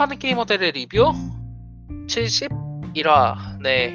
파는 0.00 0.18
게이머들의 0.18 0.72
리뷰 0.72 1.12
71화 2.08 3.60
네 3.62 3.92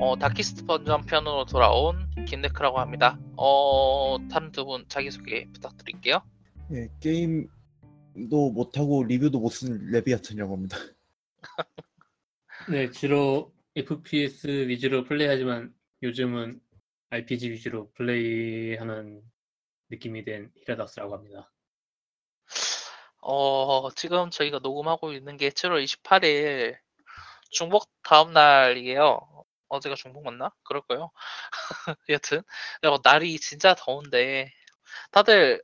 어, 0.00 0.16
다키스트 0.18 0.64
번전 0.64 1.02
편으로 1.04 1.44
돌아온 1.44 2.08
김네크라고 2.24 2.80
합니다. 2.80 3.18
어, 3.36 4.16
다른 4.30 4.50
두분 4.50 4.86
자기소개 4.88 5.46
부탁드릴게요. 5.52 6.22
예, 6.72 6.88
게임도 7.00 8.52
못하고 8.54 9.04
리뷰도 9.04 9.40
못 9.40 9.50
쓴 9.50 9.90
레비아튼이라고 9.90 10.54
합니다. 10.56 10.78
네, 12.70 12.90
주로 12.90 13.52
FPS 13.76 14.68
위주로 14.68 15.04
플레이하지만 15.04 15.74
요즘은 16.02 16.62
RPG 17.10 17.50
위주로 17.50 17.90
플레이하는 17.92 19.20
느낌이 19.90 20.24
된 20.24 20.50
히라닥스라고 20.64 21.14
합니다. 21.14 21.51
어, 23.22 23.90
지금 23.94 24.30
저희가 24.30 24.58
녹음하고 24.60 25.12
있는 25.12 25.36
게 25.36 25.50
7월 25.50 25.82
28일 25.84 26.76
중복 27.50 27.90
다음 28.02 28.32
날이에요. 28.32 29.20
어제가 29.68 29.94
중복 29.96 30.24
맞나? 30.24 30.52
그럴 30.64 30.82
거예요. 30.82 31.10
여튼 32.10 32.42
어, 32.84 32.98
날이 33.04 33.38
진짜 33.38 33.74
더운데 33.76 34.52
다들 35.12 35.62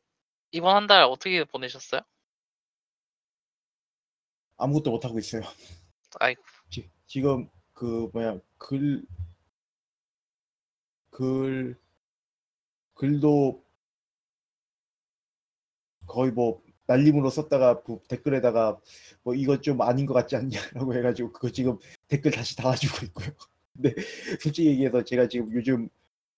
이번 0.52 0.76
한 0.76 0.86
달 0.88 1.02
어떻게 1.04 1.44
보내셨어요? 1.44 2.02
아무것도 4.56 4.90
못 4.90 5.04
하고 5.04 5.18
있어요. 5.18 5.42
아이고 6.20 6.42
지, 6.70 6.90
지금 7.06 7.48
그 7.74 8.10
뭐야 8.12 8.38
글 8.58 9.04
글, 11.10 11.76
글도 12.94 13.62
거의 16.06 16.30
뭐 16.32 16.62
날림으로 16.88 17.30
썼다가 17.30 17.82
그 17.82 17.98
댓글에다가 18.08 18.78
뭐 19.22 19.34
이거 19.34 19.60
좀 19.60 19.80
아닌 19.82 20.06
것 20.06 20.14
같지 20.14 20.36
않냐라고 20.36 20.94
해가지고 20.94 21.32
그거 21.32 21.50
지금 21.50 21.78
댓글 22.08 22.32
다시 22.32 22.56
달아주고 22.56 23.06
있고요. 23.06 23.28
근데 23.74 23.94
솔직히 24.40 24.68
얘기해서 24.70 25.04
제가 25.04 25.28
지금 25.28 25.52
요즘 25.52 25.88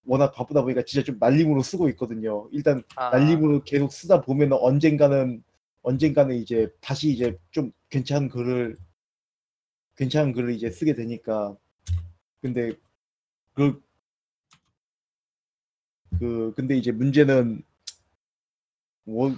워낙 0.04 0.32
바쁘다 0.32 0.62
보니까 0.62 0.82
진짜 0.82 1.04
좀 1.04 1.16
날림으로 1.18 1.62
쓰고 1.62 1.88
있거든요. 1.90 2.48
일단 2.52 2.82
아, 2.96 3.10
날림으로 3.10 3.62
계속 3.62 3.92
쓰다 3.92 4.20
보면 4.20 4.52
언젠가는 4.52 5.42
언젠가는 5.82 6.34
이제 6.34 6.68
다시 6.80 7.10
이제 7.10 7.38
좀 7.52 7.70
괜찮은 7.88 8.28
글을 8.28 8.76
괜찮은 9.96 10.32
글을 10.32 10.52
이제 10.52 10.70
쓰게 10.70 10.94
되니까 10.94 11.56
근데 12.42 12.72
그, 13.54 13.80
그 16.18 16.52
근데 16.56 16.76
이제 16.76 16.90
문제는 16.90 17.62
뭐 19.04 19.34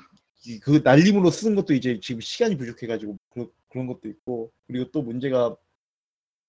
그 0.62 0.80
날림으로 0.84 1.30
쓰는 1.30 1.54
것도 1.56 1.74
이제 1.74 1.98
지금 2.00 2.20
시간이 2.20 2.56
부족해가지고 2.56 3.18
그런 3.30 3.50
그런 3.68 3.86
것도 3.86 4.08
있고 4.08 4.52
그리고 4.66 4.90
또 4.90 5.02
문제가 5.02 5.56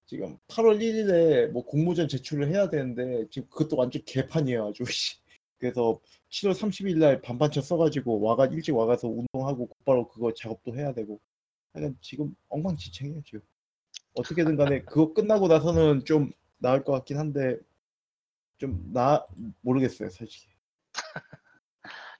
지금 0.05 0.38
8월 0.47 0.80
1일에 0.80 1.50
뭐 1.52 1.63
공모전 1.66 2.08
제출을 2.08 2.50
해야 2.50 2.69
되는데 2.69 3.27
지금 3.30 3.47
그것도 3.50 3.77
완전 3.77 4.02
개판이에요 4.05 4.67
아주. 4.69 4.83
씨. 4.85 5.17
그래서 5.59 6.00
7월 6.30 6.53
30일 6.53 6.97
날 6.97 7.22
반반차 7.22 7.61
써가지고 7.61 8.19
와가 8.22 8.47
일찍 8.47 8.75
와가서 8.75 9.08
운동하고 9.08 9.67
곧바로 9.67 10.07
그거 10.09 10.33
작업도 10.33 10.75
해야 10.75 10.94
되고. 10.94 11.19
하여간 11.73 11.97
지금 12.02 12.35
엉망진창이에요 12.50 13.22
지금. 13.23 13.41
어떻게든 14.16 14.57
간에 14.57 14.81
그거 14.85 15.13
끝나고 15.13 15.47
나서는 15.47 16.03
좀 16.05 16.31
나을 16.59 16.83
것 16.83 16.91
같긴 16.94 17.17
한데 17.17 17.57
좀 18.57 18.91
나 18.94 19.25
모르겠어요 19.61 20.09
솔직히 20.09 20.47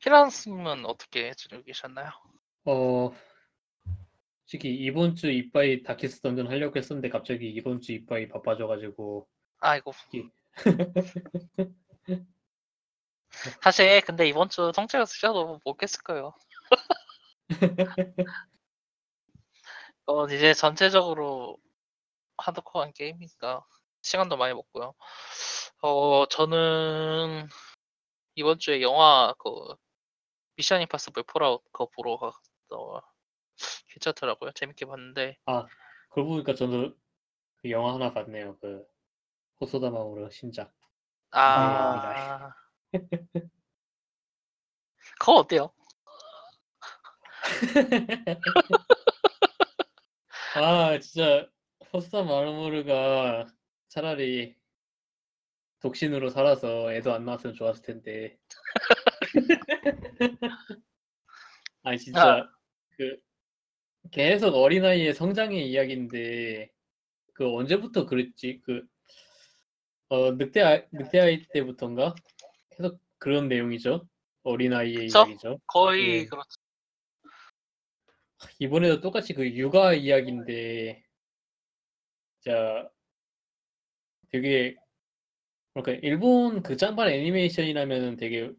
히란스님은 0.03 0.86
어떻게 0.86 1.34
지내고 1.34 1.64
계셨나요? 1.64 2.09
어, 2.66 3.12
솔직히 4.41 4.75
이번 4.75 5.16
주 5.16 5.31
이빠이 5.31 5.81
다키스 5.81 6.19
던전 6.19 6.47
하려고 6.47 6.78
했었는데 6.78 7.08
갑자기 7.08 7.50
이번 7.50 7.80
주 7.80 7.94
이빠이 7.94 8.28
바빠져가지고 8.28 9.25
아이고 9.59 9.94
예. 10.16 10.24
사실 13.62 14.02
근데 14.02 14.28
이번 14.28 14.50
주 14.50 14.74
성체가 14.75 15.06
쓰셔도 15.06 15.62
못 15.64 15.78
깼을 15.78 16.03
거예요. 16.03 16.34
어 20.06 20.25
이제 20.25 20.53
전체적으로 20.53 21.58
하드코어한 22.38 22.91
게임이니까 22.91 23.66
시간도 24.02 24.35
많이 24.35 24.53
먹고요. 24.53 24.94
어 25.81 26.25
저는 26.28 27.47
이번 28.35 28.59
주에 28.59 28.81
영화 28.81 29.34
그 29.40 29.50
미션 30.56 30.81
임파서블 30.81 31.24
폴아웃 31.24 31.64
그거 31.72 31.88
보러 31.96 32.18
갔어 32.18 33.02
괜찮더라고요. 33.88 34.52
재밌게 34.52 34.86
봤는데 34.86 35.38
그러고 36.12 36.30
보니까 36.31 36.53
저도 36.53 36.94
그 37.62 37.72
영화 37.72 37.94
하나 37.96 38.14
봤네요. 38.14 38.58
그 38.59 38.86
호소다 39.59 39.90
마모르 39.90 40.30
신작. 40.31 40.72
아 41.31 42.53
그거 45.19 45.34
어때요? 45.38 45.74
아 50.56 51.00
진짜 51.00 51.50
호소다 51.91 52.22
마모르가 52.24 53.47
차라리 53.88 54.56
독신으로 55.80 56.30
살아서 56.30 56.94
애도 56.94 57.12
안 57.14 57.25
낳았으면 57.25 57.56
좋았을 57.56 57.81
텐데. 57.84 58.38
아니 61.84 61.98
진짜 61.98 62.50
그 62.98 63.18
계속 64.12 64.56
어린아이의 64.56 65.14
성장의 65.14 65.70
이야기인데 65.70 66.70
그 67.34 67.54
언제부터 67.54 68.06
그랬지? 68.06 68.62
그 68.64 68.94
어 70.14 70.32
늑대 70.34 70.62
아이, 70.62 70.84
늑대 70.92 71.20
아이 71.20 71.44
때부터인가? 71.48 72.14
계속 72.70 73.00
그런 73.18 73.48
내용이죠. 73.48 74.08
어린아이의 74.44 75.08
그쵸? 75.08 75.20
이야기죠. 75.26 75.60
거의 75.66 76.20
예. 76.20 76.26
그렇죠. 76.26 76.50
이번에도 78.60 79.02
똑같이 79.02 79.34
그 79.34 79.50
육아 79.56 79.94
이야기인데 79.96 81.04
자 82.42 82.88
되게 84.30 84.76
그러니까 85.74 86.08
일본 86.08 86.62
그 86.62 86.78
짠발 86.78 87.10
애니메이션이라면은 87.10 88.18
되게 88.18 88.52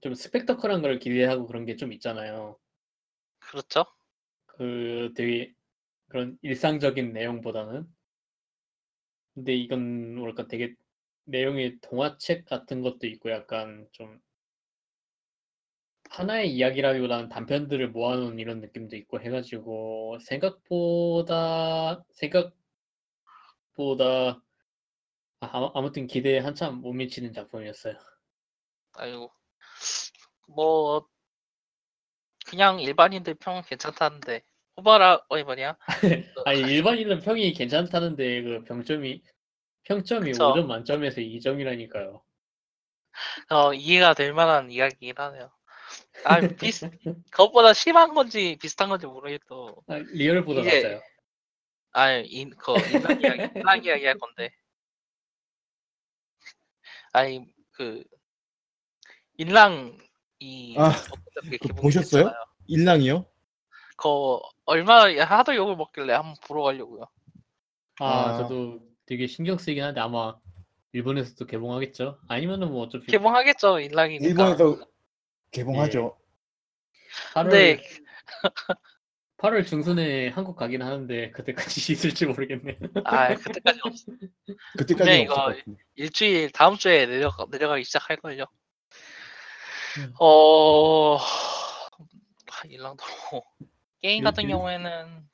좀 0.00 0.14
스펙터클한 0.14 0.82
걸 0.82 0.98
기대하고 1.00 1.46
그런 1.46 1.64
게 1.66 1.76
좀 1.76 1.92
있잖아요. 1.92 2.58
그렇죠. 3.38 3.84
그 4.46 5.12
되게 5.14 5.52
그런 6.08 6.38
일상적인 6.42 7.12
내용보다는 7.12 7.86
근데 9.34 9.54
이건 9.54 10.14
뭐랄까 10.16 10.46
되게 10.48 10.74
내용이 11.24 11.78
동화책 11.80 12.46
같은 12.46 12.82
것도 12.82 13.06
있고 13.06 13.30
약간 13.30 13.86
좀 13.92 14.20
하나의 16.08 16.50
이야기라기보다는 16.54 17.28
단편들을 17.28 17.90
모아놓은 17.90 18.38
이런 18.38 18.60
느낌도 18.62 18.96
있고 18.96 19.20
해가지고 19.20 20.18
생각보다 20.22 22.02
생각보다 22.12 22.54
아, 25.40 25.46
아무- 25.52 25.70
아무튼 25.74 26.06
기대에 26.08 26.38
한참 26.40 26.80
못 26.80 26.92
미치는 26.92 27.32
작품이었어요. 27.32 27.94
아이고 28.92 29.32
뭐 30.48 31.06
그냥 32.46 32.80
일반인들 32.80 33.34
평은 33.34 33.62
괜찮다는데 33.62 34.42
호바라 34.76 35.24
어이 35.28 35.44
뭐냐 35.44 35.76
아니 36.46 36.60
일반인은 36.60 37.20
평이 37.20 37.52
괜찮다는데 37.52 38.42
그 38.42 38.64
평점이 38.64 39.22
평점이 39.84 40.32
그쵸. 40.32 40.52
5점 40.52 40.66
만점에서 40.66 41.20
2점이라니까요. 41.20 42.22
어 43.50 43.74
이해가 43.74 44.14
될 44.14 44.32
만한 44.32 44.70
이야기긴 44.70 45.14
하네요. 45.16 45.50
아 46.24 46.40
비슷 46.40 46.90
그것보다 47.30 47.72
심한 47.72 48.14
건지 48.14 48.56
비슷한 48.60 48.88
건지 48.88 49.06
모르겠도 49.06 49.76
아, 49.86 49.96
리얼보다 49.98 50.60
이게- 50.62 50.82
낮아요. 50.82 51.02
아니 51.92 52.26
인그 52.26 52.72
인랑 52.92 53.20
이야기 53.20 53.58
인랑 53.58 53.84
이야기 53.84 54.04
할 54.06 54.18
건데 54.18 54.50
아니 57.12 57.46
그 57.72 58.02
인랑 59.36 59.96
이 60.44 60.74
아, 60.78 60.88
어떻게 61.38 61.56
기분이 61.56 61.80
보셨어요? 61.80 62.24
됐잖아요. 62.24 62.44
일랑이요? 62.66 63.26
그 63.96 64.08
얼마 64.66 65.04
하도 65.24 65.54
욕을 65.54 65.76
먹길래 65.76 66.12
한번 66.12 66.34
보러 66.46 66.62
가려고요. 66.64 67.06
아, 68.00 68.06
아. 68.06 68.38
저도 68.38 68.80
되게 69.06 69.26
신경 69.26 69.56
쓰이긴 69.56 69.84
한데 69.84 70.00
아마 70.00 70.36
일본에서도 70.92 71.46
개봉하겠죠? 71.46 72.18
아니면은 72.28 72.70
뭐 72.70 72.84
어차피 72.84 73.06
개봉하겠죠 73.06 73.80
인랑이니까. 73.80 74.26
일본에서 74.26 74.86
개봉하죠. 75.50 76.18
8월 77.34 77.42
근데 77.44 77.82
8월 79.38 79.66
중순에 79.66 80.28
한국 80.28 80.56
가긴 80.56 80.82
하는데 80.82 81.30
그때까지 81.30 81.92
있을지 81.92 82.26
모르겠네. 82.26 82.78
아 83.04 83.34
그때까지 83.34 83.80
없 83.84 83.92
그때까지 84.76 84.94
근데 84.96 85.02
없을 85.02 85.20
이거 85.22 85.34
것 85.34 85.40
같은데. 85.56 85.82
일주일 85.94 86.50
다음 86.50 86.76
주에 86.76 87.06
내려가 87.06 87.46
내려가기 87.50 87.84
시작할 87.84 88.18
걸요. 88.18 88.44
음. 89.98 90.14
어 90.20 91.18
일랑도. 92.66 93.04
게임 94.00 94.20
예, 94.20 94.24
같은 94.24 94.44
일주일? 94.44 94.50
경우에는 94.50 95.28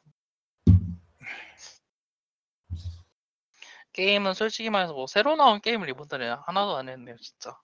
게임은 3.93 4.35
솔직히 4.35 4.71
말해서 4.71 4.93
뭐 4.95 5.07
새로 5.07 5.37
나온 5.37 5.61
게임을 5.61 5.89
이번달에 5.89 6.29
하나도 6.47 6.77
안 6.77 6.89
했네요 6.89 7.17
진짜. 7.19 7.57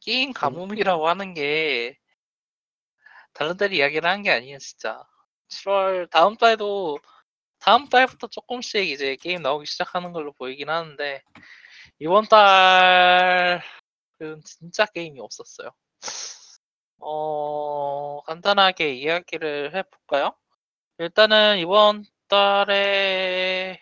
게임 0.00 0.28
네. 0.28 0.32
가뭄이라고 0.34 1.08
하는 1.08 1.34
게 1.34 1.96
다른 3.32 3.56
데를 3.56 3.76
이야기를 3.76 4.08
한 4.08 4.22
게 4.22 4.30
아니에요 4.30 4.58
진짜. 4.58 5.02
7월 5.48 6.08
다음 6.10 6.36
달에도 6.36 6.98
다음 7.58 7.88
달부터 7.88 8.26
조금씩 8.28 8.88
이제 8.88 9.16
게임 9.16 9.42
나오기 9.42 9.66
시작하는 9.66 10.12
걸로 10.12 10.32
보이긴 10.32 10.68
하는데 10.70 11.22
이번 11.98 12.26
달 12.26 13.62
은 14.22 14.40
진짜 14.44 14.84
게임이 14.86 15.20
없었어요. 15.20 15.70
어, 16.98 18.20
간단하게 18.26 18.94
이야기를 18.94 19.74
해볼까요? 19.74 20.34
일단은 20.98 21.58
이번 21.58 22.04
달에 22.28 23.80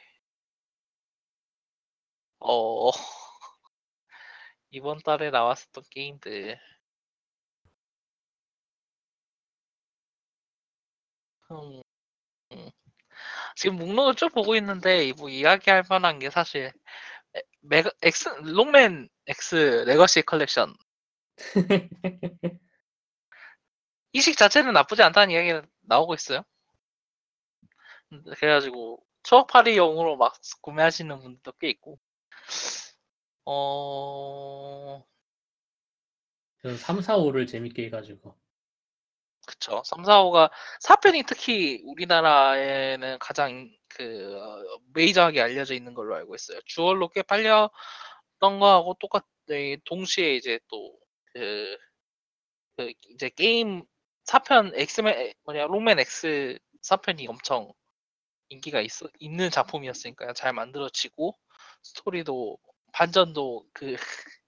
어 2.41 2.91
이번 4.71 4.99
달에 5.03 5.31
나왔었던 5.31 5.85
게임들 5.91 6.59
음, 11.51 11.83
음. 12.53 12.71
지금 13.57 13.77
목록을 13.79 14.15
쭉 14.17 14.33
보고 14.35 14.57
있는데 14.57 15.13
뭐 15.15 15.29
이야기할 15.31 15.85
만한 15.91 16.19
게 16.19 16.31
사실 16.31 16.67
에- 16.67 16.73
메가 17.61 17.91
엑스 18.03 18.29
록맨 18.29 19.09
X 19.27 19.85
Legacy 19.87 20.23
Collection 20.23 20.75
이식 24.13 24.37
자체는 24.37 24.73
나쁘지 24.73 25.03
않다는 25.03 25.33
이야기가 25.35 25.63
나오고 25.83 26.15
있어요. 26.15 26.45
음, 28.13 28.23
그래가지고 28.37 29.05
추억팔이용으로 29.25 30.17
막 30.17 30.35
구매하시는 30.63 31.21
분들도 31.21 31.53
꽤 31.59 31.71
있고 31.71 31.99
어 33.45 35.05
저는 36.63 36.79
3, 36.79 37.03
4, 37.03 37.19
5를 37.19 37.47
재밌게 37.47 37.85
해가지고. 37.87 38.35
그쵸 39.47 39.83
3, 39.85 40.05
4, 40.05 40.23
5가 40.25 40.51
4편이 40.83 41.27
특히 41.27 41.81
우리나라에는 41.85 43.19
가장 43.19 43.71
그 43.89 44.37
어, 44.41 44.79
메이저하게 44.95 45.41
알려져 45.41 45.75
있는 45.75 45.95
걸로 45.95 46.15
알고 46.17 46.35
있어요. 46.35 46.61
주얼로 46.67 47.09
꽤 47.09 47.23
팔렸던 47.23 47.71
거하고 48.61 48.95
똑같 49.01 49.25
네, 49.47 49.77
동시에 49.85 50.37
이제 50.37 50.59
또그 50.69 51.79
그 52.77 52.93
이제 53.11 53.29
게임 53.31 53.85
4편 54.27 54.73
엑스맨 54.75 55.35
뭐냐 55.45 55.67
록맨 55.67 55.99
X 56.01 56.59
4편이 56.83 57.29
엄청 57.29 57.73
인기가 58.49 58.81
있, 58.81 58.91
있는 59.19 59.51
작품이었으니까요. 59.51 60.33
잘 60.35 60.53
만들어지고 60.53 61.35
스토리도 61.83 62.59
반전도 62.93 63.67
그 63.73 63.97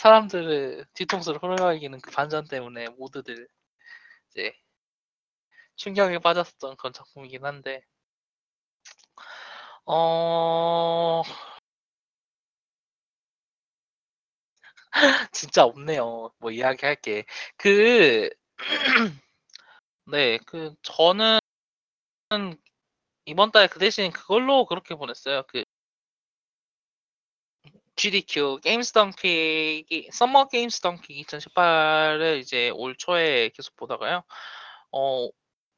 사람들을 0.00 0.86
뒤통수를 0.94 1.42
흘러이기는 1.42 2.00
그 2.00 2.10
반전 2.10 2.46
때문에 2.48 2.88
모두들 2.88 3.46
이제 4.30 4.54
충격에 5.74 6.20
빠졌었던 6.20 6.76
그런 6.76 6.92
작품이긴 6.92 7.44
한데 7.44 7.82
어 9.86 11.22
진짜 15.32 15.64
없네요. 15.64 16.30
뭐 16.38 16.50
이야기할 16.50 16.96
게. 16.96 17.24
그 17.56 18.30
네, 20.06 20.38
그 20.46 20.74
저는 20.82 21.40
이번 23.24 23.50
달에 23.50 23.66
그 23.68 23.78
대신 23.78 24.10
그걸로 24.12 24.66
그렇게 24.66 24.94
보냈어요. 24.94 25.44
그 25.48 25.64
GDQ 28.00 28.60
Games 28.62 28.92
Done 28.92 29.44
Quick 29.44 30.08
Summer 30.10 30.48
Games 30.48 30.80
Done 30.80 30.99
Quick 30.99 31.22
2018을 31.22 32.38
이제 32.40 32.70
올 32.70 32.96
초에 32.96 33.50
계속 33.50 33.76
보다가요. 33.76 34.22
어 34.90 35.28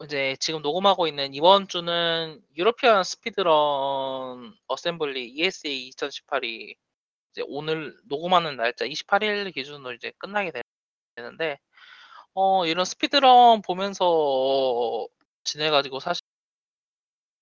이제 0.05 0.37
지금 0.39 0.63
녹음하고 0.63 1.09
있는 1.09 1.35
이번 1.35 1.67
주는 1.67 2.41
European 2.57 3.03
Speedrun 3.03 4.55
Assembly 4.69 5.31
ESA 5.31 5.91
2018이 5.91 6.77
이제 7.33 7.43
오늘 7.49 7.97
녹음하는 8.05 8.57
날짜 8.57 8.87
28일 8.87 9.53
기준으로 9.53 9.93
이제 9.95 10.13
끝나게 10.19 10.53
되는데 11.17 11.59
어 12.35 12.67
이런 12.67 12.85
speedrun 12.85 13.63
보면서 13.63 15.09
지내가지고 15.43 15.99
사실 15.99 16.23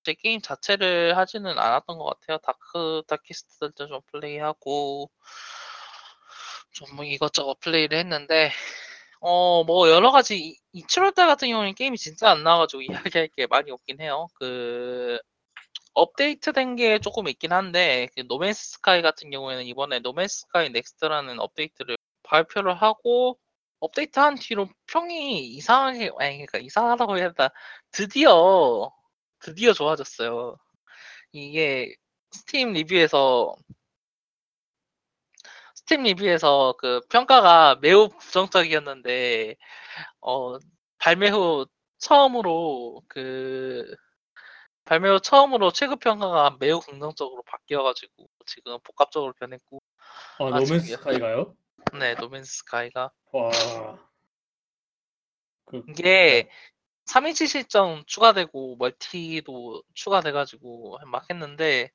제 0.05 0.15
게임 0.15 0.41
자체를 0.41 1.17
하지는 1.17 1.59
않았던 1.59 1.99
것 1.99 2.05
같아요. 2.05 2.39
Dark 2.39 3.03
Darkest도 3.09 3.87
좀 3.89 4.01
플레이하고 4.13 5.11
좀 6.73 6.89
뭐 6.97 7.05
이것저것 7.05 7.59
플레이를 7.61 7.99
했는데 7.99 8.51
어 9.21 9.65
뭐 9.65 9.91
여러 9.91 10.11
가지 10.13 10.39
이, 10.39 10.57
이 10.73 10.85
7월달 10.87 11.27
같은 11.27 11.49
경우는 11.49 11.75
게임이 11.75 11.99
진짜 11.99 12.31
안 12.31 12.43
나와가지고 12.45 12.83
이야기할 13.15 13.29
게 13.37 13.47
많이 13.47 13.71
없긴 13.71 14.01
해요. 14.01 14.29
그 14.35 15.19
업데이트된 15.95 16.77
게 16.77 16.99
조금 17.01 17.29
있긴 17.29 17.53
한데 17.53 18.09
그 18.17 18.25
No 18.29 18.42
Man's 18.42 18.73
Sky 18.73 19.03
같은 19.03 19.31
경우에는 19.31 19.65
이번에 19.67 20.01
No 20.01 20.12
Man's 20.12 20.41
Sky 20.43 20.71
Next라는 20.71 21.41
업데이트를 21.41 21.97
발표를 22.23 22.75
하고 22.81 23.39
업데이트한 23.81 24.37
뒤로 24.37 24.69
평이 24.89 25.41
이상하게 25.49 26.11
아니 26.19 26.37
그러니까 26.47 26.59
이상하다고 26.59 27.19
해야 27.19 27.33
되나 27.33 27.51
드디어 27.93 28.91
드디어 29.41 29.73
좋아졌어요. 29.73 30.57
이게 31.33 31.95
스팀 32.31 32.73
리뷰에서 32.73 33.55
스팀 35.75 36.03
리뷰에서 36.05 36.75
그 36.79 37.01
평가가 37.09 37.77
매우 37.81 38.09
부정적이었는데 38.09 39.57
어 40.21 40.59
발매 40.99 41.31
후 41.31 41.67
처음으로 41.99 43.03
그 43.09 43.95
발매 44.85 45.09
후 45.09 45.21
처음으로 45.21 45.73
최고 45.73 45.97
평가가 45.97 46.57
매우 46.61 46.81
긍정적으로 46.81 47.43
바뀌어가지고 47.45 48.29
지금 48.47 48.79
복합적으로 48.85 49.33
변했고 49.35 49.83
아, 50.39 50.45
아, 50.47 50.51
No 50.51 50.59
Man's 50.59 50.81
저기요. 50.81 50.97
Sky가요? 50.97 51.57
네 51.99 52.15
No 52.15 52.28
Man's 52.28 52.59
Sky가 52.59 53.11
와. 53.33 53.51
그, 55.67 55.83
이게 55.89 56.51
3인칭 57.11 57.47
시점 57.49 58.05
추가되고 58.07 58.77
멀티도 58.77 59.83
추가돼가지고 59.95 60.99
막 61.07 61.29
했는데 61.31 61.91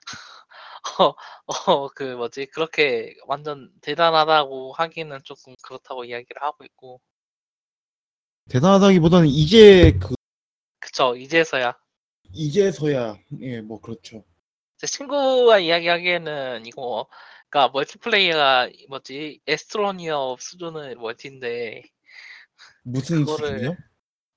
어, 1.00 1.14
어, 1.72 1.88
그 1.88 2.02
뭐지? 2.14 2.46
그렇게 2.46 3.14
완전 3.26 3.70
대단하다고 3.82 4.72
하기는 4.74 5.20
조금 5.24 5.54
그렇다고 5.62 6.04
이야기를 6.04 6.42
하고 6.42 6.64
있고. 6.64 7.00
대단하다기보다는 8.50 9.28
이제 9.28 9.92
그 9.98 10.14
그쵸 10.80 11.16
이제서야. 11.16 11.74
이제서야. 12.32 13.18
예 13.40 13.60
뭐 13.62 13.80
그렇죠. 13.80 14.24
제 14.76 14.86
친구와 14.86 15.58
이야기하기에는 15.60 16.66
이거 16.66 17.08
그러니까 17.48 17.72
멀티플레이어가 17.72 18.68
뭐지? 18.88 19.40
Astroneer 19.46 20.36
수준의 20.38 20.96
멀티인데 20.96 21.82
무슨 22.82 23.24
그거를- 23.24 23.28
수준이요? 23.58 23.76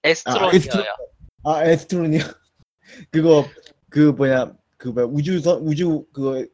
에스트로니어야 0.07 0.95
아 1.43 1.63
에스트로니아 1.65 2.19
그거 3.11 3.45
그 3.89 4.11
뭐냐 4.11 4.53
그 4.77 4.89
뭐야 4.89 5.07
우주선 5.07 5.59
우주 5.61 6.05
그거 6.13 6.45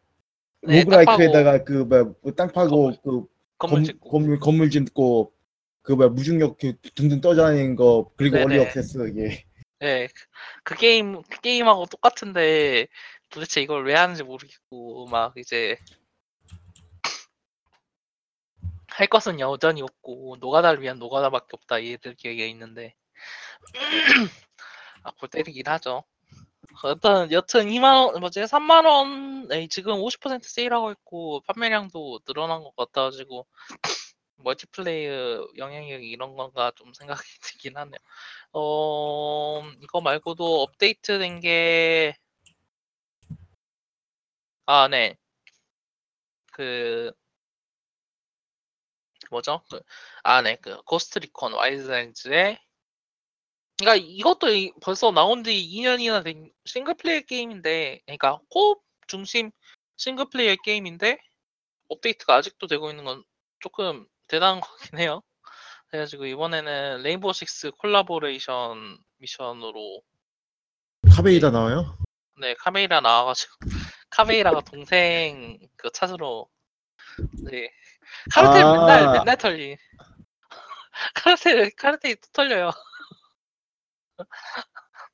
네, 0.61 0.79
로그라이크에다가 0.83 1.63
그 1.63 1.73
뭐야 1.83 2.13
땅 2.35 2.47
파고 2.51 2.93
건물, 2.93 2.97
그 3.03 3.27
건물 3.57 3.75
검- 3.77 3.83
짓고. 3.83 4.09
건물 4.09 4.39
건물 4.39 4.69
짓고 4.69 5.33
그 5.81 5.91
뭐야 5.93 6.09
무중력 6.09 6.57
그 6.57 6.73
등등 6.95 7.21
떠다니는 7.21 7.75
거 7.75 8.11
그리고 8.15 8.37
네네. 8.37 8.45
얼리 8.45 8.61
액세스 8.61 9.13
예. 9.17 9.45
네, 9.79 10.07
그- 10.07 10.13
그 10.63 10.75
게임 10.75 11.21
그 11.23 11.41
게임하고 11.41 11.85
똑같은데 11.87 12.87
도대체 13.29 13.61
이걸 13.61 13.85
왜 13.85 13.95
하는지 13.95 14.23
모르겠고 14.23 15.07
막 15.07 15.33
이제 15.37 15.75
할 18.87 19.07
것은 19.07 19.39
여전히 19.39 19.81
없고 19.81 20.37
노가다를 20.39 20.81
위한 20.81 20.99
노가다밖에 20.99 21.47
없다 21.53 21.83
얘들 21.83 22.13
기억이 22.15 22.47
있는데 22.51 22.93
아, 25.03 25.11
골 25.19 25.29
때리긴 25.29 25.67
하죠. 25.67 26.03
일단 26.85 27.31
여튼 27.31 27.69
2만 27.69 27.95
원 27.95 28.19
뭐지 28.19 28.47
3만 28.47 28.85
원 28.85 29.47
에, 29.51 29.67
지금 29.67 30.01
50% 30.01 30.47
세일하고 30.47 30.91
있고 30.91 31.41
판매량도 31.47 32.21
늘어난 32.25 32.63
것 32.63 32.75
같아가지고 32.75 33.45
멀티플레이어 34.37 35.49
영향력이 35.57 36.09
이런 36.09 36.35
건가 36.35 36.71
좀 36.75 36.93
생각이 36.93 37.21
들긴 37.41 37.77
하네요. 37.77 37.99
어 38.53 39.63
이거 39.81 40.01
말고도 40.01 40.63
업데이트된 40.63 41.39
게 41.41 42.15
아, 44.65 44.87
네. 44.89 45.17
그 46.51 47.11
뭐죠? 49.31 49.61
그, 49.69 49.81
아, 50.23 50.41
네. 50.41 50.57
그 50.61 50.81
Ghost 50.83 51.19
Recon 51.19 51.53
Wildlands의 51.53 52.59
그러니까 53.79 53.95
이것도 54.07 54.49
이- 54.53 54.71
벌써 54.81 55.11
나온 55.11 55.43
지 55.43 55.51
2년이나 55.53 56.23
된 56.23 56.51
싱글 56.65 56.93
플레이어 56.95 57.21
게임인데, 57.21 58.01
그러니까 58.05 58.39
co-op 58.53 58.81
중심 59.07 59.51
싱글 59.97 60.25
플레이어 60.29 60.55
게임인데 60.63 61.17
업데이트가 61.89 62.35
아직도 62.35 62.67
되고 62.67 62.89
있는 62.89 63.03
건 63.03 63.23
조금 63.59 64.05
대단한 64.27 64.61
거긴 64.61 64.99
해요. 64.99 65.21
그래가지고 65.87 66.25
이번에는 66.25 67.03
Rainbow 67.03 67.33
Six 67.33 67.71
콜라보레이션 67.71 68.97
미션으로 69.17 70.01
카베이라 71.15 71.51
나와요? 71.51 71.97
네 72.39 72.55
카메이라 72.55 72.99
나와가지고 73.01 73.53
카메이라가 74.09 74.61
동생 74.61 75.59
그 75.75 75.91
찾으러 75.91 76.47
네 77.43 77.71
카르텔 78.31 78.63
아. 78.63 78.71
맨날 78.71 79.11
맨날 79.11 79.37
털리 79.37 79.77
카르텔 81.13 81.71
카르텔이 81.75 82.15
또 82.15 82.27
털려요. 82.33 82.71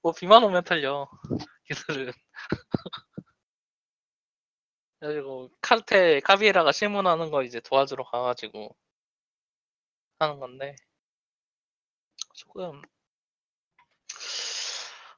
뭐 0.02 0.12
비만 0.14 0.44
오면 0.44 0.64
털려 0.64 1.08
걔들은. 1.66 2.12
그래가지고 5.00 5.50
카르텔 5.62 6.22
카비에라가 6.22 6.72
실문하는 6.72 7.32
거 7.32 7.44
이제 7.44 7.60
도와주러 7.60 8.04
가가지고 8.06 8.76
하는 10.20 10.40
건데 10.40 10.76
조금 12.34 12.82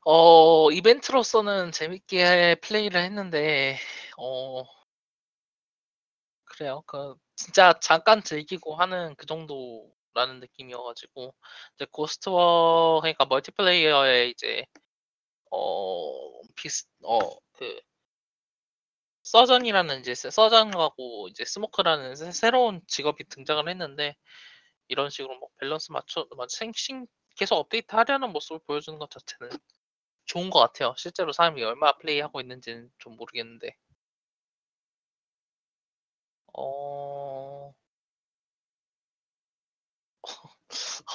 어 0.06 0.72
이벤트로서는 0.72 1.72
재밌게 1.72 2.56
플레이를 2.62 3.02
했는데 3.04 3.78
어 4.18 4.64
그래요 6.46 6.84
그 6.86 7.16
진짜 7.36 7.74
잠깐 7.82 8.24
즐기고 8.24 8.76
하는 8.76 9.16
그 9.16 9.26
정도 9.26 9.92
라는 10.14 10.40
느낌이어가지고 10.42 11.34
이제 11.76 11.86
고스트워 11.92 13.00
그러니까 13.02 13.26
멀티플레이어에 13.26 14.30
이제 14.30 14.66
어 15.52 16.42
비슷 16.56 16.88
어그 17.04 17.82
서전이라는 19.24 20.00
이제 20.02 20.14
세- 20.16 20.30
서전하고 20.30 21.28
이제 21.30 21.44
스모크라는 21.46 22.16
새- 22.16 22.32
새로운 22.32 22.82
직업이 22.88 23.24
등장을 23.24 23.68
했는데 23.68 24.16
이런 24.90 25.10
식으로 25.12 25.38
뭐 25.40 25.50
밸런스 25.60 25.92
맞춰 25.94 26.28
맞 26.38 26.50
생신 26.52 27.08
계속 27.38 27.56
업데이트 27.58 27.96
하려는 27.96 28.32
모습을 28.34 28.60
보여주는 28.68 29.00
것 29.00 29.12
자체는 29.12 29.52
좋은 30.26 30.50
것 30.52 30.60
같아요. 30.60 30.96
실제로 30.98 31.32
사람이 31.34 31.64
얼마나 31.64 31.94
플레이하고 31.98 32.42
있는지는 32.42 32.92
좀 33.00 33.18
모르겠는데. 33.18 33.76
어... 36.54 37.74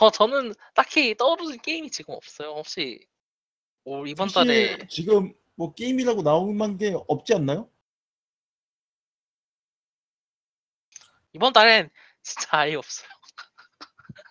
어, 0.01 0.11
저는 0.11 0.55
딱히 0.75 1.17
떠오르는 1.17 1.59
게임이 1.59 1.91
지금 1.91 2.15
없어요. 2.15 2.51
혹시 2.51 3.07
올 3.85 4.09
이번 4.09 4.29
달에 4.29 4.69
사실 4.71 4.89
지금 4.89 5.35
뭐 5.55 5.73
게임이라고 5.75 6.23
만한 6.23 6.77
게 6.77 6.95
없지 7.09 7.35
않나요? 7.35 7.69
이번 11.33 11.53
달엔 11.53 11.91
진짜 12.23 12.49
아예 12.59 12.75
없어요. 12.75 13.09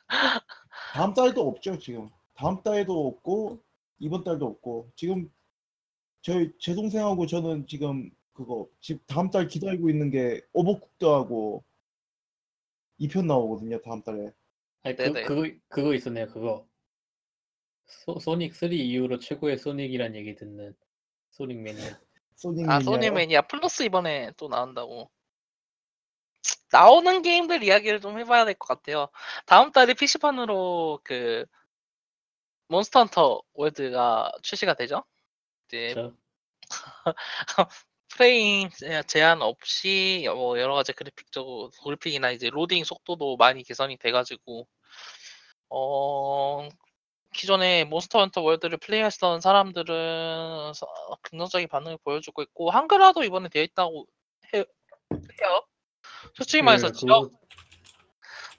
다음 0.93 1.13
달도 1.13 1.47
없죠 1.47 1.77
지금. 1.79 2.09
다음 2.35 2.61
달에도 2.63 3.07
없고 3.07 3.63
이번 3.99 4.23
달도 4.23 4.45
없고 4.45 4.91
지금 4.95 5.31
저희 6.21 6.51
제 6.59 6.73
동생하고 6.73 7.27
저는 7.27 7.67
지금 7.67 8.11
그거 8.33 8.67
지금 8.81 8.99
다음 9.07 9.29
달 9.29 9.47
기다리고 9.47 9.89
있는 9.89 10.09
게 10.09 10.41
오버쿡도 10.53 11.13
하고 11.13 11.63
2편 12.99 13.27
나오거든요 13.27 13.81
다음 13.81 14.01
달에. 14.03 14.31
아니 14.85 14.95
그, 14.95 15.01
네네. 15.03 15.23
그거 15.23 15.49
그거 15.67 15.93
있었네요 15.93 16.27
그거 16.27 16.67
소, 17.85 18.19
소닉 18.19 18.55
3 18.55 18.71
이후로 18.73 19.19
최고의 19.19 19.57
소닉이란 19.57 20.15
얘기 20.15 20.35
듣는 20.35 20.75
소닉 21.31 21.59
매니아 21.59 21.99
소닉 22.35 22.69
아? 22.69 22.79
소니 22.79 23.09
Mania 23.11 23.41
Plus 23.43 23.83
이번에 23.83 24.31
또 24.37 24.47
나온다고. 24.47 25.09
나오는 26.71 27.21
게임들 27.21 27.63
이야기를 27.63 28.01
좀 28.01 28.19
해봐야 28.19 28.45
될 28.45 28.53
것 28.55 28.67
같아요. 28.67 29.07
다음 29.45 29.71
달에 29.71 29.93
PC판으로 29.93 30.99
그 31.03 31.45
Monster 32.67 32.99
Hunter 33.01 33.41
World가 33.53 34.31
출시가 34.43 34.73
되죠? 34.75 35.03
이제 35.67 35.93
저 35.95 36.13
프레임 38.15 38.69
제- 38.69 39.03
제한 39.03 39.41
없이 39.41 40.25
뭐 40.33 40.59
여러 40.59 40.73
가지 40.73 40.93
그래픽적으로 40.93 41.69
그래픽이나 41.83 42.31
이제 42.31 42.49
로딩 42.49 42.83
속도도 42.85 43.35
많이 43.37 43.63
개선이 43.63 43.97
돼가지고 43.97 44.67
어 45.69 46.67
기존에 47.33 47.83
Monster 47.83 48.19
Hunter 48.19 48.41
World를 48.41 48.77
플레이했던 48.77 49.41
사람들은 49.41 50.73
서- 50.73 50.87
긍정적인 51.23 51.67
반응을 51.67 51.97
보여주고 52.03 52.41
있고 52.43 52.69
한글화도 52.71 53.23
이번에 53.23 53.49
되어 53.49 53.63
있다고 53.63 54.05
해, 54.53 54.59
요 54.59 54.65
솔직히 56.35 56.61
말해서 56.61 56.87
그- 56.87 56.93
지역 56.93 57.21
그거 57.23 57.29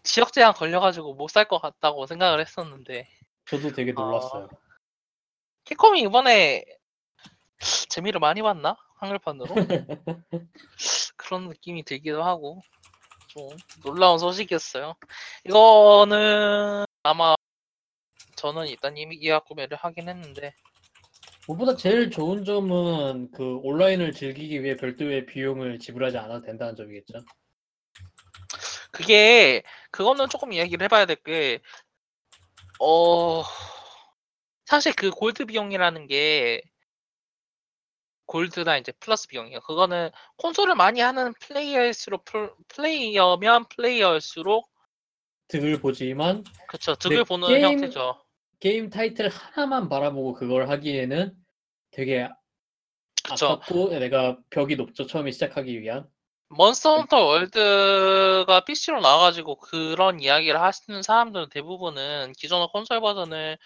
지역 0.02 0.32
제한 0.32 0.52
걸려가지고 0.52 1.14
못 1.14 1.30
살 1.30 1.48
것 1.48 1.58
같다고 1.60 2.06
생각을 2.06 2.40
했었는데 2.40 3.08
저도 3.48 3.72
되게 3.72 3.92
놀랐어요. 3.92 4.48
캡콤이 5.64 6.00
이번에 6.02 6.64
재미를 7.88 8.20
많이 8.20 8.42
봤나 8.42 8.76
한글판으로 8.96 9.54
그런 11.16 11.48
느낌이 11.48 11.84
들기도 11.84 12.22
하고 12.24 12.60
좀 13.28 13.48
놀라운 13.82 14.18
소식이었어요. 14.18 14.94
이거는 15.44 16.84
아마 17.02 17.34
저는 18.36 18.66
일단 18.68 18.96
이미 18.96 19.20
예약 19.22 19.44
구매를 19.46 19.76
하긴 19.78 20.08
했는데 20.08 20.52
무엇보다 21.46 21.76
제일 21.76 22.10
좋은 22.10 22.44
점은 22.44 23.30
그 23.32 23.58
온라인을 23.62 24.12
즐기기 24.12 24.62
위해 24.64 24.76
별도의 24.76 25.26
비용을 25.26 25.78
지불하지 25.78 26.18
않아도 26.18 26.42
된다는 26.44 26.74
점이겠죠. 26.76 27.18
그게 28.92 29.62
그거는 29.90 30.28
조금 30.28 30.52
이야기를 30.52 30.84
해봐야 30.84 31.06
될 31.06 31.16
게 31.16 31.60
어 32.78 33.42
사실 34.64 34.92
그 34.94 35.10
골드 35.10 35.46
비용이라는 35.46 36.06
게 36.08 36.62
골드나 38.26 38.76
이제 38.78 38.92
플러스 39.00 39.28
비용이에요. 39.28 39.60
그거는 39.60 40.10
콘솔을 40.38 40.74
많이 40.74 41.00
하는 41.00 41.32
플레이어일수록 41.40 42.24
플- 42.24 42.52
플레이어면 42.68 43.66
플레이어일수록 43.68 44.68
득을 45.48 45.80
보지만 45.80 46.44
그쵸 46.68 46.94
득을 46.96 47.24
보는 47.24 47.48
게임- 47.48 47.64
형태죠. 47.64 48.20
게임 48.58 48.90
타이틀 48.90 49.28
하나만 49.28 49.88
바라보고 49.88 50.34
그걸 50.34 50.68
하기에는 50.70 51.34
되게 51.92 52.28
그쵸. 53.22 53.46
아깝고 53.46 53.90
내가 53.98 54.38
벽이 54.50 54.76
높죠 54.76 55.06
처음에 55.06 55.30
시작하기 55.30 55.80
위한 55.80 56.08
Monster 56.48 56.96
Hunter 56.98 57.24
World가 57.24 58.60
PC로 58.64 59.00
나와가지고 59.00 59.56
그런 59.56 60.20
이야기를 60.20 60.60
하시는 60.60 61.02
사람들은 61.02 61.48
대부분은 61.50 62.32
기존의 62.38 62.68
콘솔 62.72 63.00
버전을 63.00 63.58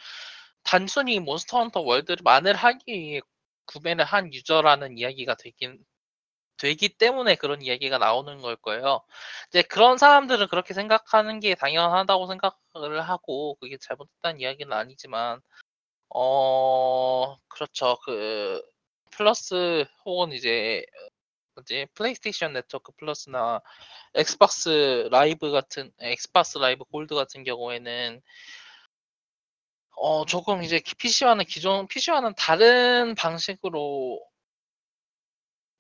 단순히 0.62 1.18
Monster 1.20 1.58
Hunter 1.58 1.80
World만을 1.80 2.54
하기 2.56 2.92
위해 2.92 3.20
구매를 3.70 4.04
한 4.04 4.32
유저라는 4.34 4.98
이야기가 4.98 5.36
되긴 5.36 5.78
되기 6.58 6.90
때문에 6.90 7.36
그런 7.36 7.62
이야기가 7.62 7.98
나오는 7.98 8.40
걸 8.42 8.56
거예요. 8.56 9.00
이제 9.48 9.62
그런 9.62 9.98
사람들은 9.98 10.48
그렇게 10.48 10.74
생각하는 10.74 11.40
게 11.40 11.54
당연하다고 11.54 12.26
생각을 12.28 13.02
하고 13.02 13.56
그게 13.60 13.78
잘못됐다는 13.78 14.40
이야기는 14.40 14.72
아니지만 14.72 15.40
어 16.10 17.36
그렇죠 17.48 17.98
그 18.04 18.62
플러스 19.12 19.86
혹은 20.04 20.32
이제 20.32 20.84
뭐지 21.54 21.86
PlayStation 21.94 22.52
Network 22.54 22.92
Plus나 22.92 23.60
Xbox 24.14 25.08
Live 25.10 25.50
같은 25.52 25.92
Xbox 26.00 26.58
Live 26.58 26.84
Gold 26.84 27.14
같은 27.14 27.44
경우에는 27.44 28.22
어 29.96 30.24
조금 30.24 30.62
이제 30.62 30.80
PC와는 30.98 31.44
기존 31.44 31.86
PC와는 31.86 32.34
다른 32.36 33.14
방식으로 33.14 34.20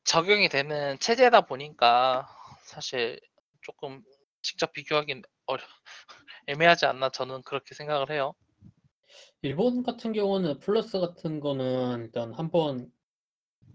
적용이 0.04 0.48
되는 0.48 0.98
체제다 0.98 1.42
보니까 1.42 2.28
사실 2.62 3.20
조금 3.62 4.02
직접 4.42 4.72
비교하기는 4.72 5.22
어려 5.46 5.62
애매하지 6.46 6.86
않나 6.86 7.10
저는 7.10 7.42
그렇게 7.42 7.74
생각을 7.74 8.10
해요. 8.10 8.34
일본 9.42 9.82
같은 9.82 10.12
경우는 10.12 10.58
플러스 10.60 10.98
같은 11.00 11.40
거는 11.40 12.04
일단 12.04 12.32
한번 12.34 12.90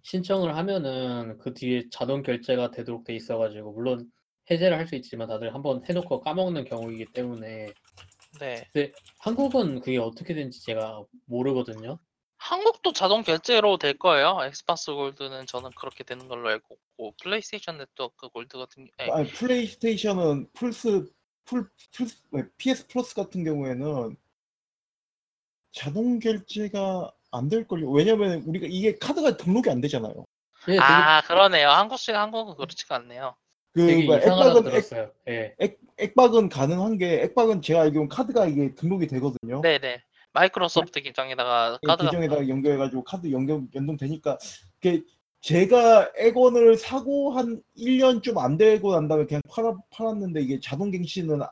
신청을 0.04 0.56
하면은 0.56 1.38
그 1.40 1.54
뒤에 1.54 1.84
자동 1.92 2.22
결제가 2.22 2.72
되도록 2.72 3.04
돼 3.04 3.16
있어가지고 3.16 3.74
물론 3.74 4.12
해제를 4.52 4.78
할 4.78 4.88
수 4.88 4.96
있지만 4.96 5.28
다들 5.28 5.54
한번 5.56 5.84
해놓고 5.88 6.22
까먹는 6.22 6.66
경우이기 6.66 7.06
때문에 7.14 7.74
네. 8.40 8.68
근데 8.74 8.92
한국은 9.20 9.80
그게 9.82 9.98
어떻게 9.98 10.34
되는지 10.34 10.62
제가 10.64 11.04
모르거든요. 11.26 12.00
한국도 12.38 12.94
자동 12.94 13.24
결제로 13.24 13.78
될 13.78 13.98
거예요. 13.98 14.40
Xbox 14.44 14.94
Gold는 14.94 15.48
저는 15.48 15.72
그렇게 15.76 16.04
되는 16.04 16.28
걸로 16.28 16.50
알고 16.50 16.76
있고 16.76 17.14
PlayStation 17.24 17.78
Network 17.78 18.30
Gold 18.30 18.58
같은 18.58 18.86
경- 18.86 18.94
아니, 18.98 19.12
아니, 19.12 19.28
PlayStation은 19.30 20.50
플스 20.54 21.10
풀, 21.46 21.70
플스 21.94 22.22
PS 22.58 22.88
Plus 22.88 23.16
같은 23.16 23.44
경우에는 23.44 24.16
자동 25.72 26.20
결제가 26.20 27.12
안 27.32 27.50
될 27.50 27.68
걸요. 27.68 27.90
왜냐면 27.92 28.42
우리가 28.46 28.66
이게 28.70 28.98
카드가 28.98 29.36
등록이 29.38 29.70
안 29.70 29.82
되잖아요. 29.82 30.24
예, 30.70 30.72
되게, 30.74 30.82
아 30.82 31.22
그러네요. 31.22 31.70
한국식 31.70 32.16
한국은 32.16 32.56
그렇지가 32.56 32.96
않네요. 32.96 33.36
그 33.76 33.86
되게 33.86 34.06
뭐 34.06 34.18
이상하다고 34.18 34.50
액박은 34.60 34.68
액, 34.68 34.72
들었어요. 34.72 35.12
예. 35.28 35.56
액, 35.60 35.78
액박은 35.98 36.50
가능한 36.50 36.98
게 36.98 37.22
액박은 37.24 37.62
제가 37.62 37.82
알기로는 37.82 38.08
카드가 38.10 38.46
이게 38.48 38.74
등록이 38.74 39.08
되거든요. 39.08 39.60
네네. 39.62 40.02
마이크로소프트 40.32 41.02
계정에다가 41.02 41.78
그 41.82 41.88
카드가 41.88 42.10
계정에다가 42.10 42.48
연결해가지고 42.48 43.04
카드 43.04 43.32
연결 43.32 43.64
연동되니까 43.76 44.38
그 44.82 45.04
제가 45.42 46.12
액원을 46.18 46.78
사고 46.78 47.32
한 47.32 47.62
1년 47.78 48.24
좀안 48.24 48.58
되고 48.58 48.94
난 48.94 49.08
다음에 49.08 49.26
그냥 49.26 49.42
팔아, 49.50 49.76
팔았는데 49.92 50.42
이게 50.42 50.60
자동 50.62 50.90
갱신은 50.92 51.42
아- 51.42 51.52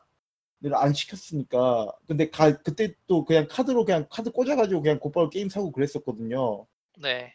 안 0.76 0.94
시켰으니까 0.94 1.92
근데 2.08 2.30
가, 2.30 2.56
그때 2.58 2.94
또 3.06 3.26
그냥 3.26 3.48
카드로 3.50 3.84
그냥 3.84 4.08
카드 4.10 4.32
꽂아가지고 4.32 4.82
그냥 4.82 4.98
곧바로 5.00 5.30
게임 5.30 5.50
사고 5.50 5.72
그랬었거든요. 5.74 6.66
네. 7.02 7.34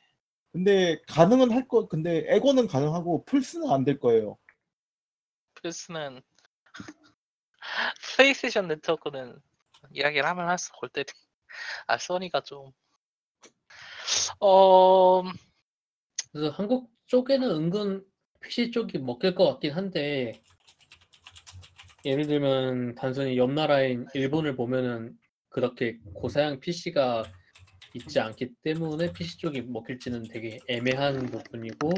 근데 0.50 0.99
가능은 1.09 1.50
할 1.50 1.68
거 1.68 1.87
근데 1.88 2.25
액원은 2.28 2.68
가능하고 2.68 3.25
플스는 3.26 3.71
안 3.71 3.85
될 3.85 3.99
거예요. 3.99 4.38
플스는 5.62 6.23
플레이스테이션 8.17 8.69
네트워크는 8.69 9.41
이야기를 9.93 10.27
하면 10.29 10.49
할수록 10.49 10.81
골 10.81 10.88
때리. 10.88 11.07
아 11.87 11.99
소니가 11.99 12.43
좀 12.43 12.73
어, 14.41 15.23
그래서 16.33 16.50
한국 16.50 16.91
쪽에는 17.07 17.50
은근 17.50 18.05
PC 18.41 18.71
쪽이 18.71 18.99
먹힐 18.99 19.35
것 19.35 19.49
같긴 19.50 19.73
한데 19.73 20.41
예를 22.05 22.27
들면 22.27 22.95
단순히 22.95 23.37
옆 23.37 23.50
나라인 23.50 24.07
일본을 24.15 24.57
보면은 24.57 25.19
그렇게 25.49 25.99
고사양 26.15 26.61
PC가 26.61 27.25
있지 27.95 28.21
않기 28.21 28.55
때문에 28.62 29.12
PC 29.12 29.38
쪽이 29.38 29.62
먹힐지는 29.62 30.25
되게 30.25 30.59
애매한 30.69 31.27
부분이고 31.27 31.91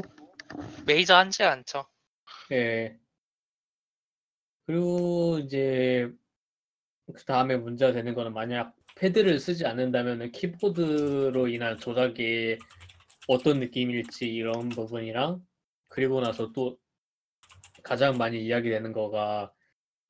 메이저 0.85 1.15
한지 1.15 1.43
않죠. 1.43 1.85
예. 2.51 2.97
그리고 4.71 5.37
이제 5.43 6.09
그 7.13 7.25
다음에 7.25 7.57
문제가 7.57 7.91
되는 7.91 8.15
거는 8.15 8.33
만약 8.33 8.73
패드를 8.95 9.37
쓰지 9.37 9.65
않는다면 9.65 10.31
키보드로 10.31 11.49
인한 11.49 11.77
조작이 11.77 12.57
어떤 13.27 13.59
느낌일지 13.59 14.33
이런 14.33 14.69
부분이랑 14.69 15.45
그리고 15.89 16.21
나서 16.21 16.53
또 16.53 16.79
가장 17.83 18.17
많이 18.17 18.45
이야기되는 18.45 18.93
거가 18.93 19.51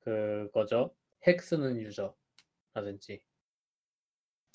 그거죠. 0.02 0.94
핵 1.26 1.42
쓰는 1.42 1.82
유저라든지. 1.82 3.20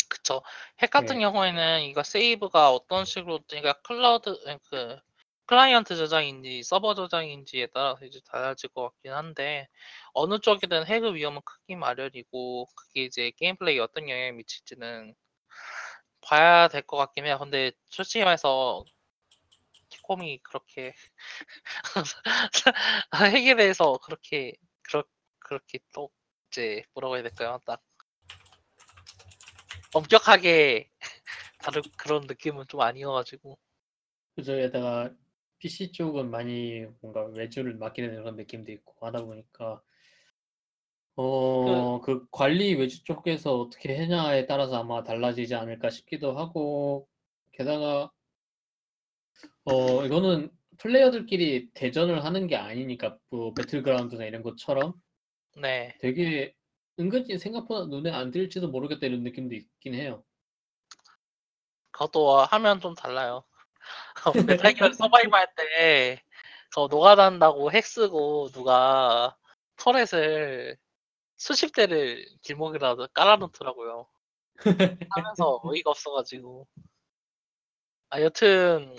그쵸. 0.09 0.41
핵 0.83 0.91
같은 0.93 1.17
네. 1.17 1.23
경우에는 1.23 1.83
이거 1.83 2.05
세이브가 2.05 2.71
어떤 2.71 3.05
식으로 3.05 3.41
그러니까 3.49 3.73
클라우드 3.83 4.37
그 4.71 5.01
클라이언트 5.47 5.97
저장인지 5.97 6.63
서버 6.65 6.95
저장인지에 6.95 7.69
따라서 7.73 8.05
이제 8.05 8.21
달라질 8.27 8.69
것 8.71 8.83
같긴 8.91 9.13
한데 9.13 9.69
어느 10.13 10.39
쪽이든 10.41 10.87
핵의 10.87 11.15
위험은 11.15 11.41
크기 11.45 11.77
마련이고 11.77 12.67
그게 12.77 13.05
이제 13.05 13.31
게임 13.37 13.57
플레이에 13.57 13.81
어떤 13.81 14.09
영향을 14.09 14.33
미칠지는 14.35 15.15
봐야 16.21 16.69
될 16.69 16.83
것 16.83 16.97
같긴 16.97 17.27
해요. 17.27 17.39
근데 17.39 17.73
솔직히 17.89 18.25
말해서 18.25 18.85
Capcom이 19.91 20.41
그렇게 20.43 20.95
핵에 23.33 23.55
대해서 23.57 23.99
그렇게 24.05 24.55
그렇 24.83 25.05
그렇게 25.39 25.79
또 25.95 26.11
이제 26.51 26.85
뭐라고 26.95 27.17
해야 27.17 27.23
될까요? 27.23 27.61
딱 27.65 27.81
엄격하게 29.93 30.91
다른 31.59 31.83
그런 31.97 32.27
느낌은 32.27 32.67
좀 32.69 32.81
아니어가지고 32.81 33.59
그저 34.35 34.55
게다가 34.57 35.11
PC 35.59 35.93
쪽은 35.93 36.31
많이 36.31 36.87
뭔가 37.01 37.25
외주를 37.25 37.75
맡기는 37.77 38.15
그런 38.15 38.37
느낌도 38.37 38.73
있고 38.73 39.07
하다 39.07 39.25
보니까 39.25 39.83
어, 41.17 42.01
그 42.03 42.27
관리 42.31 42.75
외주 42.75 43.03
쪽에서 43.05 43.59
어떻게 43.59 43.97
해냐에 43.97 44.47
따라서 44.47 44.79
아마 44.79 45.03
달라지지 45.03 45.55
않을까 45.55 45.89
싶기도 45.89 46.37
하고 46.39 47.09
게다가 47.53 48.11
어, 49.65 50.05
이거는 50.05 50.51
플레이어들끼리 50.79 51.71
대전을 51.73 52.25
하는 52.25 52.47
게 52.47 52.57
아니니까 52.57 53.17
뭐 53.31 53.55
배틀그라운드나 53.55 54.27
이런 54.27 54.43
것처럼 54.43 54.95
네 55.57 55.97
되게 56.01 56.55
은근히 57.01 57.39
생각보다 57.39 57.87
눈에 57.87 58.11
안 58.11 58.31
띌지도 58.31 58.71
모르겠다 58.71 59.07
이런 59.07 59.23
느낌도 59.23 59.55
있긴 59.55 59.95
해요. 59.95 60.23
그것도 61.91 62.41
하면 62.41 62.81
좀 62.81 62.95
달라요. 62.95 63.43
메탈기어 64.47 64.93
서바이브 64.93 65.35
할때 65.35 66.23
그거 66.71 66.89
노가다한다고 66.89 67.73
핵 67.73 67.85
쓰고 67.85 68.51
누가 68.53 69.37
터렛을 69.77 70.77
수십 71.37 71.73
대를 71.73 72.27
길목이라도 72.43 73.09
깔아놓더라고요. 73.09 74.09
하면서 75.11 75.61
어이가 75.65 75.91
없어가지고. 75.91 76.67
아 78.11 78.21
여튼 78.23 78.97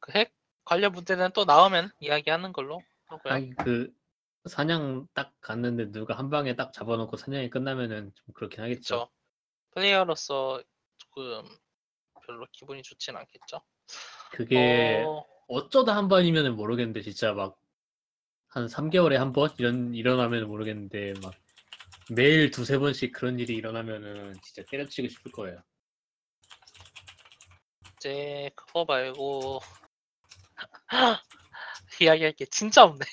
그 0.00 0.12
핵 0.12 0.32
관련 0.64 0.92
문제는 0.92 1.32
또 1.32 1.44
나오면 1.44 1.90
이야기하는 2.00 2.52
걸로 2.52 2.82
하고요. 3.06 3.32
아니 3.32 3.54
그 3.56 3.92
사냥 4.46 5.06
딱 5.14 5.32
갔는데 5.40 5.90
누가 5.90 6.16
한 6.16 6.30
방에 6.30 6.54
딱 6.56 6.72
잡아놓고 6.72 7.16
사냥이 7.16 7.50
끝나면은 7.50 8.12
좀 8.14 8.34
그렇긴 8.34 8.62
하겠죠. 8.62 8.94
그렇죠. 8.96 9.10
플레이어로서 9.72 10.62
조금 10.98 11.44
별로 12.26 12.46
기분이 12.52 12.82
좋진 12.82 13.16
않겠죠. 13.16 13.60
그게 14.32 15.02
어, 15.06 15.24
어쩌다 15.48 15.96
한 15.96 16.08
번이면은 16.08 16.56
모르겠는데 16.56 17.02
진짜 17.02 17.32
막 17.32 17.56
한 18.54 18.68
3개월에 18.68 19.14
한 19.16 19.32
번 19.32 19.52
이런 19.58 19.94
일어나면 19.94 20.46
모르겠는데 20.46 21.14
막 21.20 21.34
매일 22.10 22.52
두세 22.52 22.78
번씩 22.78 23.12
그런 23.12 23.40
일이 23.40 23.54
일어나면은 23.56 24.32
진짜 24.42 24.62
때려치고 24.70 25.08
싶을 25.08 25.32
거예요. 25.32 25.60
이제 27.96 28.50
그거 28.54 28.84
말고 28.84 29.60
이야기할 32.00 32.32
게 32.34 32.44
진짜 32.46 32.84
없네. 32.84 33.04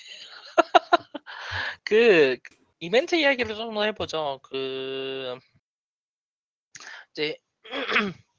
그 1.83 2.37
이벤트 2.79 3.15
이야기를 3.15 3.55
좀 3.55 3.73
더 3.73 3.83
해보죠. 3.83 4.39
그 4.43 5.39
이제 7.13 7.35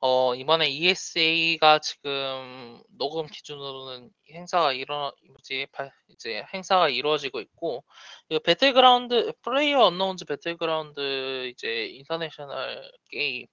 어 0.00 0.34
이번에 0.34 0.68
ESA가 0.68 1.80
지금 1.80 2.80
녹음 2.90 3.26
기준으로는 3.26 4.10
행사가 4.30 4.72
일어 4.72 5.12
이제 6.08 6.44
행사가 6.54 6.88
이루어지고 6.88 7.40
있고 7.40 7.84
이 8.28 8.38
Battlegrounds 8.38 9.32
PlayerUnknown's 9.42 10.24
Battlegrounds 10.26 11.48
이제 11.48 11.86
International 11.86 12.92
게임 13.10 13.46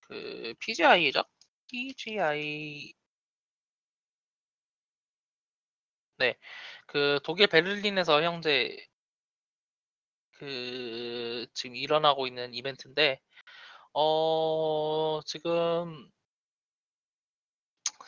그 0.00 0.54
PGI죠? 0.60 1.22
PGI 1.68 2.94
그 6.86 7.20
독일 7.24 7.46
베를린에서 7.48 8.22
현재 8.22 8.76
그 10.32 11.46
지금 11.54 11.76
일어나고 11.76 12.26
있는 12.26 12.52
이벤트인데 12.54 13.20
어 13.98 15.20
지금 15.24 16.10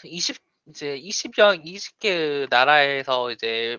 20 0.04 0.36
이제 0.66 0.98
20여 1.00 1.64
20개 1.64 2.46
나라에서 2.50 3.30
이제 3.32 3.78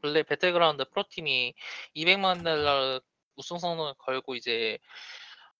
블레 0.00 0.22
배틀그라운드 0.22 0.86
프로팀이 0.88 1.52
200만 1.94 2.42
달러 2.42 3.00
우승 3.36 3.58
성능을 3.58 3.94
걸고 3.98 4.34
이제 4.34 4.78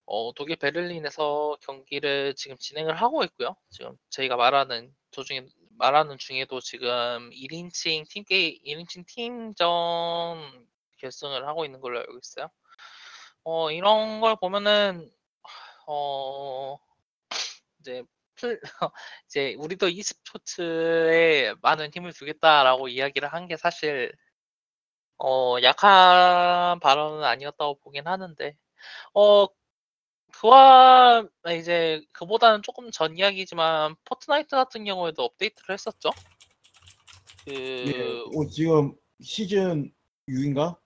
어, 0.06 0.32
독일 0.34 0.56
베를린에서 0.56 1.58
경기를 1.60 2.34
지금 2.36 2.56
진행을 2.56 2.94
하고 2.96 3.22
있고요. 3.24 3.54
지금 3.68 3.98
저희가 4.08 4.36
말하는 4.36 4.94
도중에 5.10 5.46
말하는 5.76 6.16
중에도 6.16 6.60
지금 6.60 7.30
1인칭 7.32 8.06
팀 8.08 8.24
게임 8.24 8.58
1인칭 8.64 9.04
팀전 9.06 10.66
결승을 10.98 11.46
하고 11.46 11.66
있는 11.66 11.82
걸로 11.82 11.98
알고 11.98 12.18
있어요. 12.18 12.48
어, 13.44 13.70
이런 13.70 14.20
걸 14.20 14.36
보면은 14.36 15.10
어 15.86 16.78
이제 17.80 18.02
플- 18.36 18.60
이제 19.28 19.54
우리도 19.58 19.88
e스포츠에 19.88 21.54
많은 21.62 21.90
힘을 21.94 22.12
주겠다라고 22.12 22.88
이야기를 22.88 23.32
한 23.32 23.46
게 23.48 23.56
사실 23.56 24.12
어 25.18 25.56
약한 25.62 26.78
발언은 26.80 27.24
아니었다고 27.24 27.78
보긴 27.80 28.06
하는데 28.06 28.56
어 29.14 29.46
그와 30.32 31.26
이제 31.58 32.02
그보다는 32.12 32.62
조금 32.62 32.90
전 32.90 33.16
이야기지만 33.18 33.96
포트나이트 34.04 34.56
같은 34.56 34.84
경우에도 34.84 35.24
업데이트를 35.24 35.74
했었죠. 35.74 36.10
그 37.44 37.52
예, 37.88 37.92
어, 38.34 38.46
지금 38.50 38.94
시즌 39.22 39.92
6인가? 40.28 40.76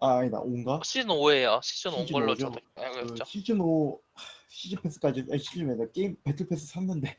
아 0.00 0.18
아니다 0.18 0.40
5인가? 0.42 0.82
시즌 0.84 1.08
5예요. 1.08 1.62
시즌 1.62 1.90
5인 1.92 2.00
시즌 2.06 2.12
걸로 2.14 2.32
5죠? 2.34 2.38
저도 2.40 2.58
알고 2.76 2.94
그 3.06 3.12
있죠. 3.12 3.24
시즌 3.24 3.60
5 3.60 4.00
시즌 4.48 4.78
패스까지 4.82 5.26
아니 5.30 5.38
시즌 5.38 5.78
왜 5.78 5.86
게임 5.92 6.16
battle 6.24 6.46
pass 6.48 6.66
샀는데 6.66 7.16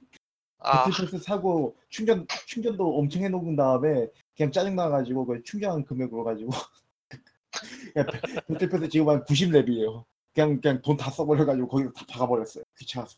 아, 0.60 0.86
battle 0.86 1.06
pass 1.06 1.24
사고 1.24 1.76
충전 1.90 2.26
충전도 2.48 2.98
엄청 2.98 3.22
해놓은 3.24 3.56
다음에 3.56 4.08
그냥 4.36 4.52
짜증 4.52 4.76
나가지고 4.76 5.26
그 5.28 5.44
충전 5.44 5.86
금액으로 5.86 6.24
가지고 6.24 6.50
야, 7.98 8.06
배- 8.06 8.22
배틀 8.48 8.70
패스 8.70 8.90
지금 8.90 9.10
한 9.10 9.24
90렙이에요. 9.26 10.06
그냥 10.34 10.60
그냥 10.62 10.82
돈 10.82 10.98
다 10.98 11.12
써버려가지고 11.12 11.68
거기서 11.68 11.92
다 11.92 12.06
박아버렸어요. 12.08 12.64
귀찮아서. 12.80 13.18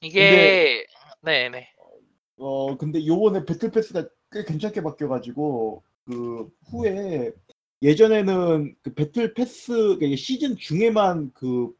이게 0.00 0.86
네네. 1.22 1.68
어 2.38 2.76
근데 2.76 3.04
요번에 3.04 3.44
배틀 3.44 3.70
패스가 3.70 4.06
꽤 4.30 4.44
괜찮게 4.44 4.82
바뀌어가지고 4.82 5.82
그 6.04 6.50
후에 6.70 7.32
예전에는 7.82 8.74
그 8.82 8.94
배틀 8.94 9.34
패스 9.34 9.72
그러니까 9.96 10.16
시즌 10.16 10.56
중에만 10.56 11.32
그 11.34 11.72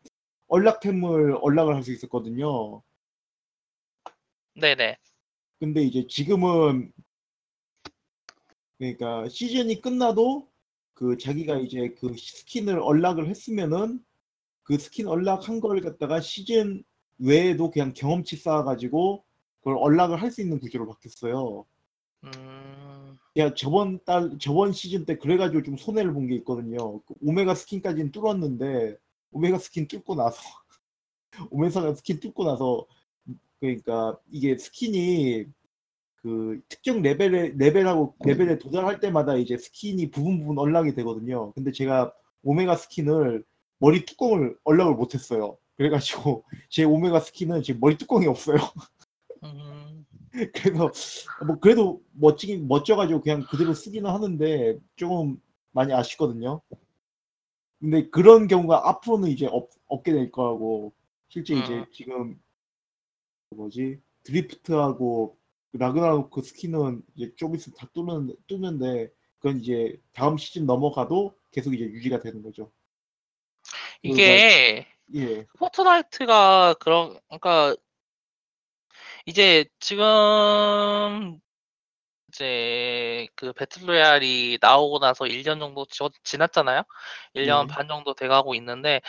언락템을 0.48 1.38
언락을 1.40 1.74
할 1.74 1.82
수 1.82 1.92
있었거든요. 1.92 2.82
네네. 4.54 4.96
근데 5.58 5.82
이제 5.82 6.06
지금은 6.08 6.92
그러니까 8.78 9.28
시즌이 9.28 9.80
끝나도 9.80 10.48
그 10.94 11.16
자기가 11.18 11.56
이제 11.58 11.94
그 11.98 12.14
스킨을 12.16 12.78
unlock을 12.80 13.28
했으면은 13.28 14.04
그 14.62 14.78
스킨 14.78 15.08
unlock한 15.08 15.60
걸 15.60 15.80
갖다가 15.80 16.20
시즌 16.20 16.84
외에도 17.18 17.70
그냥 17.70 17.92
경험치 17.94 18.36
쌓아가지고 18.36 19.24
그걸 19.60 19.76
unlock을 19.78 20.20
할 20.22 20.30
수 20.30 20.42
있는 20.42 20.60
구조로 20.60 20.86
바뀌었어요. 20.88 21.66
음, 22.24 22.30
야 23.36 23.52
저번 23.54 23.98
달 24.04 24.38
저번 24.40 24.72
시즌 24.72 25.04
때 25.04 25.16
그래가지고 25.18 25.62
좀 25.62 25.76
손해를 25.76 26.12
본 26.12 26.26
게 26.28 26.34
있거든요. 26.36 27.00
그 27.02 27.14
오메가 27.22 27.54
스킨까지는 27.54 28.10
뚫었는데 28.12 28.96
오메가 29.32 29.58
스킨 29.58 29.86
뚫고 29.88 30.14
나서 30.14 30.38
오메가 31.50 31.94
스킨 31.94 32.20
뚫고 32.20 32.44
나서 32.44 32.86
그러니까 33.60 34.18
이게 34.30 34.56
스킨이 34.56 35.46
그 36.22 36.60
특정 36.68 37.02
레벨에 37.02 37.52
레벨하고 37.56 38.14
레벨에 38.24 38.58
도달할 38.58 39.00
때마다 39.00 39.36
이제 39.36 39.56
스킨이 39.58 40.10
부분 40.10 40.38
부분 40.40 40.58
unlock이 40.58 40.94
되거든요. 40.94 41.52
근데 41.52 41.72
제가 41.72 42.12
오메가 42.42 42.76
스킨을 42.76 43.44
머리 43.78 44.04
뚜껑을 44.06 44.56
unlock을 44.64 44.94
못했어요. 44.94 45.58
그래가지고 45.76 46.44
제 46.70 46.84
오메가 46.84 47.20
스킨은 47.20 47.62
지금 47.62 47.80
머리 47.80 47.98
뚜껑이 47.98 48.26
없어요. 48.26 48.56
음, 50.36 50.50
그래서 50.52 50.90
뭐 51.46 51.58
그래도 51.58 52.02
멋지긴 52.12 52.68
멋져가지고 52.68 53.22
그냥 53.22 53.46
그대로 53.50 53.72
쓰기는 53.72 54.08
하는데 54.08 54.78
조금 54.96 55.40
많이 55.72 55.92
아쉽거든요. 55.92 56.60
근데 57.80 58.08
그런 58.08 58.46
경우가 58.46 58.88
앞으로는 58.88 59.28
이제 59.28 59.46
없, 59.46 59.70
없게 59.86 60.12
될 60.12 60.30
거라고 60.30 60.92
실제 61.28 61.54
이제 61.54 61.74
음. 61.74 61.86
지금 61.92 62.40
그 63.50 63.56
뭐지 63.56 64.00
드리프트하고 64.22 65.36
라그나로크 65.72 66.42
스킨은 66.42 67.02
이제 67.14 67.32
좀 67.36 67.54
있으면 67.54 67.76
다 67.76 67.86
뚫는 67.92 68.34
뚫는데 68.46 69.10
그건 69.38 69.60
이제 69.60 70.00
다음 70.12 70.38
시즌 70.38 70.66
넘어가도 70.66 71.36
계속 71.50 71.74
이제 71.74 71.84
유지가 71.84 72.20
되는 72.20 72.42
거죠. 72.42 72.72
이게 74.02 74.86
예, 75.14 75.46
포트나이트가 75.58 76.74
그런 76.80 77.18
그러니까 77.28 77.76
이제 79.26 79.64
지금 79.80 81.40
이제 82.28 83.28
그 83.36 83.52
battle 83.52 84.01
royale이 84.01 84.58
나오고 84.60 84.98
나서 85.00 85.26
1년 85.26 85.60
정도 85.60 85.86
지- 85.86 86.02
지났잖아요. 86.24 86.82
1년 87.34 87.66
네. 87.68 87.74
반 87.74 87.88
정도 87.88 88.14
돼가고 88.14 88.54
있는데 88.56 89.00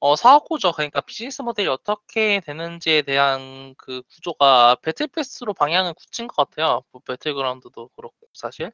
어 0.00 0.16
사업 0.16 0.44
구조 0.46 0.72
그러니까 0.72 1.00
비즈니스 1.02 1.42
모델이 1.42 1.68
어떻게 1.68 2.40
되는지에 2.40 3.02
대한 3.02 3.74
그 3.78 4.02
구조가 4.14 4.76
battle 4.82 5.08
pass로 5.08 5.54
방향을 5.54 5.94
굳힌 5.94 6.28
것 6.28 6.36
같아요. 6.50 6.82
뭐 6.92 7.02
배틀그라운드도 7.06 7.90
그렇고 7.96 8.16
사실 8.34 8.72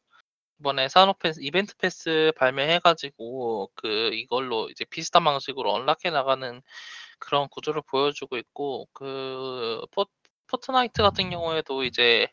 이번에 0.60 0.88
사녹 0.88 1.18
패스 1.20 1.40
이벤트 1.42 1.76
패스 1.76 2.32
발매해가지고 2.36 3.70
그 3.74 4.10
이걸로 4.14 4.68
이제 4.70 4.84
비슷한 4.86 5.24
방식으로 5.24 5.72
unlock해 5.72 6.10
나가는 6.10 6.62
그런 7.18 7.48
구조를 7.48 7.82
보여주고 7.82 8.36
있고 8.38 8.88
그 8.92 9.82
포, 9.92 10.06
포트나이트 10.50 11.02
같은 11.02 11.30
경우에도 11.30 11.84
이제 11.84 12.28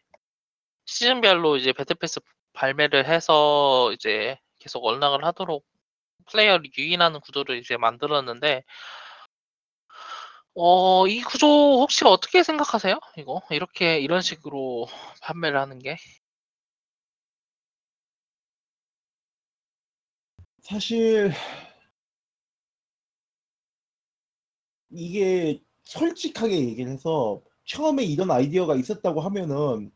시즌별로 0.85 1.57
이제 1.57 1.73
battle 1.73 1.95
pass 1.97 2.19
발매를 2.53 3.07
해서 3.07 3.91
이제 3.93 4.39
계속 4.59 4.85
언락을 4.85 5.23
하도록 5.25 5.63
플레이어를 6.31 6.65
유인하는 6.77 7.19
구조를 7.21 7.57
이제 7.59 7.77
만들었는데 7.77 8.63
어, 10.55 11.07
이 11.07 11.21
구조 11.21 11.47
혹시 11.47 12.03
어떻게 12.05 12.41
생각하세요? 12.41 12.99
이거 13.17 13.41
이렇게 13.51 13.99
이런 13.99 14.21
식으로 14.21 14.87
판매를 15.21 15.59
하는 15.59 15.77
게? 15.79 15.97
사실 20.61 21.31
이게 24.89 25.61
솔직하게 25.83 26.53
얘기를 26.59 26.91
해서 26.91 27.41
처음에 27.67 28.05
이런 28.05 28.31
아이디어가 28.31 28.75
있었다고 28.77 29.21
하면은 29.21 29.91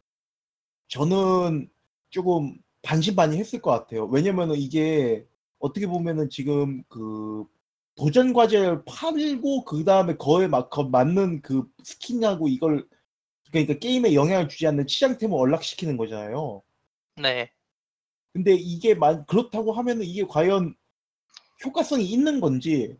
저는 0.90 1.70
조금 2.10 2.58
반신반의 2.84 3.38
했을 3.40 3.62
것 3.62 3.72
같아요. 3.72 4.06
왜냐면은 4.08 4.56
이게 4.58 5.26
어떻게 5.60 5.88
보면은 5.88 6.30
지금 6.30 6.84
그 6.90 7.46
도전 7.96 8.34
과제를 8.34 8.84
팔고 8.86 9.66
그 9.66 9.84
다음에 9.86 10.16
거에 10.18 10.48
막 10.48 10.70
거- 10.70 10.86
맞는 10.86 11.42
그 11.42 11.64
스킨하고 11.84 12.48
이걸 12.48 12.88
그러니까 13.52 13.76
게임에 13.80 14.14
영향을 14.16 14.50
주지 14.50 14.68
않는 14.68 14.88
치장템을 14.88 15.38
언락시키는 15.38 15.98
거잖아요. 15.98 16.64
네. 17.16 17.52
근데 18.34 18.54
이게 18.56 18.96
만 18.96 19.26
그렇다고 19.26 19.74
하면은 19.74 20.06
이게 20.06 20.24
과연 20.26 20.76
효과성이 21.66 22.06
있는 22.06 22.42
건지 22.42 22.98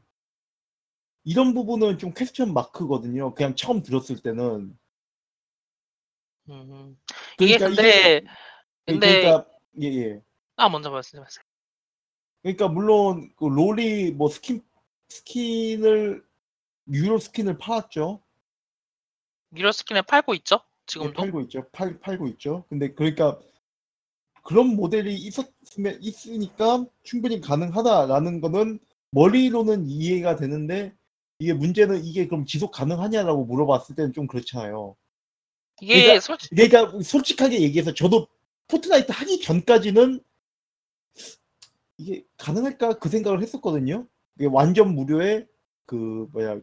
이런 1.24 1.54
부분은 1.54 1.98
좀 1.98 2.14
question 2.14 2.54
mark거든요. 2.54 3.34
그냥 3.36 3.56
처음 3.56 3.82
들었을 3.84 4.22
때는. 4.22 4.78
음, 6.50 6.98
이게 7.40 7.58
그러니까 7.58 7.68
근데 7.68 8.18
이게- 8.18 8.28
근데 8.86 9.22
그러니까 9.22 9.50
예 9.82 9.88
예. 9.88 10.22
아 10.56 10.70
먼저 10.70 10.90
말씀하세요. 10.90 11.44
그러니까 12.42 12.68
물론 12.68 13.32
그 13.36 13.46
롤이 13.46 14.12
뭐 14.12 14.28
스킨 14.30 14.64
스킨을 15.10 16.26
유료 16.92 17.20
스킨을 17.20 17.58
팔았죠. 17.58 18.22
유료 19.50 19.72
스킨을 19.72 20.02
팔고 20.04 20.34
있죠? 20.36 20.56
예, 20.56 20.84
지금도? 20.88 21.14
팔고 21.22 21.42
있죠. 21.42 21.70
팔 21.72 22.00
팔고 22.00 22.28
있죠. 22.30 22.66
근데 22.70 22.94
그러니까 22.94 23.40
그런 24.44 24.76
모델이 24.76 25.14
있었으면 25.16 26.00
있으니까 26.02 26.86
충분히 27.04 27.40
가능하다라는 27.40 28.42
거는 28.42 28.80
머리로는 29.12 29.86
이해가 29.86 30.36
되는데 30.38 30.96
이게 31.42 31.54
문제는 31.54 32.06
이게 32.06 32.28
그럼 32.28 32.46
지속 32.46 32.70
가능하냐라고 32.72 33.46
물어봤을 33.46 33.96
때는 33.96 34.14
좀 34.14 34.28
그렇잖아요. 34.28 34.96
이게 35.82 35.96
그러니까- 36.04 36.20
솔직히 36.22 36.56
그러니까 36.56 37.02
솔직하게 37.02 37.62
얘기해서 37.62 37.96
저도 37.96 38.28
포트나이트 38.68 39.12
하기 39.12 39.42
전까지는 39.42 40.22
이게 41.98 42.24
가능할까 42.38 43.00
그 43.00 43.10
생각을 43.10 43.42
했었거든요. 43.42 44.08
이게 44.36 44.46
완전 44.46 44.94
무료에 44.94 45.48
그 45.88 46.28
뭐야 46.32 46.60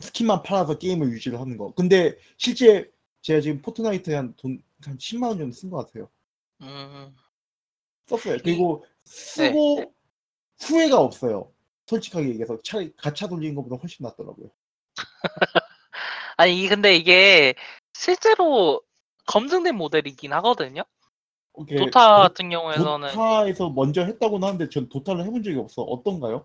스킨만 0.00 0.42
팔아서 0.42 0.78
게임을 0.78 1.10
유지를 1.12 1.38
하는 1.38 1.58
거. 1.58 1.74
근데 1.74 2.16
실제 2.38 2.90
제가 3.20 3.42
지금 3.42 3.60
포트나이트에 3.60 4.14
한 4.16 4.34
돈 4.36 4.62
한 4.84 4.96
10만 4.98 5.28
원 5.28 5.38
정도 5.38 5.52
쓴 5.54 5.68
것 5.70 5.86
같아요. 5.86 6.08
음, 6.62 7.14
썼어요. 8.06 8.36
그리고 8.42 8.84
쓰고 9.04 9.92
후회가 10.60 10.98
없어요. 11.00 11.50
솔직하게 11.86 12.28
얘기해서 12.30 12.58
차라리 12.62 12.92
가차 12.96 13.28
돌리는 13.28 13.54
것보다 13.54 13.76
훨씬 13.80 14.04
낫더라고요. 14.04 14.50
아니 16.36 16.62
이- 16.62 16.68
근데 16.68 16.94
이게 16.96 17.54
실제로 17.94 18.82
검증된 19.26 19.74
모델이긴 19.76 20.32
하거든요. 20.34 20.82
오케이. 21.52 21.78
도타 21.78 22.20
같은 22.20 22.50
경우에서는 22.50 23.08
도타에서 23.10 23.70
먼저 23.70 24.04
했다고는 24.04 24.46
하는데 24.46 24.68
전 24.68 24.88
도타를 24.88 25.24
해본 25.24 25.42
적이 25.42 25.58
없어. 25.58 25.82
어떤가요? 25.82 26.44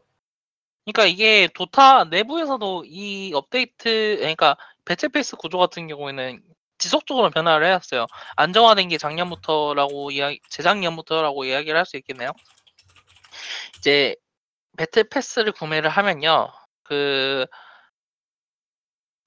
그러니까 0.85 1.05
이게 1.05 1.47
도타 1.53 2.05
내부에서도 2.05 2.85
이 2.87 3.33
업데이트 3.33 4.15
그러니까 4.19 4.57
배틀패스 4.85 5.35
구조 5.35 5.57
같은 5.57 5.87
경우에는 5.87 6.41
지속적으로 6.77 7.29
변화를 7.29 7.67
해왔어요. 7.67 8.07
안정화된 8.37 8.87
게 8.87 8.97
작년부터라고 8.97 10.09
이야기 10.11 10.39
재작년부터라고 10.49 11.45
이야기를 11.45 11.77
할 11.77 11.85
수 11.85 11.97
있겠네요. 11.97 12.31
이제 13.77 14.15
battle 14.77 15.05
pass를 15.09 15.51
구매를 15.53 15.89
하면요. 15.89 16.49
그 16.83 17.45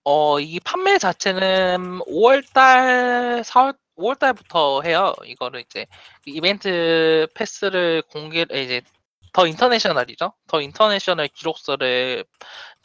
어, 0.05 0.39
이 0.41 0.61
판매 0.61 0.99
자체는 0.99 2.01
5월달, 2.07 3.43
4월 3.45 3.77
5월 3.97 4.19
달부터 4.19 4.83
해요. 4.83 5.15
이거를 5.25 5.61
이제 5.61 5.87
이벤트 6.27 7.27
패스를 7.35 8.03
공개 8.03 8.43
이제 8.43 8.83
The 9.33 9.47
International이죠. 9.47 10.33
The 10.49 10.61
International 10.61 11.29
기록서를 11.29 12.25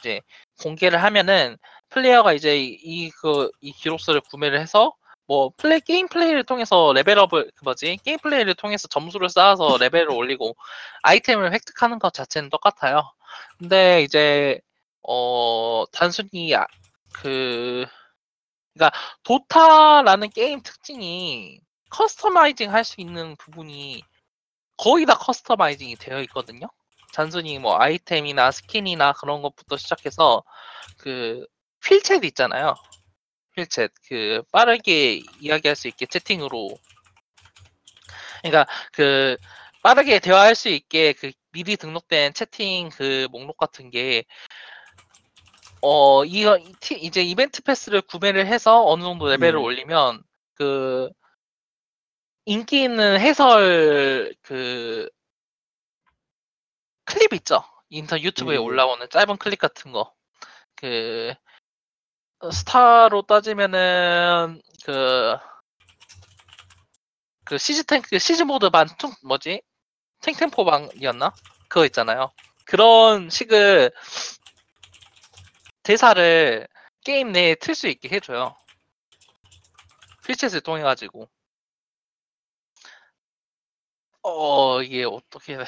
이제 0.00 0.20
공개를 0.62 1.02
하면은 1.02 1.56
플레이어가 1.90 2.32
이제 2.32 2.56
이 2.58 3.10
그 3.10 3.50
이 3.60 3.72
기록서를 3.72 4.20
구매를 4.30 4.60
해서 4.60 4.94
뭐 5.30 5.52
플레이 5.56 5.80
게임 5.80 6.08
플레이를 6.08 6.42
통해서 6.44 6.92
level 6.92 7.22
up을 7.22 7.52
그 7.54 7.64
뭐지 7.64 7.98
게임 8.04 8.18
플레이를 8.18 8.54
통해서 8.56 8.88
점수를 8.88 9.28
쌓아서 9.28 9.76
레벨을 9.78 10.10
올리고 10.10 10.56
아이템을 11.02 11.52
획득하는 11.52 12.00
것 12.00 12.12
자체는 12.12 12.50
똑같아요. 12.50 13.02
근데 13.58 14.02
이제 14.02 14.60
어 15.08 15.84
단순히 15.92 16.52
아- 16.56 16.66
그 17.12 17.86
그러니까 18.74 18.98
도타라는 19.24 20.30
게임 20.30 20.62
특징이 20.62 21.60
customizing 21.90 22.72
할 22.72 22.84
수 22.84 23.00
있는 23.00 23.36
부분이 23.36 24.02
거의 24.76 25.06
다 25.06 25.14
customizing이 25.16 25.96
되어 25.96 26.20
있거든요. 26.22 26.66
단순히 27.14 27.58
뭐 27.58 27.78
아이템이나 27.80 28.50
스킨이나 28.52 29.12
그런 29.14 29.42
것부터 29.42 29.76
시작해서 29.76 30.42
그 30.98 31.46
휠챗 31.82 32.24
있잖아요. 32.26 32.74
휠챗 33.64 33.90
그 34.08 34.42
빠르게 34.52 35.20
이야기할 35.40 35.76
수 35.76 35.88
있게 35.88 36.06
채팅으로 36.06 36.76
그러니까 38.42 38.66
그 38.92 39.36
빠르게 39.82 40.18
대화할 40.18 40.54
수 40.54 40.68
있게 40.68 41.12
그 41.12 41.32
미리 41.52 41.76
등록된 41.76 42.34
채팅 42.34 42.90
그 42.90 43.28
목록 43.30 43.56
같은 43.56 43.90
게 43.90 44.24
어, 45.82 46.24
이거 46.24 46.58
이- 46.58 46.74
티- 46.80 46.98
이제 47.00 47.22
이벤트 47.22 47.62
패스를 47.62 48.02
구매를 48.02 48.46
해서 48.46 48.84
어느 48.86 49.02
정도 49.02 49.28
레벨을 49.28 49.58
예. 49.58 49.62
올리면 49.62 50.22
그 50.54 51.10
인기 52.44 52.82
있는 52.82 53.18
해설 53.20 54.34
그 54.42 55.08
클립 57.04 57.32
있죠. 57.34 57.64
인터 57.88 58.18
유튜브에 58.18 58.54
예. 58.54 58.58
올라오는 58.58 59.06
짧은 59.10 59.36
클립 59.38 59.58
같은 59.58 59.92
거. 59.92 60.12
그 60.76 61.32
어, 61.32 61.49
스타로 62.50 63.22
따지면은 63.22 64.60
그 64.84 65.50
그 67.50 67.58
시즈 67.58 67.82
탱크 67.82 68.16
시즈 68.20 68.44
모드 68.44 68.70
반 68.70 68.86
퉁, 68.96 69.10
뭐지? 69.24 69.60
탱템포 70.20 70.64
방이었나? 70.64 71.34
그거 71.68 71.84
있잖아요. 71.86 72.30
그런 72.64 73.28
식의 73.28 73.90
대사를 75.82 76.68
게임 77.04 77.32
내에 77.32 77.56
틀 77.56 77.74
수 77.74 77.88
있게 77.88 78.08
해줘요. 78.08 78.54
필챗을 80.24 80.62
통해 80.62 80.82
가지고. 80.82 81.28
어 84.22 84.80
이게 84.82 85.02
어떻게 85.04 85.58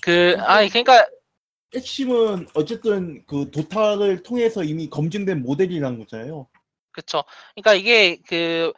그 0.00 0.36
아니 0.40 0.68
그러니까 0.68 1.04
핵심은 1.74 2.48
어쨌든 2.54 3.24
그 3.26 3.50
도타를 3.50 4.22
통해서 4.22 4.62
이미 4.62 4.88
검증된 4.88 5.42
모델이라는 5.42 5.98
거잖아요. 5.98 6.48
그쵸. 6.92 7.24
그러니까 7.54 7.74
이게 7.74 8.18
그 8.28 8.72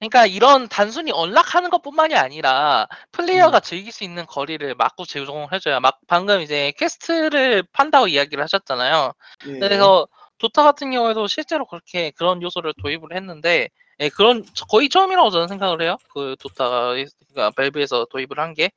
그러니까 0.00 0.26
이런 0.26 0.68
단순히 0.68 1.12
unlock하는 1.12 1.70
것뿐만이 1.70 2.16
아니라 2.16 2.88
플레이어가 3.12 3.60
즐길 3.60 3.92
수 3.92 4.02
있는 4.02 4.26
거리를 4.26 4.74
막고 4.74 5.04
제공을 5.04 5.52
해줘야 5.52 5.78
막 5.78 6.00
방금 6.08 6.40
이제 6.40 6.72
quest를 6.76 7.62
판다고 7.72 8.08
이야기를 8.08 8.42
하셨잖아요. 8.42 9.12
예. 9.46 9.58
그래서 9.60 10.08
도타 10.38 10.64
같은 10.64 10.90
경우에도 10.90 11.28
실제로 11.28 11.66
그렇게 11.66 12.10
그런 12.16 12.42
요소를 12.42 12.74
도입을 12.82 13.14
했는데 13.14 13.68
예, 14.00 14.08
그런 14.08 14.44
거의 14.68 14.88
처음이라고 14.88 15.30
저는 15.30 15.46
생각을 15.46 15.82
해요. 15.82 15.96
그 16.12 16.34
도타가 16.40 16.94
그러니까 17.28 17.50
밸브에서 17.56 18.06
도입을 18.10 18.40
한 18.40 18.54
게. 18.54 18.72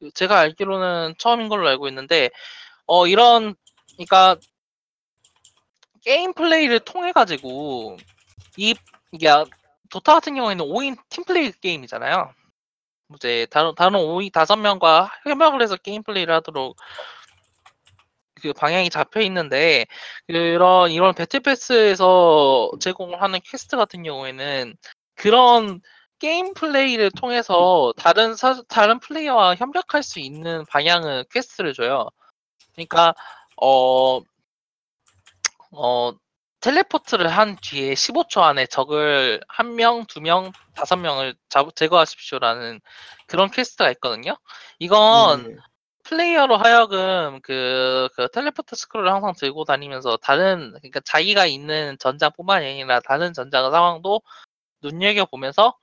그 0.00 0.10
제가 0.12 0.38
알기로는 0.38 1.14
처음인 1.18 1.48
걸로 1.48 1.68
알고 1.68 1.88
있는데 1.88 2.30
어 2.86 3.06
이런 3.06 3.54
그러니까 3.96 4.36
게임 6.02 6.32
플레이를 6.32 6.80
통해 6.80 7.12
가지고 7.12 7.96
이 8.56 8.74
이게 9.12 9.28
아- 9.28 9.44
도타 9.90 10.14
같은 10.14 10.34
경우에는 10.34 10.64
5인 10.64 10.96
팀 11.08 11.24
플레이 11.24 11.50
게임이잖아요. 11.52 12.32
이제 13.16 13.46
다른 13.50 13.74
다른 13.74 13.98
5인 13.98 14.32
다섯 14.32 14.56
명과 14.56 15.10
협력을 15.24 15.60
해서 15.62 15.76
게임 15.76 16.02
플레이를 16.02 16.34
하도록 16.36 16.76
그 18.40 18.52
방향이 18.52 18.90
잡혀 18.90 19.20
있는데 19.22 19.86
그런 20.26 20.90
이런 20.90 21.14
battle 21.14 21.40
pass에서 21.40 22.70
제공을 22.80 23.20
하는 23.22 23.40
퀘스트 23.44 23.76
같은 23.76 24.02
경우에는 24.02 24.76
그런 25.16 25.80
게임 26.18 26.54
플레이를 26.54 27.10
통해서 27.12 27.92
다른 27.96 28.34
사, 28.34 28.62
다른 28.68 28.98
플레이어와 28.98 29.54
협력할 29.56 30.02
수 30.02 30.18
있는 30.20 30.64
방향의 30.66 31.26
quest를 31.30 31.74
줘요. 31.74 32.08
그러니까 32.74 33.14
어 33.60 34.20
어, 35.72 36.12
teleport를 36.60 37.28
한 37.28 37.56
뒤에 37.60 37.94
15초 37.94 38.42
안에 38.42 38.66
적을 38.66 39.40
한 39.48 39.76
명, 39.76 40.06
두 40.06 40.20
명, 40.20 40.52
다섯 40.74 40.96
명을 40.96 41.34
잡, 41.48 41.74
제거하십시오라는 41.76 42.80
그런 43.26 43.50
quest가 43.50 43.90
있거든요. 43.92 44.36
이건 44.78 45.52
예. 45.52 45.56
플레이어로 46.04 46.56
하여금 46.56 47.40
그, 47.42 48.08
그 48.16 48.28
teleport 48.32 48.74
scroll을 48.74 49.12
항상 49.12 49.34
들고 49.36 49.64
다니면서 49.64 50.16
다른 50.16 50.70
그러니까 50.78 51.00
자기가 51.00 51.46
있는 51.46 51.96
전장뿐만이 51.98 52.66
아니라 52.66 53.00
다른 53.00 53.34
전장 53.34 53.70
상황도 53.70 54.22
눈여겨 54.82 55.26
보면서 55.26 55.76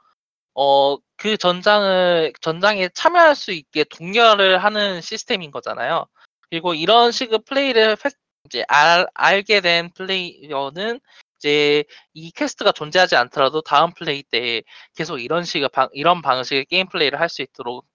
어 0.56 0.98
그 1.18 1.38
전장을 1.38 2.34
전장에 2.42 2.90
참여할 2.90 3.36
수 3.36 3.52
있게 3.54 3.86
독려를 3.86 4.64
하는 4.64 5.02
시스템인 5.02 5.52
거잖아요. 5.52 6.08
그리고 6.50 6.74
이런 6.74 7.12
식의 7.12 7.40
플레이를 7.46 7.98
획- 8.06 8.14
이제 8.46 8.64
알, 8.68 9.08
알게 9.14 9.62
된 9.62 9.92
플레이어는 9.94 11.00
이제 11.38 11.84
이 12.14 12.32
quest가 12.32 12.74
존재하지 12.74 13.16
않더라도 13.16 13.62
다음 13.62 13.94
플레이 13.94 14.24
때 14.24 14.62
계속 14.96 15.20
이런 15.20 15.44
식의 15.46 15.70
방, 15.70 15.90
이런 15.94 16.22
방식의 16.22 16.66
게임 16.66 16.88
플레이를 16.90 17.20
할 17.20 17.30
수 17.30 17.42
있도록 17.42 17.86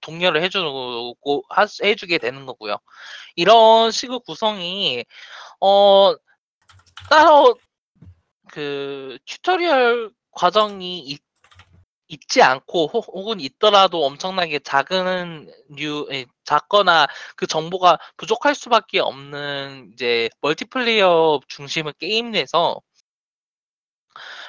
독려를 0.00 0.42
해주고 0.42 1.44
하- 1.50 1.66
해주게 1.82 2.18
되는 2.18 2.46
거고요. 2.46 2.76
이런 3.36 3.90
식의 3.92 4.20
구성이 4.26 5.04
어 5.60 6.14
따로 7.10 7.56
그 8.50 9.18
tutorial 9.26 10.10
과정이 10.32 11.18
있, 12.12 12.22
있지 12.32 12.42
않고 12.42 12.86
혹- 12.88 13.08
혹은 13.08 13.40
있더라도 13.40 14.04
엄청나게 14.04 14.60
작은 14.60 15.50
류 15.76 16.08
에, 16.12 16.26
작거나 16.44 17.06
그 17.36 17.46
정보가 17.46 17.98
부족할 18.16 18.54
수밖에 18.54 19.00
없는 19.00 19.90
이제 19.92 20.28
멀티플레이어 20.40 21.40
중심의 21.48 21.94
게임 21.98 22.30
내에서 22.30 22.80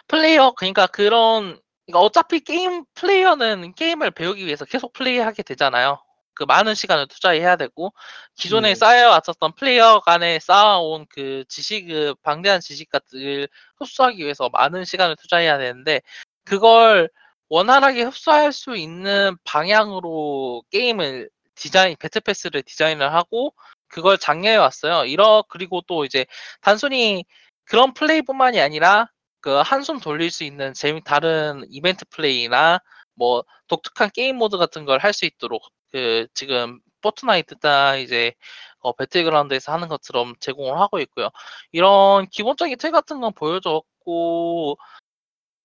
플레이어 0.07 0.51
그러니까 0.51 0.87
그런 0.87 1.59
그러니까 1.85 1.99
어차피 1.99 2.39
게임 2.39 2.85
플레이어는 2.95 3.73
게임을 3.75 4.11
배우기 4.11 4.45
위해서 4.45 4.65
계속 4.65 4.93
플레이하게 4.93 5.43
되잖아요. 5.43 5.99
그 6.35 6.43
많은 6.45 6.73
시간을 6.73 7.07
투자해야 7.07 7.57
되고 7.57 7.93
기존에 8.35 8.69
네. 8.69 8.75
쌓여왔었던 8.75 9.53
플레이어 9.55 9.99
간에 9.99 10.39
쌓아온 10.39 11.05
그 11.09 11.43
지식, 11.47 11.87
그 11.87 12.15
방대한 12.23 12.59
지식 12.61 12.89
같은 12.89 13.45
흡수하기 13.77 14.23
위해서 14.23 14.49
많은 14.49 14.85
시간을 14.85 15.15
투자해야 15.17 15.57
되는데 15.59 16.01
그걸 16.45 17.09
원활하게 17.53 18.03
흡수할 18.03 18.51
수 18.51 18.75
있는 18.75 19.37
방향으로 19.43 20.63
게임을 20.71 21.29
디자인, 21.55 21.95
battle 21.99 22.27
pass를 22.27 22.63
디자인을 22.63 23.13
하고 23.13 23.53
그걸 23.87 24.17
장려해 24.17 24.55
왔어요. 24.55 25.05
이러 25.05 25.43
그리고 25.49 25.81
또 25.87 26.03
이제 26.03 26.25
단순히 26.61 27.25
그런 27.65 27.93
플레이뿐만이 27.93 28.59
아니라 28.59 29.07
그 29.39 29.51
한숨 29.63 29.99
돌릴 29.99 30.31
수 30.31 30.43
있는 30.43 30.73
재미 30.73 31.03
다른 31.03 31.63
이벤트 31.69 32.05
플레이나 32.09 32.79
뭐 33.15 33.43
독특한 33.67 34.09
게임 34.13 34.37
모드 34.37 34.57
같은 34.57 34.85
걸 34.85 34.99
할 35.03 35.13
수 35.13 35.25
있도록 35.25 35.61
그 35.91 36.27
지금 36.33 36.79
Fortnite나 37.01 37.97
이제 37.97 38.33
어, 38.79 38.93
배틀그라운드에서 38.93 39.71
하는 39.73 39.87
것처럼 39.89 40.33
제공을 40.39 40.79
하고 40.79 40.99
있고요. 40.99 41.29
이런 41.71 42.27
기본적인 42.29 42.77
틀 42.79 42.91
같은 42.91 43.21
건 43.21 43.31
보여줬고 43.33 44.77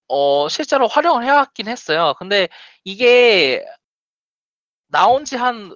어 0.09 0.49
실제로 0.49 0.89
활용을 0.89 1.25
해왔긴 1.25 1.69
했어요. 1.69 2.15
근데 2.19 2.49
이게 2.85 3.65
나온 4.89 5.25
지 5.25 5.37
한 5.37 5.75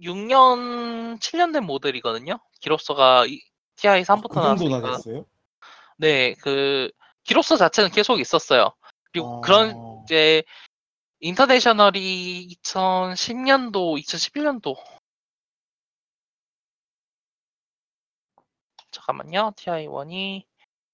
6년, 0.00 1.18
7년 1.20 1.52
된 1.52 1.64
모델이거든요. 1.64 2.38
기록서가 2.60 3.26
이- 3.26 3.40
TI 3.76 4.02
3부터 4.02 4.40
그. 4.80 4.96
됐어요? 4.96 5.24
네, 5.96 6.34
그 6.42 6.90
기록서 7.24 7.56
자체는 7.56 7.90
계속 7.90 8.20
있었어요. 8.20 8.74
그리고 9.12 9.40
그런 9.42 9.70
아, 9.70 10.02
이제 10.04 10.42
인터내셔널이 11.20 12.48
2010년도, 12.64 13.98
2011년도 13.98 14.76
잠깐만요. 18.90 19.52
TI1이 19.56 20.44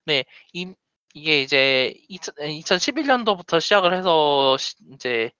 네, 0.07 0.25
인, 0.53 0.75
이게 1.14 1.42
이제 1.42 1.94
2011년도부터 2.09 3.61
시작을 3.61 3.94
해서 3.94 4.57
시- 4.59 4.75
이제 4.94 5.31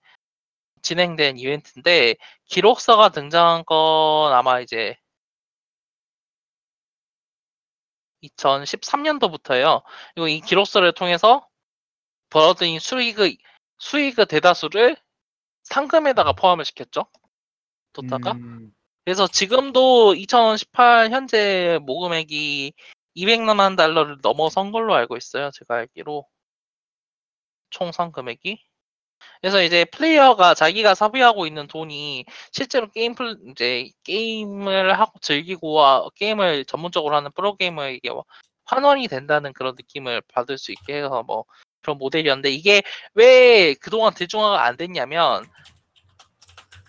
진행된 0.81 1.37
이벤트인데 1.37 2.15
기록서가 2.45 3.09
등장한 3.09 3.65
건 3.65 4.33
아마 4.33 4.59
이제 4.61 4.97
2013년도부터예요. 8.23 9.81
그리고 10.13 10.27
이 10.27 10.41
기록서를 10.41 10.93
통해서 10.93 11.47
벌어들인 12.29 12.79
수익의 12.79 13.37
수익의 13.77 14.25
대다수를 14.25 14.97
상금에다가 15.63 16.33
포함을 16.33 16.65
시켰죠. 16.65 17.05
도타가. 17.93 18.33
음, 18.33 18.73
그래서 19.05 19.27
지금도 19.27 20.15
2018 20.15 21.11
현재 21.11 21.79
모금액이 21.83 22.73
200만 23.19 23.75
달러를 23.75 24.17
넘어선 24.21 24.71
걸로 24.71 24.93
알고 24.95 25.17
있어요. 25.17 25.51
제가 25.51 25.75
알기로 25.75 26.25
총 27.69 27.91
상금액이. 27.91 28.59
그래서 29.41 29.61
이제 29.63 29.85
플레이어가 29.85 30.53
자기가 30.53 30.95
사비하고 30.95 31.45
있는 31.47 31.67
돈이 31.67 32.25
실제로 32.51 32.89
게임 32.91 33.15
플 33.15 33.37
이제 33.51 33.89
게임을 34.03 34.99
하고 34.99 35.19
즐기고 35.19 35.81
아, 35.81 36.09
게임을 36.15 36.65
전문적으로 36.65 37.15
하는 37.15 37.31
프로게이머에게 37.33 38.09
뭐 38.11 38.25
환원이 38.65 39.07
된다는 39.07 39.53
그런 39.53 39.75
느낌을 39.75 40.21
받을 40.33 40.57
수 40.57 40.71
있게 40.71 40.97
해서 40.97 41.23
뭐 41.23 41.45
그런 41.81 41.97
모델이었는데 41.97 42.51
이게 42.51 42.81
왜 43.13 43.73
그동안 43.75 44.13
대중화가 44.13 44.63
안 44.63 44.77
됐냐면 44.77 45.45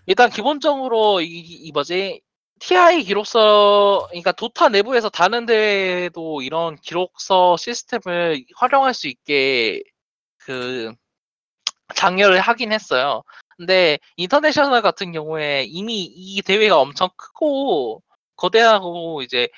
일단 0.07 0.31
기본적으로 0.31 1.21
이, 1.21 1.27
이 1.27 1.73
뭐지 1.73 2.21
TI 2.61 3.03
기록서 3.05 4.07
그러니까 4.11 4.33
도타 4.33 4.69
내부에서 4.69 5.09
다른 5.09 5.47
데에도 5.47 6.43
이런 6.43 6.77
기록서 6.77 7.57
시스템을 7.57 8.45
활용할 8.55 8.95
수 8.95 9.09
있게 9.09 9.83
그 10.39 10.93
장려를 11.95 12.41
하긴 12.41 12.73
했어요. 12.73 13.23
근데 13.57 13.99
인터내셔널 14.17 14.83
같은 14.83 15.13
경우에 15.13 15.65
이미 15.69 16.05
이 16.05 16.43
대회가 16.43 16.79
엄청 16.79 17.09
크고 17.17 18.03
거대하고 18.37 19.23
이제 19.23 19.49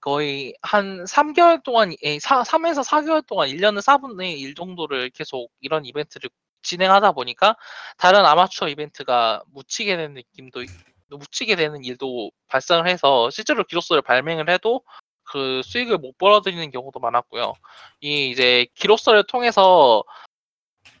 거의 0.00 0.54
한 0.62 1.04
3개월 1.04 1.62
동안, 1.62 1.92
에, 2.02 2.18
4, 2.20 2.42
3에서 2.42 2.82
4개월 2.84 3.26
동안 3.26 3.48
1년에 3.48 3.80
4분의 3.82 4.38
1 4.40 4.54
정도를 4.54 5.10
계속 5.10 5.50
이런 5.60 5.84
이벤트를 5.84 6.30
진행하다 6.62 7.12
보니까 7.12 7.56
다른 7.98 8.24
아마추어 8.24 8.68
이벤트가 8.68 9.42
묻히게 9.52 9.96
되는 9.96 10.14
느낌도, 10.14 10.62
있- 10.62 10.70
묻히게 11.10 11.56
되는 11.56 11.84
일도 11.84 12.30
발생을 12.48 12.88
해서 12.88 13.30
실제로 13.30 13.64
기록서를 13.64 14.02
발행을 14.02 14.50
해도 14.50 14.82
그 15.24 15.62
수익을 15.64 15.98
못 15.98 16.16
벌어들이는 16.18 16.70
경우도 16.70 17.00
많았고요. 17.00 17.54
이 18.00 18.30
이제 18.30 18.66
기록서를 18.74 19.24
통해서 19.26 20.02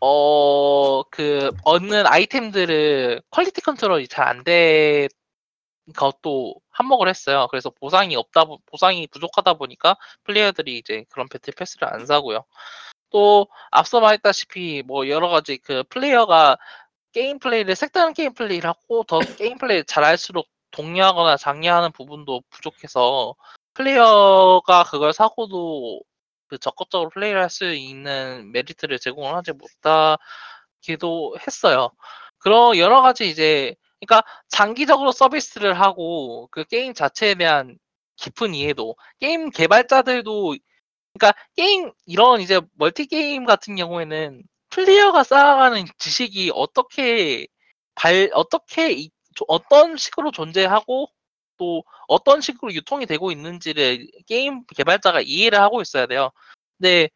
어, 0.00 1.02
그, 1.04 1.50
얻는 1.64 2.06
아이템들을 2.06 3.22
quality 3.30 3.60
control이 3.62 4.08
잘 4.08 4.26
안 4.28 4.44
돼, 4.44 5.08
것도 5.96 6.56
한몫을 6.70 7.08
했어요. 7.08 7.46
그래서 7.50 7.70
보상이 7.70 8.16
없다, 8.16 8.44
보- 8.44 8.58
보상이 8.66 9.06
부족하다 9.08 9.54
보니까 9.54 9.96
플레이어들이 10.24 10.78
이제 10.78 11.04
그런 11.10 11.28
battle 11.28 11.54
pass를 11.56 11.88
안 11.92 12.06
사고요. 12.06 12.44
또, 13.10 13.48
앞서 13.70 14.00
말했다시피 14.00 14.82
뭐 14.86 15.08
여러 15.08 15.28
가지 15.28 15.58
그 15.58 15.84
플레이어가 15.90 16.58
게임 17.16 17.38
플레이를, 17.38 17.74
색다른 17.76 18.12
게임 18.12 18.34
플레이를 18.34 18.68
하고 18.68 19.02
더 19.04 19.18
게임 19.42 19.56
플레이를 19.56 19.84
잘할수록 19.84 20.46
독려하거나 20.70 21.38
장려하는 21.38 21.90
부분도 21.92 22.42
부족해서 22.50 23.34
플레이어가 23.72 24.84
그걸 24.84 25.14
사고도 25.14 26.02
그 26.48 26.58
적극적으로 26.58 27.08
플레이를 27.10 27.40
할 27.40 27.48
수 27.48 27.72
있는 27.72 28.52
메리트를 28.52 28.98
제공을 28.98 29.34
하지 29.34 29.52
못하기도 29.52 31.36
했어요. 31.46 31.90
그런 32.38 32.76
여러 32.76 33.00
가지 33.00 33.28
이제 33.30 33.74
그러니까 34.00 34.22
장기적으로 34.48 35.10
서비스를 35.12 35.80
하고 35.80 36.48
그 36.50 36.64
게임 36.64 36.92
자체에 36.92 37.34
대한 37.34 37.78
깊은 38.16 38.54
이해도 38.54 38.94
게임 39.20 39.50
개발자들도 39.50 40.56
그러니까 41.18 41.40
게임 41.56 41.92
이런 42.06 42.42
이제 42.42 42.60
멀티 42.74 43.06
게임 43.06 43.46
같은 43.46 43.74
경우에는 43.76 44.42
플레이어가 44.70 45.22
쌓아가는 45.24 45.84
지식이 45.98 46.52
어떻게 46.54 47.46
발 47.94 48.30
어떻게 48.34 48.92
이- 48.92 49.10
조- 49.34 49.44
어떤 49.48 49.96
식으로 49.96 50.30
존재하고 50.30 51.08
또 51.58 51.84
어떤 52.08 52.40
식으로 52.40 52.74
유통이 52.74 53.06
되고 53.06 53.30
있는지를 53.32 54.06
게임 54.26 54.64
개발자가 54.76 55.20
이해를 55.22 55.60
하고 55.60 55.80
있어야 55.82 56.06
돼요. 56.06 56.30
근데 56.78 57.08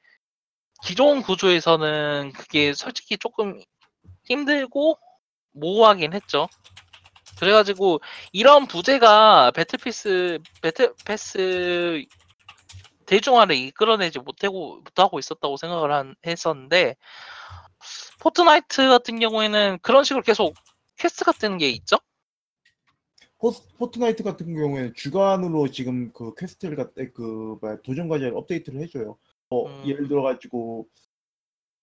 기존 0.84 1.22
구조에서는 1.22 2.32
그게 2.34 2.72
솔직히 2.72 3.18
조금 3.18 3.60
힘들고 4.24 4.98
모호하긴 5.52 6.14
했죠. 6.14 6.48
그래가지고 7.38 8.00
이런 8.32 8.66
부재가 8.66 9.50
battle피스 9.52 10.38
battle 10.62 10.94
pass 11.04 12.04
대중화를 13.10 13.56
이끌어내지 13.56 14.20
못하고 14.20 14.76
못하고 14.76 15.18
있었다고 15.18 15.56
생각을 15.56 15.92
한, 15.92 16.14
했었는데 16.24 16.94
Fortnite 18.20 18.88
같은 18.88 19.18
경우에는 19.18 19.80
그런 19.82 20.04
식으로 20.04 20.22
계속 20.22 20.54
퀘스트 20.96 21.24
같은 21.24 21.58
게 21.58 21.68
있죠. 21.70 21.96
Fortnite 23.78 24.22
같은 24.22 24.54
경우에는 24.54 24.94
주간으로 24.94 25.70
지금 25.70 26.12
그 26.12 26.34
quest를 26.36 26.76
갖다 26.76 27.02
그 27.12 27.58
뭐야, 27.60 27.78
도전 27.82 28.08
과제를 28.08 28.36
업데이트를 28.36 28.80
해줘요. 28.82 29.18
뭐 29.48 29.68
음. 29.68 29.88
예를 29.88 30.06
들어 30.06 30.22
가지고 30.22 30.86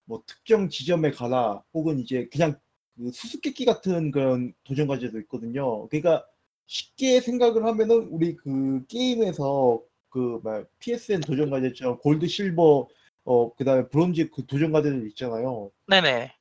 뭐 0.05 0.23
특정 0.25 0.69
지점에 0.69 1.11
가라 1.11 1.61
혹은 1.73 1.99
이제 1.99 2.29
그냥 2.31 2.57
그 2.95 3.11
수수께끼 3.11 3.65
같은 3.65 4.11
그런 4.11 4.53
도전 4.63 4.87
과제도 4.87 5.19
있거든요. 5.21 5.89
그러니까 5.89 6.25
쉽게 6.67 7.19
생각을 7.19 7.65
하면은 7.65 8.07
우리 8.11 8.35
그 8.35 8.85
게임에서 8.87 9.81
그뭐 10.09 10.65
PSN 10.79 11.21
도전 11.21 11.49
과제처럼 11.49 11.99
골드, 11.99 12.27
실버, 12.27 12.87
어 13.25 13.53
그다음에 13.55 13.87
브론즈 13.89 14.29
그 14.29 14.45
도전 14.45 14.71
과제들 14.71 15.07
있잖아요. 15.09 15.71
네네. 15.87 16.31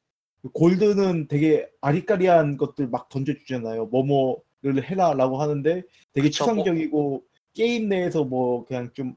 그 0.43 0.51
골드는 0.51 1.29
되게 1.29 1.69
아리까리한 1.81 2.57
것들 2.57 2.89
막 2.89 3.09
던져주잖아요. 3.09 3.87
뭐뭐를 3.87 4.85
해라라고 4.89 5.41
하는데 5.41 5.83
되게 6.13 6.29
그쵸, 6.29 6.45
뭐. 6.45 6.55
추상적이고 6.55 7.25
게임 7.55 7.89
내에서 7.89 8.25
뭐 8.25 8.65
그냥 8.65 8.91
좀 8.95 9.17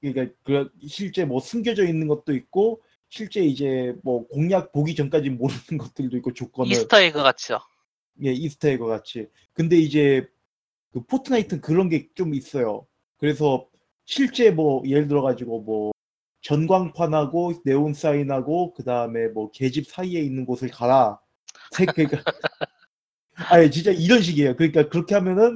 그러니까 0.00 0.34
그 0.44 0.70
실제 0.86 1.24
뭐 1.24 1.40
숨겨져 1.40 1.84
있는 1.84 2.06
것도 2.06 2.34
있고 2.34 2.80
실제 3.08 3.40
이제 3.40 3.94
뭐 4.02 4.26
공략 4.28 4.72
보기 4.72 4.94
전까지 4.94 5.30
모르는 5.30 5.58
것들도 5.78 6.16
있고 6.18 6.32
조건을 6.32 6.72
easter 6.72 7.05
egg 7.05 7.22
같이요. 7.22 7.58
예 8.24 8.32
easter 8.32 8.68
egg 8.68 8.86
같이 8.86 9.28
근데 9.52 9.76
이제 9.76 10.26
그 10.92 11.02
Fortnite는 11.02 11.60
그런 11.60 11.88
게 11.88 12.08
좀 12.14 12.34
있어요. 12.34 12.86
그래서 13.18 13.66
실제 14.04 14.50
뭐 14.50 14.82
예를 14.86 15.08
들어 15.08 15.22
가지고 15.22 15.60
뭐 15.62 15.92
전광판하고 16.42 17.54
네온 17.64 17.94
사인하고 17.94 18.74
그 18.74 18.84
다음에 18.84 19.28
뭐 19.28 19.50
계집 19.50 19.86
사이에 19.88 20.20
있는 20.22 20.46
곳을 20.46 20.68
가라. 20.70 21.20
세- 21.72 21.86
그러니까 21.86 22.22
아니 23.50 23.70
진짜 23.70 23.90
이런 23.92 24.22
식이에요. 24.22 24.56
그러니까 24.56 24.88
그렇게 24.88 25.14
하면은 25.14 25.54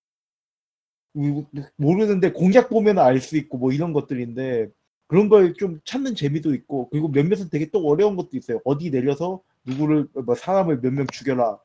우- 1.15 1.45
모르는데 1.77 2.33
공략 2.33 2.69
보면 2.69 2.99
알 2.99 3.21
수 3.21 3.37
있고 3.37 3.59
뭐 3.59 3.73
이런 3.73 3.93
것들인데 3.93 4.69
그런 5.07 5.29
걸 5.29 5.55
좀 5.55 5.81
찾는 5.85 6.15
재미도 6.15 6.55
있고 6.55 6.89
그리고 6.91 7.09
몇몇은 7.09 7.49
되게 7.51 7.69
또 7.71 7.85
어려운 7.87 8.17
것도 8.17 8.31
있어요. 8.37 8.61
어디 8.65 8.91
내려서 8.91 9.43
누구를 9.65 10.09
뭐 10.25 10.35
사람을 10.35 10.81
몇 10.81 10.93
명 10.93 11.07
죽여라. 11.13 11.59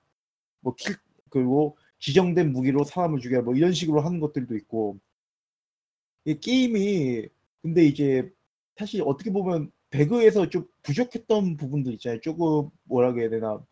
뭐 0.61 0.75
킬, 0.75 0.95
그리고 1.29 1.77
지정된 1.99 2.51
무기로 2.53 2.83
사람을 2.85 3.19
죽여라. 3.21 3.43
뭐 3.43 3.55
이런 3.55 3.73
식으로 3.73 4.01
하는 4.01 4.19
것들도 4.19 4.55
있고 4.57 4.97
이 6.25 6.39
게임이 6.39 7.27
근데 7.61 7.85
이제 7.85 8.31
사실 8.77 9.01
어떻게 9.05 9.31
보면 9.31 9.71
배그에서 9.89 10.49
좀 10.49 10.67
부족했던 10.83 11.57
부분도 11.57 11.91
있잖아요. 11.91 12.19
조금 12.21 12.69
뭐라 12.83 13.13
해야 13.13 13.29
되나 13.29 13.63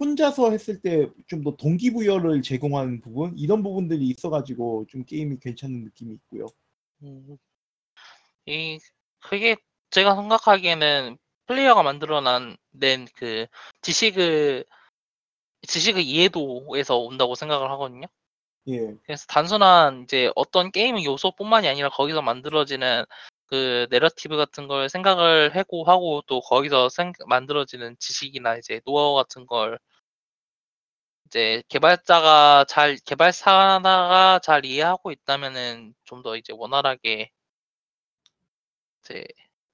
혼자서 0.00 0.50
했을 0.50 0.80
때 0.82 1.08
좀 1.28 1.42
더 1.44 1.56
동기부여를 1.56 2.42
제공하는 2.42 3.00
부분 3.00 3.36
이런 3.38 3.62
부분들이 3.62 4.06
있어가지고 4.08 4.86
좀 4.88 5.04
게임이 5.04 5.38
괜찮은 5.40 5.84
느낌이 5.84 6.14
있고요. 6.14 6.46
음, 7.02 7.36
이 8.46 8.78
그게 9.20 9.56
제가 9.90 10.16
생각하기에는 10.16 11.16
플레이어가 11.46 11.82
만들어낸 11.82 12.56
그 13.16 13.46
지식의 13.82 14.64
지식의 15.66 16.04
이해도에서 16.08 16.98
온다고 16.98 17.34
생각을 17.34 17.70
하거든요. 17.72 18.06
예, 18.68 18.94
그래서 19.04 19.26
단순한 19.28 20.04
이제 20.04 20.30
어떤 20.36 20.70
게임의 20.72 21.04
요소뿐만이 21.04 21.68
아니라 21.68 21.90
거기서 21.90 22.22
만들어지는 22.22 23.04
그 23.46 23.86
내러티브 23.90 24.36
같은 24.36 24.68
걸 24.68 24.88
생각을 24.88 25.54
하고 25.56 25.84
하고 25.84 26.22
또 26.26 26.40
거기서 26.40 26.88
생, 26.88 27.12
만들어지는 27.26 27.96
지식이나 27.98 28.56
이제 28.56 28.80
노하우 28.86 29.14
같은 29.14 29.46
걸 29.46 29.78
이제 31.26 31.62
개발자가 31.68 32.64
잘 32.68 32.96
개발사가 33.04 34.40
잘 34.42 34.64
이해하고 34.64 35.10
있다면은 35.12 35.94
좀 36.04 36.22
더 36.22 36.36
이제 36.36 36.52
원활하게 36.54 37.30
이제 39.02 39.24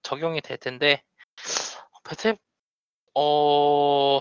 적용이 0.02 0.40
될 0.40 0.58
텐데 0.58 1.02
배틀 2.04 2.36
어, 3.14 4.20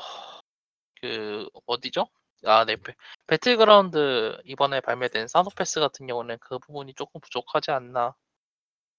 어그 1.01 1.49
어디죠? 1.65 2.07
아, 2.45 2.65
네. 2.65 2.75
배- 2.77 2.95
배틀그라운드 3.27 4.37
이번에 4.45 4.79
발매된 4.81 5.27
사녹 5.27 5.51
패스 5.51 5.79
같은 5.79 6.07
경우는 6.07 6.37
그 6.39 6.57
부분이 6.59 6.93
조금 6.95 7.19
부족하지 7.21 7.71
않나. 7.71 8.15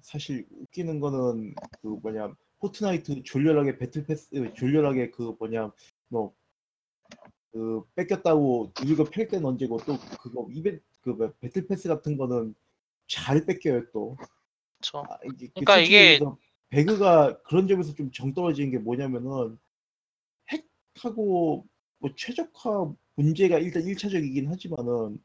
사실 0.02 0.46
웃기는 0.50 0.98
거는 1.00 1.54
그 1.82 1.86
뭐냐 1.88 2.32
Fortnite 2.58 3.22
졸렬하게 3.22 3.76
battle 3.78 4.06
pass 4.06 4.30
졸렬하게 4.54 5.10
그 5.10 5.34
뭐냐 5.38 5.70
뭐 6.08 6.34
그 7.52 7.82
뺏겼다고 7.96 8.72
이거 8.86 9.02
팰 9.02 9.26
때는 9.26 9.44
언제고 9.44 9.76
또 9.78 9.98
그거 10.22 10.46
이벤트 10.52 10.80
그 11.00 11.10
뭐야, 11.10 11.32
battle 11.40 11.66
pass 11.66 11.88
같은 11.88 12.16
거는 12.16 12.54
잘 13.08 13.44
뺏겨요 13.44 13.90
또. 13.90 14.16
그렇죠. 14.78 14.98
아, 15.10 15.18
이게 15.24 15.46
그 15.48 15.52
그러니까 15.54 15.74
솔직히 15.74 15.86
이게- 15.96 16.04
얘기해서 16.12 16.38
배그가 16.68 17.42
그런 17.42 17.66
점에서 17.66 17.92
좀 17.96 18.12
정 18.12 18.32
떨어지는 18.34 18.70
게 18.70 18.78
뭐냐면은 18.78 19.58
핵하고 20.96 21.66
뭐 21.98 22.10
최적화 22.16 22.92
문제가 23.20 23.58
일단 23.58 23.82
1차적이긴 23.82 24.48
하지만은 24.48 25.22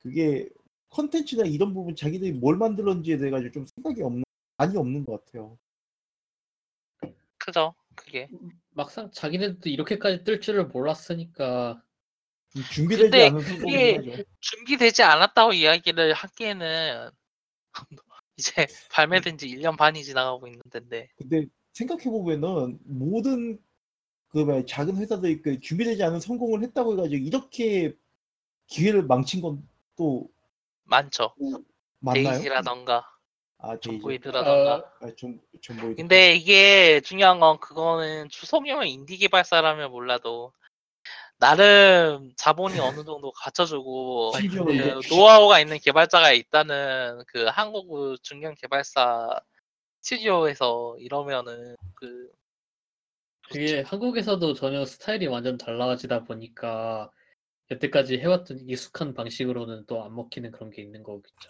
그게 0.00 0.48
컨텐츠나 0.88 1.44
이런 1.44 1.74
부분 1.74 1.94
자기들이 1.94 2.32
뭘 2.32 2.56
만들었는지에 2.56 3.18
대해 3.18 3.30
가지고 3.30 3.52
좀 3.52 3.66
생각이 3.66 4.02
없는 4.02 4.24
많이 4.56 4.76
없는 4.76 5.04
것 5.04 5.24
같아요. 5.24 5.58
크죠. 7.38 7.74
그게. 7.94 8.28
막상 8.70 9.10
자기네들도 9.10 9.68
이렇게까지 9.68 10.24
뜰 10.24 10.40
줄을 10.40 10.66
몰랐으니까 10.66 11.82
좀 12.50 12.62
준비되지 12.72 13.22
않은 13.24 13.40
그게-. 13.40 14.24
준비되지 14.40 15.02
않았다고 15.02 15.52
이야기를 15.52 16.14
하기에는 16.14 17.10
이제 18.36 18.66
발매된 18.92 19.38
지 19.38 19.48
1년 19.48 19.76
반이 19.76 20.04
지나가고 20.04 20.46
있는 20.46 20.62
데인데. 20.70 21.08
근데 21.16 21.46
생각해 21.72 22.04
보면은 22.04 22.78
모든 22.84 23.58
그 24.32 24.38
뭐야, 24.38 24.64
작은 24.66 24.96
회사들이 24.96 25.42
그 25.42 25.60
준비되지 25.60 26.02
않은 26.02 26.20
성공을 26.20 26.62
했다고 26.62 26.92
해가지고 26.94 27.24
이렇게 27.24 27.94
기회를 28.66 29.04
망친 29.04 29.40
건 29.42 29.72
또 29.96 30.28
많죠. 30.84 31.34
맞나요? 32.00 32.30
DayZ라던가 32.32 33.06
아 33.58 33.68
DayZ. 33.76 33.80
좀보이드라던가. 33.82 34.74
어, 34.76 35.06
아, 35.06 35.14
좀, 35.16 35.40
좀보이드. 35.62 35.96
근데 35.96 36.34
이게 36.34 37.00
중요한 37.00 37.38
건 37.40 37.58
그거는 37.60 38.28
중소형 38.28 38.88
인디 38.88 39.16
개발사라면 39.18 39.90
몰라도 39.90 40.52
나름 41.38 42.32
자본이 42.36 42.74
어느 43.00 43.04
정도 43.04 43.32
갖춰주고 43.32 44.32
심지어 44.36 44.64
그 44.64 44.74
이제 44.74 44.94
노하우가 45.10 45.60
있는 45.60 45.78
개발자가 45.78 46.32
있다는 46.32 47.22
그 47.28 47.44
한국 47.46 48.16
중견 48.22 48.54
개발사 48.56 49.40
스튜디오에서 50.00 50.96
이러면은 50.98 51.76
그 51.94 52.28
그게 53.52 53.80
한국에서도 53.82 54.54
전혀 54.54 54.84
스타일이 54.84 55.26
완전 55.26 55.56
달라지다 55.58 56.24
보니까 56.24 57.10
여태까지 57.70 58.18
해왔던 58.18 58.60
익숙한 58.68 59.14
방식으로는 59.14 59.86
또 59.86 60.04
안 60.04 60.14
먹히는 60.14 60.50
그런 60.50 60.70
게 60.70 60.82
있는 60.82 61.02
거겠죠. 61.02 61.48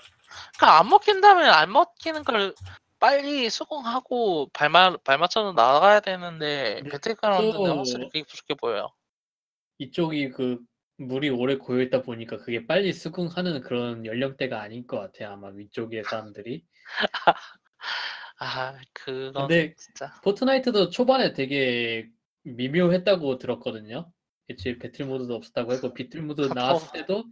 그러니까 0.57 0.79
안 0.79 0.89
먹힌다면 0.89 1.49
안 1.51 1.73
먹히는 1.73 2.25
걸 2.25 2.55
빨리 2.99 3.51
수긍하고 3.51 4.49
발맞 4.53 5.03
발맞춰서 5.03 5.53
나가야 5.55 6.01
되는데 6.01 6.75
근데 6.77 6.91
배틀그라운드는 6.91 7.53
또- 7.53 7.77
확실히 7.79 8.07
그게 8.07 8.23
부족해 8.25 8.55
보여요. 8.55 8.89
이쪽이 9.79 10.31
그 10.31 10.59
물이 10.99 11.31
오래 11.31 11.57
고여 11.57 11.83
있다 11.83 12.03
보니까 12.03 12.37
그게 12.37 12.65
빨리 12.67 12.93
수긍하는 12.93 13.61
그런 13.63 14.07
연령대가 14.07 14.61
아닌 14.61 14.87
것 14.87 15.01
같아요. 15.01 15.33
아마 15.33 15.49
위쪽의 15.49 16.05
사람들이. 16.05 16.65
아 18.45 18.77
그건 18.93 19.47
근데 19.49 19.75
진짜 19.77 20.13
포트나이트도 20.23 20.91
초반에 20.91 21.33
되게 21.33 22.09
미묘했다고 22.43 23.39
들었거든요. 23.39 24.11
애초에 24.51 24.79
배틀 24.79 25.07
모드도 25.07 25.35
없었다고 25.35 25.73
했고 25.73 25.95
비틀 25.95 26.23
모드. 26.23 26.43
나왔을 26.43 26.93
때도 26.93 27.25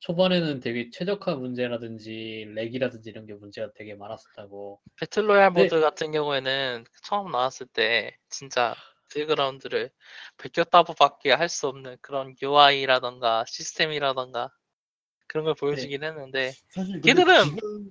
초반에는 0.00 0.60
되게 0.60 0.90
최적화 0.90 1.36
문제라든지 1.36 2.46
렉이라든지 2.54 3.08
이런 3.10 3.26
게 3.26 3.34
문제가 3.34 3.70
되게 3.74 3.94
많았었다고. 3.94 4.80
배틀로얄 4.96 5.52
네. 5.54 5.62
모드 5.62 5.80
같은 5.80 6.10
경우에는 6.12 6.84
처음 7.02 7.30
나왔을 7.30 7.66
때 7.68 8.16
진짜 8.28 8.74
배틀그라운드를 9.14 9.90
베꼈다고밖에 10.38 11.30
할 11.32 11.48
수 11.48 11.68
없는 11.68 11.96
그런 12.02 12.34
UI라던가 12.42 13.44
시스템이라던가 13.46 14.50
그런 15.28 15.44
걸 15.44 15.54
보여주긴 15.54 16.02
했는데 16.02 16.52
사실 16.70 17.00
근데 17.00 17.12
걔들은- 17.14 17.44
지금 17.54 17.90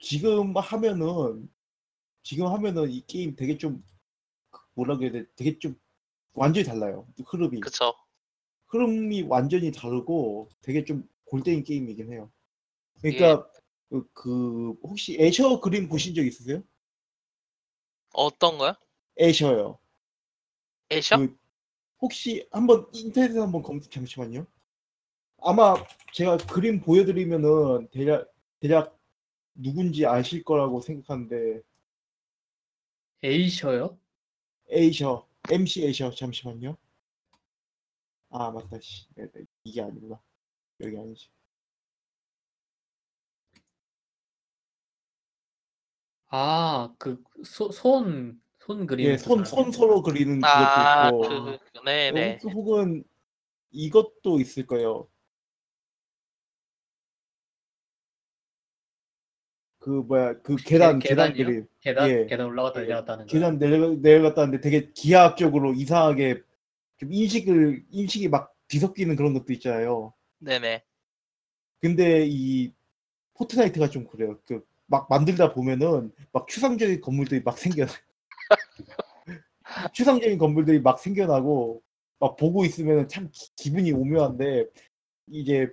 지금 0.00 0.56
하면은 0.56 1.48
지금 2.28 2.48
하면은 2.48 2.90
이 2.90 3.00
게임 3.06 3.34
되게 3.36 3.56
좀 3.56 3.82
뭐라 4.74 4.98
그래야 4.98 5.12
돼? 5.12 5.24
되게 5.34 5.58
좀 5.58 5.80
완전히 6.34 6.66
달라요. 6.66 7.08
흐름이 7.24 7.60
그쵸 7.60 7.94
흐름이 8.66 9.22
완전히 9.22 9.72
다르고 9.72 10.50
되게 10.60 10.84
좀 10.84 11.08
골때린 11.24 11.64
게임이긴 11.64 12.12
해요. 12.12 12.30
그러니까 13.00 13.50
그, 13.88 14.06
그 14.12 14.72
혹시 14.82 15.16
애셔 15.18 15.58
그림 15.60 15.88
보신 15.88 16.14
적 16.14 16.22
있으세요? 16.22 16.62
어떤 18.12 18.58
거요? 18.58 18.74
애셔요. 19.18 19.78
애셔? 20.92 21.16
그 21.16 21.34
혹시 22.02 22.46
한번 22.50 22.86
인터넷에 22.92 23.38
한번 23.38 23.62
검색 23.62 23.90
잠시만요. 23.90 24.46
아마 25.38 25.76
제가 26.12 26.36
그림 26.36 26.82
보여드리면은 26.82 27.88
대략 27.90 28.30
대략 28.60 28.98
누군지 29.54 30.04
아실 30.04 30.44
거라고 30.44 30.82
생각하는데 30.82 31.62
에이셔요? 33.22 33.98
에이셔 34.70 35.26
MC 35.50 35.84
에이셔 35.84 36.10
잠시만요. 36.12 36.76
아 38.30 38.50
맞다 38.50 38.78
씨 38.80 39.06
네, 39.14 39.26
네, 39.32 39.44
이게 39.64 39.80
아니구나 39.82 40.20
여기 40.80 40.96
아니지. 40.96 41.28
아, 46.30 46.94
그손손 46.98 48.40
그리는 48.58 48.86
그 48.86 49.02
예손 49.02 49.44
사람. 49.44 49.44
손 49.44 49.72
서로 49.72 50.02
그리는 50.02 50.44
아, 50.44 51.10
그것도 51.10 51.24
있고 51.24 51.28
그, 51.48 51.58
그- 51.72 51.84
네네. 51.84 52.38
혹- 52.44 52.52
혹은 52.52 53.04
이것도 53.70 54.40
있을 54.40 54.66
거예요. 54.66 55.08
그 59.88 59.92
뭐야 60.06 60.34
그 60.42 60.56
계단 60.56 60.98
계단 60.98 61.32
계단이요? 61.32 61.46
그림 61.46 61.66
계단 61.80 62.10
예. 62.10 62.26
계단 62.26 62.46
올라갔다 62.46 62.80
예. 62.80 62.84
내려갔다 62.84 63.12
하는 63.14 63.26
거. 63.26 63.32
계단 63.32 63.58
내려 63.58 63.88
내려갔다 63.94 64.42
하는데 64.42 64.60
되게 64.60 64.90
기하학적으로 64.92 65.72
이상하게 65.72 66.42
좀 66.98 67.12
인식을 67.12 67.84
인식이 67.90 68.28
막 68.28 68.54
뒤섞이는 68.68 69.16
그런 69.16 69.32
것도 69.32 69.52
있잖아요. 69.54 70.12
네네. 70.40 70.82
근데 71.80 72.26
이 72.28 72.72
포트나이트가 73.34 73.88
좀 73.88 74.06
그래요. 74.06 74.38
그 74.44 74.68
막 74.88 75.06
만들다 75.08 75.52
보면은 75.52 76.12
막 76.32 76.48
추상적인 76.48 77.00
건물들이 77.00 77.42
막 77.42 77.56
생겨. 77.58 77.86
추상적인 79.94 80.38
건물들이 80.38 80.80
막 80.80 80.98
생겨나고 80.98 81.82
막 82.18 82.36
보고 82.36 82.64
있으면 82.64 83.06
참 83.06 83.30
기, 83.54 83.70
분이 83.70 83.92
오묘한데 83.92 84.66
이게, 85.28 85.68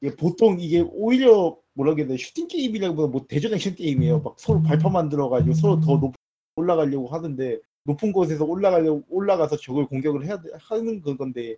이게 0.00 0.14
보통 0.14 0.60
이게 0.60 0.80
오히려 0.80 1.58
뭐라 1.74 1.94
그래야 1.94 2.08
돼 2.08 2.16
슈팅 2.16 2.46
게임이라기보다 2.48 3.08
뭐 3.08 3.26
대전 3.28 3.52
액션 3.54 3.74
게임이에요. 3.74 4.20
막 4.20 4.38
서로 4.38 4.62
발파 4.62 4.88
만들어가지고 4.88 5.54
서로 5.54 5.80
더 5.80 5.98
높 5.98 6.12
올라가려고 6.56 7.08
하는데 7.08 7.58
높은 7.82 8.12
곳에서 8.12 8.44
올라가려고 8.44 9.02
올라가서 9.08 9.56
적을 9.56 9.86
공격을 9.86 10.24
해야 10.24 10.40
돼- 10.40 10.50
하는 10.58 11.02
건데 11.02 11.56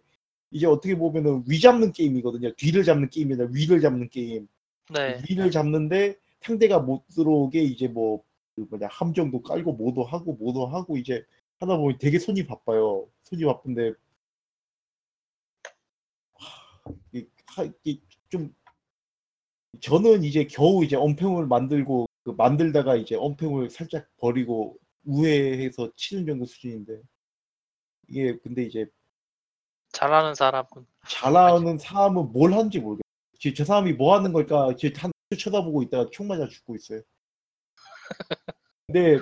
이제 0.51 0.67
어떻게 0.67 0.97
보면은 0.97 1.45
위 1.47 1.61
잡는 1.61 1.93
게임이거든요. 1.93 2.55
뒤를 2.57 2.83
잡는 2.83 3.11
게임이 3.11 3.35
아니라 3.35 3.49
위를 3.53 3.81
잡는 3.81 4.09
게임. 4.09 4.49
네. 4.95 5.21
위를 5.29 5.51
잡는데 5.51 6.17
상대가 6.41 6.79
못 6.79 7.07
들어오게 7.09 7.63
이제 7.63 7.89
뭐, 7.89 8.23
그 8.55 8.67
뭐냐 8.71 8.87
함정도 8.91 9.43
깔고 9.43 9.75
뭐도 9.75 10.05
하고 10.05 10.33
뭐도 10.35 10.67
하고 10.67 10.97
이제 10.97 11.25
하다 11.61 11.77
보니 11.77 11.99
되게 11.99 12.19
손이 12.19 12.47
바빠요. 12.47 13.07
손이 13.25 13.45
바쁜데 13.45 13.93
하, 16.35 16.93
이- 17.13 17.27
하- 17.47 17.73
이- 17.85 18.01
좀 18.31 18.55
저는 19.81 20.25
이제 20.25 20.47
겨우 20.47 20.85
이제 20.85 20.97
언팽을 20.97 21.47
만들고 21.47 22.07
그 22.25 22.31
만들다가 22.31 22.97
이제 22.97 23.15
언팽을 23.15 23.71
살짝 23.71 24.09
버리고 24.19 24.79
우회해서 25.05 25.91
치는 25.97 26.27
정도 26.27 26.45
수준인데 26.45 27.01
이게 28.09 28.37
근데 28.39 28.65
이제 28.65 28.87
잘하는 29.93 30.35
사람은 30.35 30.67
잘하는 31.09 31.79
사람은 31.79 32.33
뭘 32.33 32.53
하는지 32.53 32.79
모르겠어요. 32.79 33.03
지금 33.39 33.55
저 33.55 33.65
사람이 33.65 33.95
뭐 33.95 34.17
하는 34.17 34.33
걸까? 34.33 34.75
지금 34.77 35.01
한 35.01 35.13
쳐다보고 35.39 35.83
있다가 35.85 36.11
총 36.11 36.29
맞아 36.29 36.47
죽고 36.49 36.77
있어요. 36.77 37.03
근데 38.87 39.19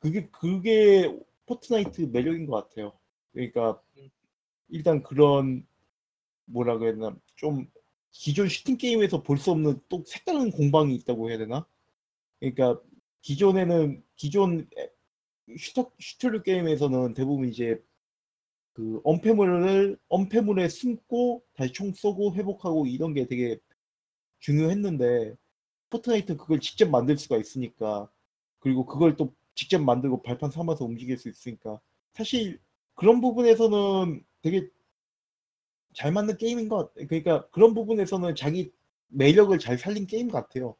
그게 0.00 0.28
그게 0.30 1.14
포트나이트 1.46 2.02
매력인 2.12 2.46
것 2.46 2.68
같아요. 2.68 2.98
그러니까 3.32 3.80
일단 4.68 5.02
그런 5.02 5.66
뭐라 6.46 6.78
그래야 6.78 6.94
되나 6.94 7.16
좀 7.36 7.66
기존 8.18 8.48
슈팅 8.48 8.76
게임에서 8.76 9.22
볼 9.22 9.38
수 9.38 9.50
없는 9.52 9.80
또 9.88 10.02
색다른 10.06 10.50
공방이 10.50 10.94
있다고 10.96 11.30
해야 11.30 11.38
되나? 11.38 11.66
그러니까 12.40 12.80
기존에는 13.22 14.02
기존 14.16 14.68
에- 14.78 14.90
shooter 15.58 15.92
shooter류 16.00 16.42
게임에서는 16.44 17.14
대부분 17.14 17.48
이제 17.48 17.82
그 18.74 19.00
엄폐물을 19.04 19.98
엄폐물에 20.08 20.68
숨고 20.68 21.44
다시 21.54 21.72
총 21.72 21.92
쏘고 21.94 22.34
회복하고 22.34 22.86
이런 22.86 23.14
게 23.14 23.26
되게 23.26 23.58
중요했는데 24.40 25.36
포트나이트 25.90 26.36
그걸 26.36 26.60
직접 26.60 26.88
만들 26.90 27.18
수가 27.18 27.38
있으니까 27.38 28.10
그리고 28.60 28.86
그걸 28.86 29.16
또 29.16 29.34
직접 29.54 29.80
만들고 29.80 30.22
발판 30.22 30.50
삼아서 30.50 30.84
움직일 30.84 31.18
수 31.18 31.28
있으니까 31.28 31.80
사실 32.14 32.60
그런 32.94 33.20
부분에서는 33.20 34.24
되게 34.42 34.68
잘 35.98 36.12
만든 36.12 36.36
게임인 36.36 36.68
것 36.68 36.76
같아요. 36.94 37.08
그러니까 37.08 37.48
그런 37.48 37.74
부분에서는 37.74 38.36
자기 38.36 38.70
매력을 39.08 39.58
잘 39.58 39.76
살린 39.76 40.06
게임 40.06 40.28
같아요. 40.28 40.76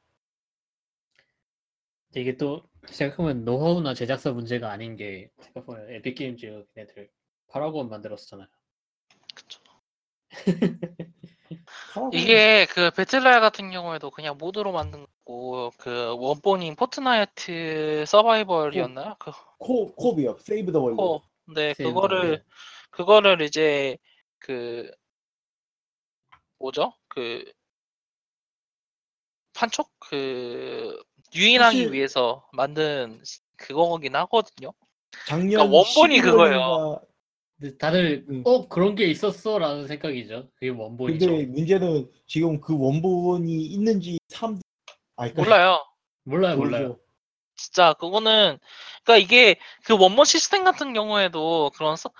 근데 2.06 2.20
이게 2.20 2.36
또 2.36 2.62
생각하면 2.86 3.44
노하우나 3.44 3.94
제작사 3.94 4.30
문제가 4.30 4.70
아닌 4.70 4.94
게 4.94 5.28
생각보면 5.40 5.90
에픽 5.90 6.14
게임즈 6.14 6.66
걔네들 6.72 7.10
파라곤. 7.48 7.90
그쵸. 9.34 9.60
파라곤- 11.94 12.14
이게 12.14 12.66
그 12.66 12.92
배틀로얄 12.92 13.40
같은 13.40 13.72
경우에도 13.72 14.12
그냥 14.12 14.38
모드로 14.38 14.70
만든 14.70 15.04
거고 15.24 15.72
그 15.78 16.14
원본인 16.16 16.76
포트나이트 16.76 18.04
서바이벌이었나요? 18.06 19.16
그 19.18 19.32
co- 19.59 19.92
co-op이요. 19.96 20.36
Save 20.38 20.70
the 20.70 20.80
World. 20.80 20.96
co-. 20.96 21.22
네, 21.52 21.74
Save 21.74 21.92
the 21.92 22.00
그거를 22.02 22.28
World. 22.30 22.44
그거를 22.90 23.40
이제 23.42 23.98
그 24.38 24.92
뭐죠? 26.59 26.92
그 27.09 27.44
판촉 29.54 29.90
그 29.98 31.00
유인하기 31.34 31.76
사실- 31.78 31.92
위해서 31.92 32.46
만든 32.52 33.20
그거긴 33.56 34.14
하거든요. 34.16 34.72
작년 35.26 35.50
그러니까 35.50 35.76
원본이 35.76 36.18
11월인가 36.18 36.22
그거예요. 36.22 37.00
근데 37.59 37.76
다들 37.76 38.24
음. 38.28 38.42
어 38.46 38.68
그런 38.68 38.94
게 38.94 39.06
있었어라는 39.06 39.88
생각이죠. 39.88 40.48
그게 40.54 40.68
원본이죠. 40.68 41.26
근데 41.26 41.46
문제는 41.46 42.11
지금 42.26 42.61
그 42.61 42.78
원본이 42.78 43.52
있는지 43.66 44.18
사람들 44.28 44.62
알까? 45.16 45.42
몰라요. 45.42 45.84
몰라요, 46.22 46.56
몰라요. 46.56 46.98
진짜 47.56 47.94
그거는 47.94 48.59
그러니까 49.02 49.16
이게 49.16 49.59
그 49.84 49.98
원본 49.98 50.24
시스템 50.24 50.62
같은 50.62 50.92
경우에도 50.92 51.72
그런 51.74 51.96
서, 51.96 52.12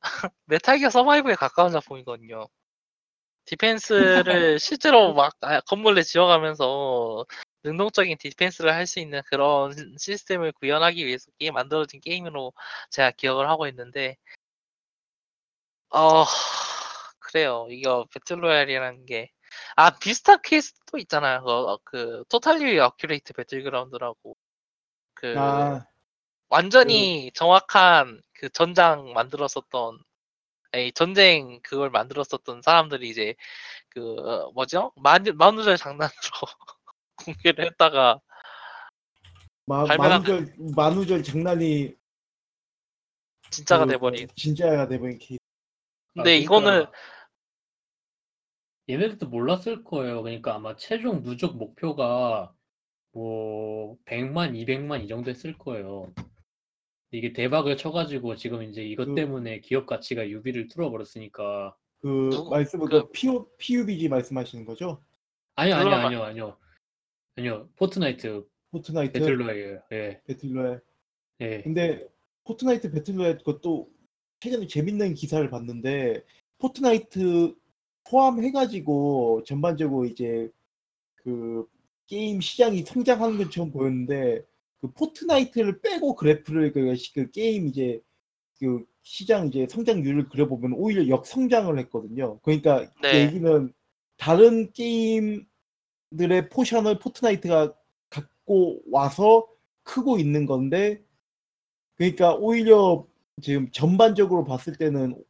메탈기어 0.44 0.90
서바이브에 0.90 1.34
가까운 1.36 1.72
작품이거든요. 1.72 2.46
디펜스를 3.46 4.58
실제로 4.60 5.14
막 5.14 5.34
아, 5.40 5.60
건물에 5.60 6.02
지어가면서 6.02 7.26
능동적인 7.64 8.18
디펜스를 8.18 8.72
할 8.74 8.86
수 8.86 9.00
있는 9.00 9.22
그런 9.26 9.72
시스템을 9.98 10.52
구현하기 10.52 11.04
위해서 11.06 11.30
게임 11.38 11.54
만들어진 11.54 12.00
게임으로 12.00 12.52
제가 12.90 13.12
기억을 13.12 13.48
하고 13.48 13.66
있는데 13.68 14.16
어 15.90 16.24
그래요. 17.20 17.66
이거 17.70 18.06
배틀로얄이라는 18.12 19.06
게 19.06 19.30
아 19.76 19.90
비슷한 19.98 20.40
케이스도 20.42 20.98
있잖아요. 20.98 21.42
그, 21.84 22.20
그 22.20 22.24
Totally 22.28 22.78
Accurate 22.78 23.32
Battlegrounds라고 23.34 24.36
그 25.14 25.34
아, 25.38 25.86
완전히 26.48 27.30
정확한 27.34 28.22
그 28.34 28.48
전장 28.50 29.12
만들었었던 29.14 29.98
아니 30.72 30.92
전쟁 30.92 31.60
그걸 31.62 31.90
만들었었던 31.90 32.62
사람들이 32.62 33.08
이제 33.08 33.34
그 33.88 34.14
어, 34.18 34.50
뭐죠 34.52 34.92
만 34.96 35.24
만우절 35.34 35.76
장난으로 35.76 36.12
공개를 37.24 37.66
했다가 37.66 38.20
마, 39.66 39.84
발매가- 39.84 39.98
만우절 39.98 40.54
만우절 40.76 41.22
장난이 41.22 41.94
진짜가 43.50 43.86
그, 43.86 43.92
돼버린. 43.92 44.28
진짜가 44.36 44.88
돼버린 44.88 45.18
케이스. 45.18 45.38
근데 46.14 46.32
아, 46.32 46.34
이거는 46.34 46.70
그러니까 46.70 46.92
얘네들도 48.88 49.28
몰랐을 49.28 49.84
거예요. 49.84 50.22
그러니까 50.22 50.54
아마 50.54 50.76
최종 50.76 51.22
누적 51.22 51.56
목표가 51.56 52.52
뭐 53.12 53.96
100만, 54.04 54.52
200만 54.54 55.04
이 55.04 55.08
정도 55.08 55.30
했을 55.30 55.56
거예요. 55.56 56.12
이게 57.12 57.32
대박을 57.32 57.76
쳐가지고 57.76 58.36
지금 58.36 58.62
이제 58.62 58.82
이것 58.84 59.06
그- 59.06 59.14
때문에 59.14 59.60
기업 59.60 59.86
가치가 59.86 60.28
유비를 60.28 60.68
뚫어버렸으니까 60.68 61.76
그 62.00 62.28
누구- 62.30 62.50
말씀은 62.50 62.86
그- 62.88 63.02
그 63.06 63.12
PO, 63.12 63.48
PUBG 63.58 64.08
말씀하시는 64.08 64.64
거죠? 64.64 65.02
아니요 65.54 65.76
아니요 65.76 65.94
아니요 65.94 66.22
아니요 66.22 66.56
아니요 67.36 67.68
포트나이트 67.76 68.46
포트나이트 68.70 69.12
배틀로얄이에요. 69.12 69.82
예, 69.92 70.20
배틀로얄. 70.26 70.82
예. 71.40 71.62
근데 71.62 72.06
포트나이트 72.44 72.90
배틀로얄 72.90 73.38
그것도 73.38 73.88
최근에 74.40 74.66
재밌는 74.66 75.14
기사를 75.14 75.48
봤는데 75.48 76.22
포트나이트 76.58 77.54
포함해가지고 78.04 79.42
전반적으로 79.44 80.04
이제 80.04 80.50
그 81.16 81.66
게임 82.06 82.40
시장이 82.40 82.82
성장하는 82.82 83.38
것처럼 83.38 83.70
보였는데 83.72 84.44
그 84.80 84.90
포트나이트를 84.92 85.80
빼고 85.80 86.14
그래프를 86.14 86.72
그, 86.72 86.94
시- 86.96 87.12
그 87.12 87.30
게임 87.30 87.66
이제 87.68 88.00
그 88.58 88.84
시장 89.02 89.48
이제 89.48 89.66
성장률을 89.68 90.28
그려보면 90.28 90.72
오히려 90.74 91.08
역성장을 91.08 91.78
했거든요. 91.80 92.38
그러니까 92.40 92.90
그 93.00 93.06
네. 93.06 93.24
얘기는 93.26 93.72
다른 94.16 94.72
게임들의 94.72 96.48
포션을 96.50 96.98
포트나이트가 96.98 97.74
갖고 98.10 98.80
와서 98.90 99.46
크고 99.82 100.18
있는 100.18 100.46
건데 100.46 101.02
그러니까 101.96 102.34
오히려 102.34 103.06
지금 103.42 103.70
전반적으로 103.70 104.44
봤을 104.44 104.74
때는 104.76 105.22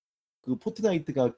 그 0.43 0.57
포트나이트가 0.57 1.35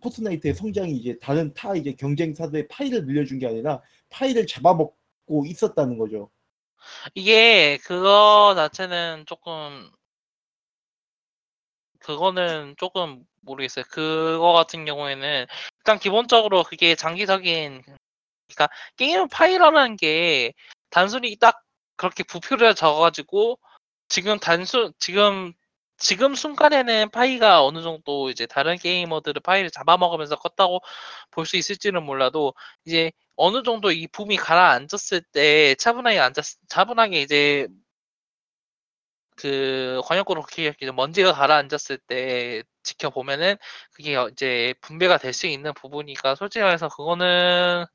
포트나이트의 0.00 0.54
성장이 0.54 0.96
이제 0.96 1.16
다른 1.20 1.54
타 1.54 1.76
이제 1.76 1.92
경쟁사들의 1.92 2.66
파이를 2.68 3.06
늘려준 3.06 3.38
게 3.38 3.46
아니라 3.46 3.80
파이를 4.10 4.46
잡아먹고 4.48 5.46
있었다는 5.46 5.96
거죠. 5.96 6.28
이게 7.14 7.78
그거 7.78 8.54
자체는 8.56 9.24
조금 9.26 9.90
그거는 12.00 12.74
조금 12.78 13.24
모르겠어요. 13.40 13.84
그거 13.90 14.52
같은 14.52 14.84
경우에는 14.84 15.46
일단 15.78 15.98
기본적으로 15.98 16.62
그게 16.64 16.94
장기적인 16.94 17.82
그러니까 18.48 18.68
게임 18.96 19.28
파일이라는 19.28 19.96
게 19.96 20.52
단순히 20.90 21.36
딱 21.36 21.62
그렇게 21.96 22.22
부표를 22.24 22.74
적어가지고 22.74 23.58
지금 24.08 24.38
단순 24.38 24.92
지금 24.98 25.52
지금 26.02 26.34
순간에는 26.34 27.10
파이가 27.10 27.64
어느 27.64 27.82
정도 27.82 28.30
이제 28.30 28.46
다른 28.46 28.76
게이머들의 28.76 29.40
파이를 29.42 29.70
잡아먹으면서 29.70 30.36
컸다고 30.36 30.80
볼 31.30 31.46
수 31.46 31.56
있을지는 31.56 32.02
몰라도 32.04 32.54
이제 32.84 33.12
어느 33.36 33.62
정도 33.62 33.90
이 33.92 34.06
붐이 34.08 34.36
가라앉았을 34.36 35.22
때 35.32 35.74
차분하게 35.76 36.18
앉았 36.20 36.34
차분하게 36.68 37.22
이제 37.22 37.68
그 39.36 40.00
관역구로 40.04 40.42
그렇게 40.42 40.74
이제 40.80 40.90
먼지가 40.92 41.32
가라앉았을 41.32 41.98
때 41.98 42.62
지켜보면은 42.82 43.56
그게 43.92 44.14
어 44.16 44.28
이제 44.28 44.74
분배가 44.82 45.18
될 45.18 45.32
수 45.32 45.46
있는 45.46 45.72
부분이니까 45.74 46.34
솔직히 46.36 46.62
말해서 46.62 46.88
그거는 46.88 47.86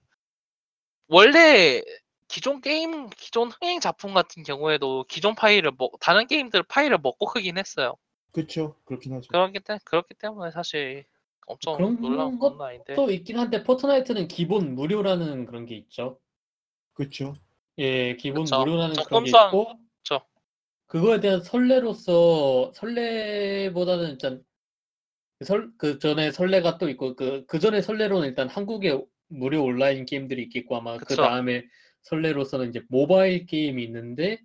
원래 1.08 1.82
기존 2.28 2.62
게임 2.62 3.10
기존 3.10 3.50
흥행 3.50 3.80
작품 3.80 4.14
같은 4.14 4.44
경우에도 4.44 5.06
기존 5.08 5.36
파일을 5.36 5.72
먹 5.78 6.00
다른 6.00 6.28
게임들 6.28 6.64
파일을 6.64 6.98
먹고 6.98 7.26
크긴 7.28 7.58
했어요. 7.58 7.96
그렇죠. 8.32 8.76
그렇긴 8.86 9.14
하죠. 9.14 9.28
그렇기 9.30 9.60
때 9.62 9.80
그렇기 9.84 10.14
때문에 10.16 10.52
사실 10.52 11.06
엄청 11.48 11.78
그런 11.78 12.02
놀라운 12.02 12.38
것건 12.38 12.68
아닌데. 12.68 12.96
또 12.96 13.10
있긴 13.10 13.40
한데 13.40 13.64
포트나이트는 13.64 14.28
기본 14.28 14.76
무료라는 14.76 15.46
그런 15.46 15.66
게 15.66 15.76
있죠. 15.76 16.20
그렇죠. 16.94 17.34
예, 17.78 18.16
기본 18.16 18.44
그쵸. 18.44 18.60
무료라는 18.60 18.96
그런 19.06 19.24
게 19.24 19.30
있고 19.30 19.80
그쵸. 19.98 20.22
그거에 20.88 21.20
대한 21.20 21.42
선례로서 21.41 22.72
선례보다는 22.76 24.12
일단 24.12 24.44
그 25.40 25.46
설, 25.46 25.72
그 25.78 26.00
전에 26.00 26.32
선례가 26.32 26.78
또 26.78 26.90
있고 26.90 27.16
그, 27.16 27.46
그 27.46 27.60
전에 27.60 27.82
선례로는 27.82 28.28
일단 28.30 28.50
한국에 28.50 29.00
무료 29.28 29.64
온라인 29.64 30.06
게임들이 30.06 30.44
있겠고 30.44 30.78
아마 30.78 30.98
그 30.98 31.06
그쵸. 31.06 31.22
다음에 31.22 31.66
선례로서는 32.08 32.70
이제 32.70 32.82
모바일 32.89 33.45
게임이 33.45 33.84
있는데 33.84 34.39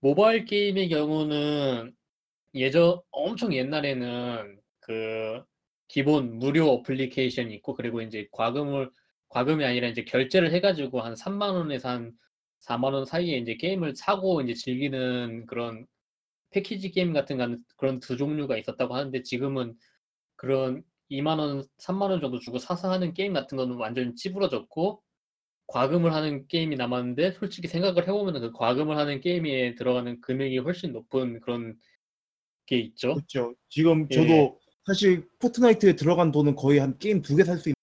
모바일 0.00 0.44
게임의 0.44 0.88
경우는 0.88 1.94
예전 2.54 3.00
엄청 3.10 3.54
옛날에는 3.54 4.60
그 4.80 5.42
기본 5.88 6.38
무료 6.38 6.68
어플리케이션이 6.68 7.54
있고 7.56 7.74
그리고 7.74 8.02
이제 8.02 8.28
과금을 8.32 8.90
과금이 9.28 9.64
아니라 9.64 9.88
이제 9.88 10.04
결제를 10.04 10.52
해가지고 10.52 11.00
한 11.00 11.14
3만 11.14 11.54
원에서 11.54 11.88
한 11.88 12.12
4만 12.60 12.92
원 12.92 13.04
사이에 13.04 13.38
이제 13.38 13.56
게임을 13.56 13.96
사고 13.96 14.40
이제 14.42 14.54
즐기는 14.54 15.46
그런 15.46 15.86
패키지 16.50 16.90
게임 16.90 17.12
같은 17.12 17.38
건 17.38 17.64
그런 17.76 17.98
두 18.00 18.16
종류가 18.16 18.58
있었다고 18.58 18.94
하는데 18.94 19.22
지금은 19.22 19.74
그런 20.36 20.82
2만 21.10 21.38
원, 21.38 21.64
3만 21.78 22.10
원 22.10 22.20
정도 22.20 22.38
주고 22.38 22.58
사서 22.58 22.90
하는 22.90 23.14
게임 23.14 23.32
같은 23.32 23.56
거는 23.56 23.76
완전 23.76 24.14
찌부러졌고 24.16 25.02
과금을 25.72 26.12
하는 26.12 26.46
게임이 26.48 26.76
남았는데 26.76 27.32
솔직히 27.32 27.66
생각을 27.66 28.02
해보면 28.02 28.40
그 28.40 28.52
과금을 28.52 28.96
하는 28.98 29.20
게임에 29.20 29.74
들어가는 29.74 30.20
금액이 30.20 30.58
훨씬 30.58 30.92
높은 30.92 31.40
그런 31.40 31.78
게 32.66 32.78
있죠. 32.78 33.14
그렇죠. 33.14 33.54
지금 33.70 34.06
예. 34.10 34.14
저도 34.14 34.60
사실 34.84 35.26
포트나이트에 35.38 35.94
들어간 35.96 36.30
돈은 36.30 36.54
거의 36.56 36.78
한 36.78 36.98
게임 36.98 37.22
두 37.22 37.36
개 37.36 37.42
살 37.44 37.56
수 37.58 37.70
있는 37.70 37.74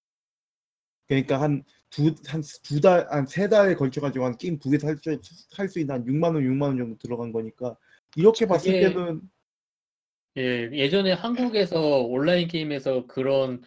그러니까 1.07 1.41
한 1.41 1.63
두 1.89 2.13
한 2.29 2.41
두 2.61 2.79
달 2.79 3.07
한 3.09 3.25
세 3.25 3.47
달에 3.49 3.73
걸쳐 3.73 3.99
가지고 4.01 4.25
한 4.25 4.37
게임 4.37 4.59
두 4.59 4.69
개 4.69 4.77
살 4.77 4.95
수 5.01 5.17
살수 5.49 5.79
있는 5.79 5.95
한 5.95 6.05
6만 6.05 6.35
원, 6.35 6.43
6만 6.43 6.61
원 6.61 6.77
정도 6.77 6.97
들어간 6.99 7.31
거니까 7.31 7.75
이렇게 8.15 8.45
봤을 8.45 8.71
그게- 8.71 8.89
때는 8.93 9.21
예, 10.37 10.69
예전에 10.71 11.13
한국에서 11.13 12.01
온라인 12.03 12.47
게임에서 12.47 13.07
그런 13.07 13.61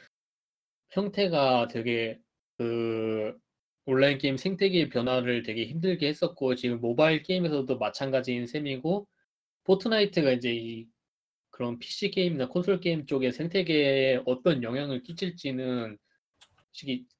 형태가 0.90 1.66
되게 1.68 2.20
그 2.56 3.36
온라인 3.84 4.18
게임 4.18 4.36
생태계의 4.36 4.88
변화를 4.90 5.42
되게 5.42 5.66
힘들게 5.66 6.08
했었고 6.08 6.54
지금 6.54 6.80
모바일 6.80 7.22
게임에서도 7.22 7.78
마찬가지인 7.78 8.46
셈이고 8.46 9.08
포트나이트가 9.64 10.32
이제 10.32 10.54
이 10.54 10.86
그런 11.50 11.78
PC 11.78 12.10
게임이나 12.10 12.48
콘솔 12.48 12.80
게임 12.80 13.06
쪽의 13.06 13.32
생태계에 13.32 14.22
어떤 14.26 14.62
영향을 14.62 15.02
끼칠지는 15.02 15.98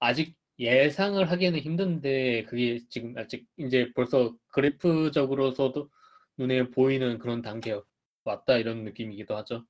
아직 0.01 0.37
예상을 0.59 1.31
하기에는 1.31 1.59
힘든데 1.61 2.45
그게 2.45 2.81
지금 2.89 3.17
아직 3.19 3.47
이제 3.57 3.91
벌써 3.95 4.35
그래프적으로서도 4.49 5.91
눈에 6.39 6.71
보이는 6.71 7.19
그런 7.19 7.43
단계에 7.43 7.81
왔다 8.25 8.57
이런 8.57 8.85
느낌이기도 8.85 9.37
하죠. 9.39 9.65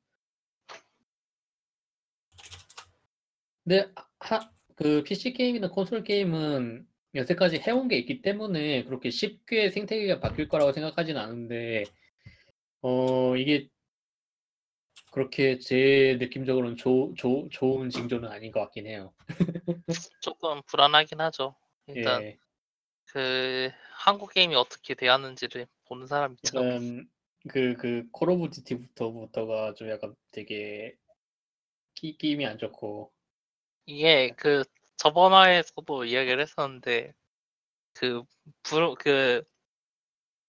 근데 3.64 3.88
하, 4.18 4.51
그 4.83 5.05
PC 5.05 5.33
게임이나 5.35 5.70
콘솔 5.70 6.03
게임은 6.03 6.87
여태까지 7.14 7.59
해온 7.59 7.89
게 7.89 7.97
있기 7.99 8.20
때문에 8.20 8.85
그렇게 8.85 9.11
쉽게 9.11 9.70
생태계가 9.70 10.18
바뀔 10.18 10.49
거라고 10.49 10.72
생각하진 10.72 11.16
않은데 11.16 11.85
어 12.80 13.37
이게 13.37 13.68
그렇게 15.12 15.59
제 15.59 16.16
느낌적으로는 16.18 16.76
조, 16.76 17.12
조, 17.16 17.47
좋은 17.51 17.91
징조는 17.91 18.28
아닌 18.30 18.51
것 18.51 18.61
같긴 18.61 18.87
해요. 18.87 19.12
조금 20.22 20.62
불안하긴 20.66 21.20
하죠. 21.20 21.55
일단 21.87 22.22
예, 22.22 22.39
그 23.05 23.70
한국 23.93 24.33
게임이 24.33 24.55
어떻게 24.55 24.95
되었는지를 24.95 25.66
보는 25.85 26.07
사람 26.07 26.33
있죠. 26.33 26.59
약간 26.59 27.09
그, 27.49 27.76
그, 27.76 28.09
콜 28.11 28.30
오브 28.30 28.51
듀티부터부터가 28.51 29.74
좀 29.74 29.91
약간 29.91 30.14
되게 30.30 30.97
끼, 31.95 32.16
끼임이 32.16 32.47
안 32.47 32.57
좋고, 32.57 33.11
이게 33.87 34.33
그 34.37 34.64
저번 34.97 35.33
화에서도 35.33 36.05
이야기를 36.05 36.41
했었는데 36.43 37.14
그 37.95 38.22
불, 38.62 38.95
그 38.97 39.43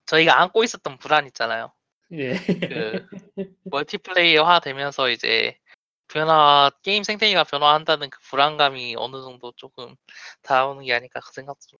저희가 0.05 0.39
안고 0.41 0.63
있었던 0.63 0.97
불안 0.97 1.25
있잖아요. 1.27 1.73
예. 2.13 2.33
그 2.67 3.07
멀티플레이어화 3.65 4.59
되면서 4.59 5.09
이제 5.09 5.57
변화 6.07 6.69
게임 6.83 7.03
생태계가 7.03 7.45
변화한다는 7.45 8.09
그 8.09 8.19
불안감이 8.29 8.95
어느 8.97 9.21
정도 9.21 9.51
조금 9.55 9.95
다가오는 10.43 10.83
게 10.85 10.93
아닐까 10.93 11.19
그 11.21 11.31
생각도 11.33 11.65
좀 11.67 11.79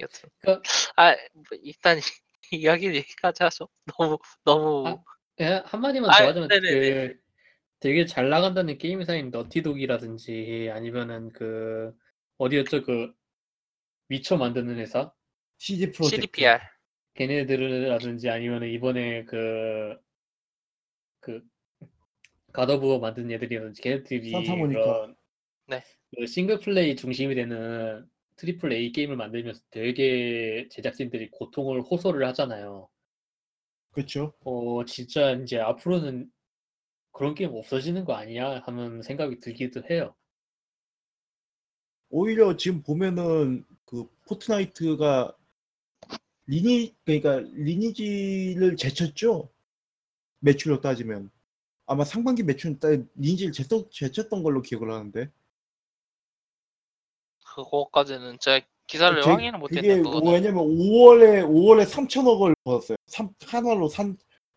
여튼 0.00 0.28
그- 0.40 0.60
아뭐 0.96 1.16
일단 1.62 1.98
이야기 2.52 2.88
여기까지 2.88 3.42
하죠 3.44 3.68
너무 3.96 4.18
너무 4.44 4.88
아, 4.88 4.96
예, 5.40 5.62
한마디만 5.64 6.10
아, 6.10 6.18
더 6.18 6.28
하자면 6.28 6.48
네네네. 6.48 6.90
그 6.90 7.20
되게 7.86 8.06
잘 8.06 8.28
나간다는 8.28 8.78
게임 8.78 9.00
회사인 9.00 9.30
너티독이라든지 9.30 10.70
아니면은 10.72 11.30
그 11.32 11.92
어디였죠 12.38 12.82
그 12.82 13.12
위쳐 14.08 14.36
만드는 14.36 14.78
회사 14.78 15.12
CD 15.58 15.92
프로젝트 15.92 16.22
CDPR 16.22 16.58
걔네들이라든지 17.14 18.28
아니면은 18.30 18.68
이번에 18.70 19.24
그 19.24 20.06
그 21.26 21.42
갓 22.52 22.66
오브 22.66 22.86
워 22.86 23.00
만든 23.00 23.28
애들이라든지 23.32 23.82
걔네들이 23.82 24.30
산타모니카. 24.30 24.80
그런 24.80 25.16
네. 25.66 25.82
그 26.16 26.26
싱글 26.26 26.60
플레이 26.60 26.94
중심이 26.94 27.34
되는 27.34 28.08
triple 28.36 28.72
A 28.72 28.92
게임을 28.92 29.16
만들면서 29.16 29.60
되게 29.70 30.68
제작진들이 30.70 31.30
고통을 31.32 31.82
호소를 31.82 32.24
하잖아요. 32.28 32.88
그렇죠. 33.90 34.34
어 34.44 34.84
진짜 34.84 35.32
이제 35.32 35.58
앞으로는 35.58 36.30
그런 37.16 37.34
게임 37.34 37.54
없어지는 37.54 38.04
거 38.04 38.12
아니야 38.14 38.60
하는 38.66 39.00
생각이 39.02 39.40
들기도 39.40 39.82
해요. 39.90 40.14
오히려 42.10 42.56
지금 42.58 42.82
보면은 42.82 43.64
그 43.86 44.06
포트나이트가 44.28 45.34
리니 46.46 46.94
그러니까 47.04 47.38
리니지를 47.54 48.76
제쳤죠. 48.76 49.48
매출력 50.40 50.82
따지면 50.82 51.30
아마 51.86 52.04
상반기 52.04 52.42
매출 52.42 52.78
따 52.78 52.88
리니지를 53.14 53.52
제쳤, 53.52 53.90
제쳤던 53.90 54.42
걸로 54.42 54.60
기억을 54.60 54.92
하는데 54.92 55.30
그거까지는 57.46 58.38
제가 58.40 58.66
기사를 58.86 59.22
제- 59.22 59.30
확인을 59.30 59.52
그게 59.52 59.58
못했는데 59.80 60.02
그거는 60.02 60.32
왜냐면 60.32 60.64
5월에 60.64 61.48
5월에 61.48 61.86
3천억을 61.90 62.54
벌었어요. 62.62 62.96
3 63.06 63.30
한화로 63.46 63.88
3 63.88 64.16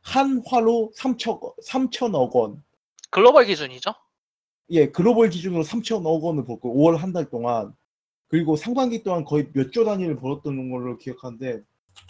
한 0.10 0.42
화로 0.46 0.92
3천 0.96 1.40
3천억 1.66 2.34
원. 2.36 2.64
글로벌 3.12 3.46
기준이죠 3.46 3.92
예, 4.72 4.88
글로벌 4.88 5.30
기준으로 5.30 5.64
3천억 5.64 6.22
원을 6.24 6.46
벌고 6.46 6.76
5월 6.76 6.98
한 6.98 7.14
달 7.14 7.30
동안 7.30 7.74
그리고 8.28 8.56
상반기 8.56 9.02
동안 9.04 9.24
거의 9.26 9.50
몇 9.54 9.72
조 9.72 9.84
단위를 9.86 10.18
벌었던 10.18 10.70
걸로 10.70 10.98
기억하는데 10.98 11.62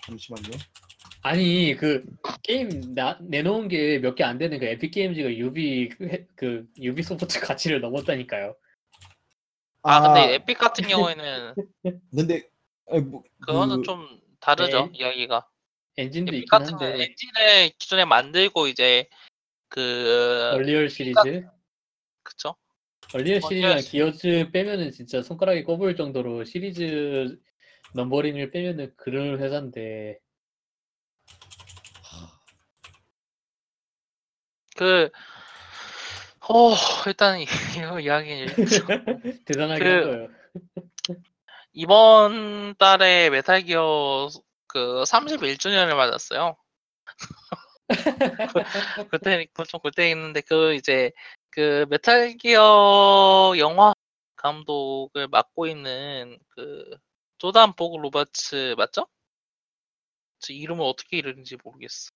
잠시만요. 0.06 0.50
아니 1.22 1.76
그 1.76 2.06
게임 2.44 2.94
나, 2.94 3.18
내놓은 3.22 3.68
게 3.70 4.00
몇 4.02 4.16
개 4.16 4.24
안 4.24 4.38
되는 4.38 4.60
그 4.60 4.66
에픽 4.66 4.92
게임즈가 4.92 5.34
유비 5.36 5.90
그, 5.90 6.08
해- 6.08 6.26
그 6.36 6.66
유비 6.78 7.04
소프트 7.04 7.40
가치를 7.42 7.82
넘었다니까요. 7.82 8.56
아 9.84 10.02
근데 10.14 10.36
에픽 10.36 10.58
같은 10.58 10.88
경우에는 10.88 11.54
근데 12.16 12.44
아니, 12.92 13.02
뭐, 13.02 13.24
그거는 13.42 13.78
그- 13.78 13.84
좀 13.84 14.08
다르죠 14.42 14.86
네. 14.88 14.92
이야기가 14.94 15.48
엔진도 16.00 16.34
있긴 16.34 16.48
같은 16.50 16.78
경우 16.78 16.92
한데. 16.92 17.04
엔진을 17.04 17.72
기존에 17.78 18.06
만들고 18.06 18.68
이제 18.68 19.08
그 19.68 20.52
언리얼 20.54 20.90
시리즈? 20.90 21.46
그쵸? 22.24 22.56
언리얼 23.14 23.42
시리즈랑 23.42 23.72
언리얼 23.72 23.84
기어즈 23.84 24.50
빼면은 24.52 24.92
진짜 24.92 25.22
손가락에 25.22 25.64
꼽을 25.64 25.96
정도로 25.96 26.46
시리즈 26.46 27.38
numbering을 27.94 28.50
빼면은 28.52 28.94
그런 28.96 29.40
회사인데. 29.40 30.20
그 34.76 35.10
어, 36.48 36.74
일단 37.08 37.40
이- 37.42 37.46
이거 37.78 38.00
이야기 38.00 38.46
대단하긴 39.46 39.84
그- 39.84 39.92
한 39.92 40.02
거예요. 40.04 40.30
이번 41.74 42.76
달에 42.76 43.30
메탈 43.30 43.62
기어 43.64 44.30
그 44.70 45.04
31주년을 45.04 45.96
맞았어요. 45.96 46.56
그때 49.12 49.48
좀 49.68 49.80
그때 49.84 50.12
있는데 50.12 50.42
그 50.42 50.76
이제 50.76 51.12
그 51.50 51.86
메탈 51.90 52.38
기어 52.38 53.54
영화 53.58 53.94
감독을 54.36 55.28
맡고 55.28 55.68
있는 55.68 56.38
그 56.50 56.86
조던 57.40 57.74
복트 57.74 57.98
로버츠 57.98 58.76
맞죠? 58.78 59.08
저 60.40 60.54
이름을 60.54 60.86
어떻게 60.86 61.18
읽는지 61.18 61.58
모르겠어. 61.64 62.12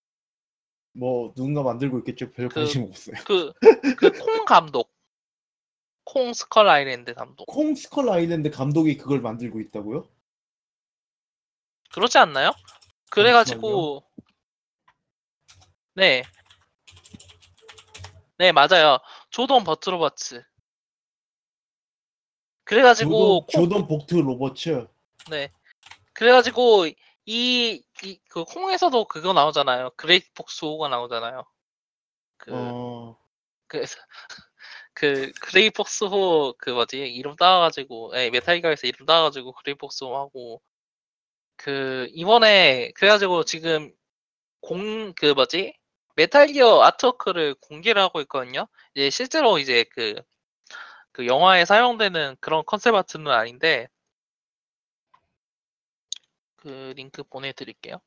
뭐 0.94 1.34
누군가 1.36 1.64
만들고 1.64 2.00
있겠죠. 2.00 2.32
별 2.32 2.48
그- 2.50 2.56
관심 2.56 2.84
없어요. 2.84 3.16
그 3.26 3.52
그 3.98 4.12
콩 4.30 4.46
감독, 4.46 4.94
콩 6.04 6.34
스컬 6.34 6.70
아일랜드 6.70 7.14
감독 7.14 7.46
콩 7.46 7.74
스컬 7.76 8.10
아일랜드 8.10 8.52
감독이 8.52 8.98
그걸 8.98 9.22
만들고 9.22 9.60
있다고요? 9.60 10.08
그렇지 11.94 12.18
않나요? 12.18 12.52
그래가지고 13.10 14.04
네, 15.96 16.24
네 18.38 18.52
맞아요. 18.52 18.98
조던 19.30 19.64
복트 19.64 19.90
로버츠. 19.90 20.44
그래가지고 22.66 23.46
조던, 23.50 23.70
콩, 23.70 23.70
조던 23.70 23.88
복트 23.88 24.16
로버츠. 24.16 24.88
네, 25.30 25.52
그래가지고 26.14 26.88
이 27.26 27.84
이 28.04 28.18
그 28.30 28.44
콩에서도 28.46 29.06
그거 29.06 29.34
나오잖아요. 29.34 29.92
그레이 29.96 30.32
폭스 30.34 30.66
호가 30.66 30.90
나오잖아요. 30.90 31.46
그 32.38 32.52
어, 32.54 33.18
그래서 33.68 33.98
그 34.94 35.32
그레이 35.42 35.70
폭스 35.70 36.06
호그 36.06 36.72
뭐지 36.72 36.98
이름 37.00 37.36
따와가지고 37.36 38.14
예, 38.16 38.30
메탈 38.30 38.52
기어에서 38.52 38.88
이름 38.88 39.06
따와가지고 39.06 39.54
그레이 39.54 39.76
폭스 39.76 40.04
호 40.04 40.18
하고 40.18 40.62
그 41.64 42.08
이번에 42.14 42.92
그래가지고 42.96 43.46
지금 43.46 43.92
공 44.62 45.14
그 45.16 45.28
뭐지 45.34 45.74
메탈 46.16 46.48
기어 46.48 46.82
artwork를 46.84 47.56
공개를 47.62 48.02
하고 48.02 48.22
있거든요. 48.22 48.68
이제 48.96 49.10
실제로 49.10 49.60
이제 49.60 49.84
그 49.96 50.16
그 51.14 51.28
영화에 51.28 51.66
사용되는 51.66 52.38
그런 52.42 52.64
concept 52.66 52.96
art는 52.96 53.32
아닌데 53.32 53.88
그 56.58 56.94
링크 56.96 57.24
보내드릴게요. 57.24 58.00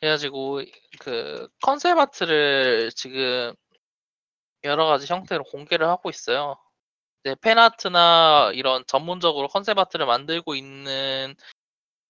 그래가지고 0.00 0.62
그 1.00 1.48
컨셉 1.62 1.98
아트를 1.98 2.90
지금 2.94 3.54
여러 4.64 4.86
가지 4.86 5.06
형태로 5.12 5.44
공개를 5.44 5.88
하고 5.88 6.10
있어요. 6.10 6.56
이제 7.24 7.34
팬아트나 7.40 8.52
이런 8.54 8.84
전문적으로 8.86 9.48
컨셉 9.48 9.78
아트를 9.78 10.06
만들고 10.06 10.54
있는 10.54 11.34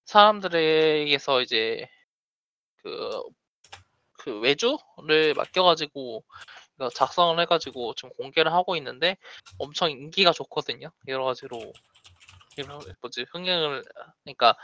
사람들에게서 0.09 1.43
이제 1.43 1.87
그, 2.83 3.23
그 4.15 4.41
외주를 4.41 5.35
맡겨가지고 5.37 6.25
이거 6.77 6.89
작성을 6.89 7.39
해가지고 7.41 7.95
지금 7.95 8.11
공개를 8.17 8.53
하고 8.53 8.75
있는데 8.77 9.19
엄청 9.59 9.91
인기가 9.91 10.33
좋거든요. 10.33 10.91
여러 11.09 11.25
가지로 11.27 11.73
이런 12.57 12.81
뭐지 13.03 13.27
흥행을 13.31 13.85
그러니까 14.25 14.57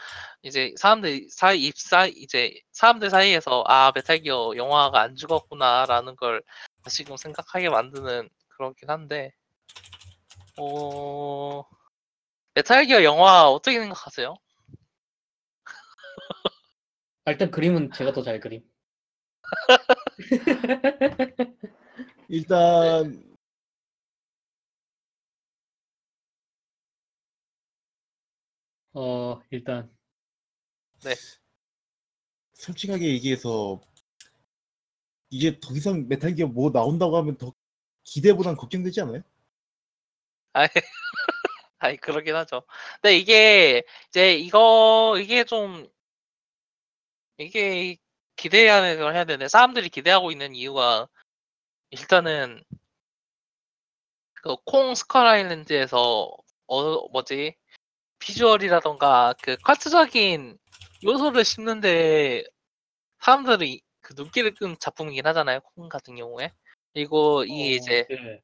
이제 0.42 0.72
사람들 0.78 1.28
사이 1.30 1.62
입사 1.64 2.06
이제 2.06 2.58
사람들 2.72 3.10
사이에서 3.10 3.64
아 3.66 3.92
메탈 3.94 4.20
기어 4.20 4.52
영화가 4.56 4.98
안 4.98 5.14
죽었구나라는 5.14 6.16
걸 6.16 6.42
다시금 6.84 7.18
생각하게 7.18 7.68
만드는 7.68 8.30
그렇긴 8.48 8.88
한데 8.88 9.32
어 10.58 11.64
메탈 12.54 12.86
기어 12.86 13.04
영화 13.04 13.50
어떻게 13.50 13.78
생각하세요? 13.78 14.36
아, 17.24 17.30
일단 17.30 17.50
그림은 17.50 17.92
제가 17.92 18.12
더 18.12 18.22
잘 18.22 18.40
그림. 18.40 18.62
일단 22.28 23.34
어 28.92 29.40
일단 29.50 29.90
솔직하게 32.54 33.06
얘기해서 33.08 33.80
이게 35.30 35.58
더 35.60 35.74
이상 35.74 36.06
메탈 36.08 36.34
기어 36.34 36.46
뭐 36.46 36.70
나온다고 36.70 37.16
하면 37.18 37.36
더 37.36 37.52
기대보단 38.04 38.56
걱정되지 38.56 39.00
않아요? 39.02 39.22
아이, 40.52 40.68
아이 41.78 41.96
그러긴 41.96 42.36
하죠. 42.36 42.62
근데 43.02 43.16
이게 43.18 43.82
이제 44.08 44.34
이거 44.36 45.16
이게 45.20 45.44
좀 45.44 45.88
이게 47.38 47.96
기대해야 48.36 48.80
되는 48.82 49.02
걸 49.02 49.14
해야 49.14 49.24
되는데 49.24 49.48
사람들이 49.48 49.88
기대하고 49.88 50.30
있는 50.32 50.54
이유가 50.54 51.08
일단은 51.90 52.62
그 54.34 54.56
콩 54.64 54.94
스컬 54.94 55.26
아일랜드에서 55.26 56.30
어 56.66 57.08
뭐지 57.08 57.56
비주얼이라던가 58.18 59.34
그 59.42 59.56
컬트적인 59.56 60.58
요소를 61.04 61.44
씹는데 61.44 62.44
사람들이 63.20 63.80
그 64.00 64.14
눈길을 64.16 64.54
끈 64.54 64.76
작품이긴 64.78 65.26
하잖아요. 65.28 65.60
콩 65.60 65.88
같은 65.88 66.14
경우에 66.16 66.52
그리고 66.92 67.44
이게 67.44 67.72
어, 67.72 67.76
이제 67.76 68.06
네. 68.10 68.42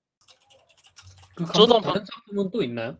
그 1.36 1.44
감독 1.44 1.52
저도 1.52 1.80
다른 1.80 2.04
작품은 2.04 2.50
또 2.50 2.62
있나요? 2.62 2.98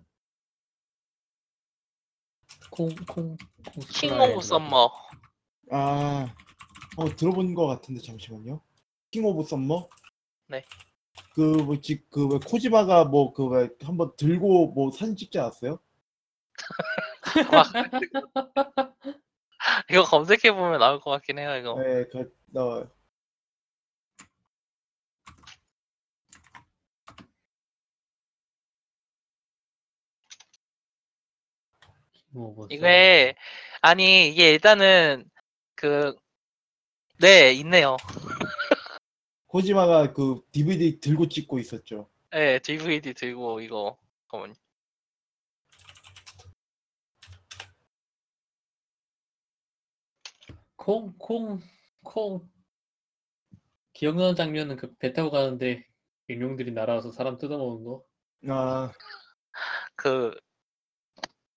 콩콩 2.70 3.36
킹 3.90 4.20
오브 4.20 4.42
썸머 4.42 4.92
아, 5.70 6.34
어 6.96 7.04
들어본 7.16 7.54
것 7.54 7.66
같은데 7.66 8.00
잠시만요. 8.02 8.60
킹 9.10 9.24
오브 9.24 9.44
썸머? 9.44 9.88
네. 10.48 10.64
그 11.34 11.40
뭐지 11.40 12.04
그왜 12.10 12.38
코지마가 12.46 13.04
뭐 13.04 13.32
그 13.32 13.46
왜 13.48 13.68
한번 13.82 14.14
들고 14.16 14.68
뭐 14.72 14.90
사진 14.90 15.16
찍지 15.16 15.38
않았어요? 15.38 15.78
이거 19.90 20.02
검색해 20.04 20.52
보면 20.52 20.78
나올 20.78 21.00
것 21.00 21.10
같긴 21.10 21.38
해요. 21.38 21.56
이거 21.56 21.80
네, 21.82 22.04
그 22.10 22.32
나. 22.46 22.88
이게 32.68 33.34
아니 33.80 34.28
이게 34.28 34.50
일단은 34.52 35.28
그 35.80 36.14
네 37.20 37.52
있네요. 37.52 37.98
코지마가 39.48 40.14
그 40.14 40.40
DVD 40.52 41.00
들고 41.00 41.28
찍고 41.28 41.58
있었죠. 41.58 42.08
네 42.30 42.58
DVD 42.60 43.12
들고 43.12 43.60
이거 43.60 43.98
잠깐만 44.30 44.54
콩 50.76 51.12
콩 51.18 51.60
콩 52.02 52.48
기억나는 53.92 54.34
장면은 54.34 54.76
그 54.76 54.94
배 54.96 55.12
타고 55.12 55.30
가는데 55.30 55.84
인룡들이 56.28 56.72
날아와서 56.72 57.12
사람 57.12 57.36
뜯어먹는 57.36 57.84
거. 57.84 58.04
아, 58.48 58.92
그 59.94 60.34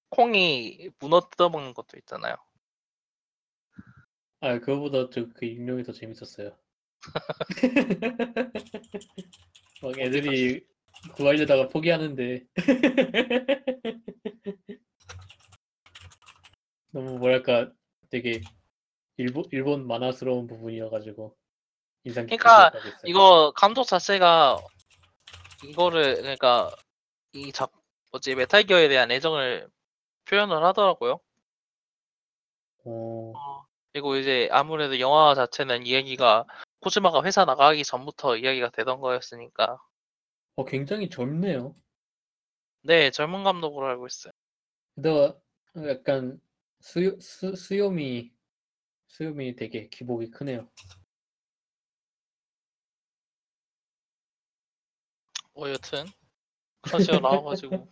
콩이 0.09 0.89
문어 0.99 1.21
뜯어먹는 1.21 1.73
것도 1.73 1.97
있잖아요. 1.99 2.35
아 4.43 4.59
그거보다 4.59 5.09
저그 5.09 5.45
인룡이 5.45 5.83
더 5.83 5.93
재밌었어요. 5.93 6.51
막 9.81 9.97
애들이 9.97 10.65
구하려다가 11.13 11.69
포기하는데 11.69 12.43
너무 16.91 17.17
뭐랄까 17.19 17.71
되게 18.09 18.41
일본 19.15 19.45
일본 19.51 19.87
만화스러운 19.87 20.45
부분이어가지고 20.47 21.37
인상 22.03 22.25
깊게 22.25 22.37
그러니까 22.37 22.77
있어요. 22.79 22.93
이거 23.05 23.53
감독 23.55 23.85
자체가 23.85 24.57
이거를 25.63 26.15
그러니까 26.15 26.69
이작 27.31 27.71
뭐지 28.11 28.35
메탈 28.35 28.63
기어에 28.63 28.89
대한 28.89 29.09
애정을 29.09 29.69
표현을 30.25 30.65
하더라고요. 30.65 31.21
어, 32.83 33.31
그리고 33.93 34.15
이제 34.15 34.49
아무래도 34.51 34.99
영화 34.99 35.35
자체는 35.35 35.85
이야기가 35.85 36.45
코지마가 36.79 37.23
회사 37.23 37.45
나가기 37.45 37.83
전부터 37.83 38.37
이야기가 38.37 38.71
되던 38.71 38.99
거였으니까 38.99 39.79
어, 40.55 40.65
굉장히 40.65 41.09
젊네요. 41.09 41.75
네 42.81 43.11
젊은 43.11 43.43
감독으로 43.43 43.87
알고 43.87 44.07
있어요. 44.07 44.33
게다가 44.95 45.39
약간 45.87 46.41
수요 46.81 47.19
수, 47.19 47.55
수염이 47.55 48.33
수염이 49.07 49.55
되게 49.55 49.87
기복이 49.89 50.31
크네요. 50.31 50.67
뭐 55.53 55.69
여튼 55.69 56.05
식으로 56.99 57.19
나와가지고 57.19 57.91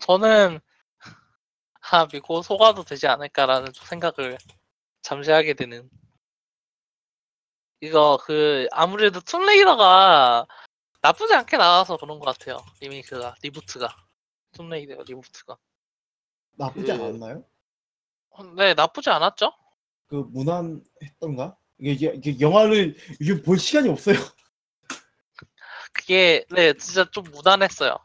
저는 0.00 0.58
아 1.92 2.08
믿고 2.12 2.42
속아도 2.42 2.82
되지 2.82 3.06
않을까라는 3.06 3.72
좀 3.72 3.86
생각을 3.86 4.36
잠시 5.04 5.30
하게 5.30 5.52
되는 5.52 5.88
이거 7.80 8.18
그 8.24 8.66
아무래도 8.72 9.20
툼레이더가 9.20 10.46
나쁘지 11.02 11.34
않게 11.34 11.58
나와서 11.58 11.98
그런 11.98 12.18
것 12.18 12.24
같아요 12.24 12.56
리메이크가 12.80 13.34
리부트가 13.42 13.94
툼레이더 14.52 15.02
리부트가 15.02 15.58
나쁘지 16.52 16.86
그- 16.86 16.92
않았나요? 16.92 17.44
어, 18.30 18.44
네 18.56 18.72
나쁘지 18.72 19.10
않았죠? 19.10 19.52
그 20.06 20.16
무난했던가? 20.30 21.56
이게, 21.78 22.12
이게 22.14 22.40
영화를 22.40 22.96
이게 23.20 23.42
볼 23.42 23.58
시간이 23.58 23.88
없어요. 23.90 24.16
그게 25.92 26.44
네 26.50 26.72
진짜 26.74 27.04
좀 27.10 27.24
무난했어요. 27.24 27.96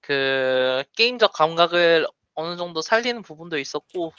그 0.00 0.82
게임적 0.94 1.32
감각을 1.32 2.06
어느 2.34 2.56
정도 2.56 2.82
살리는 2.82 3.22
부분도 3.22 3.58
있었고 3.58 4.12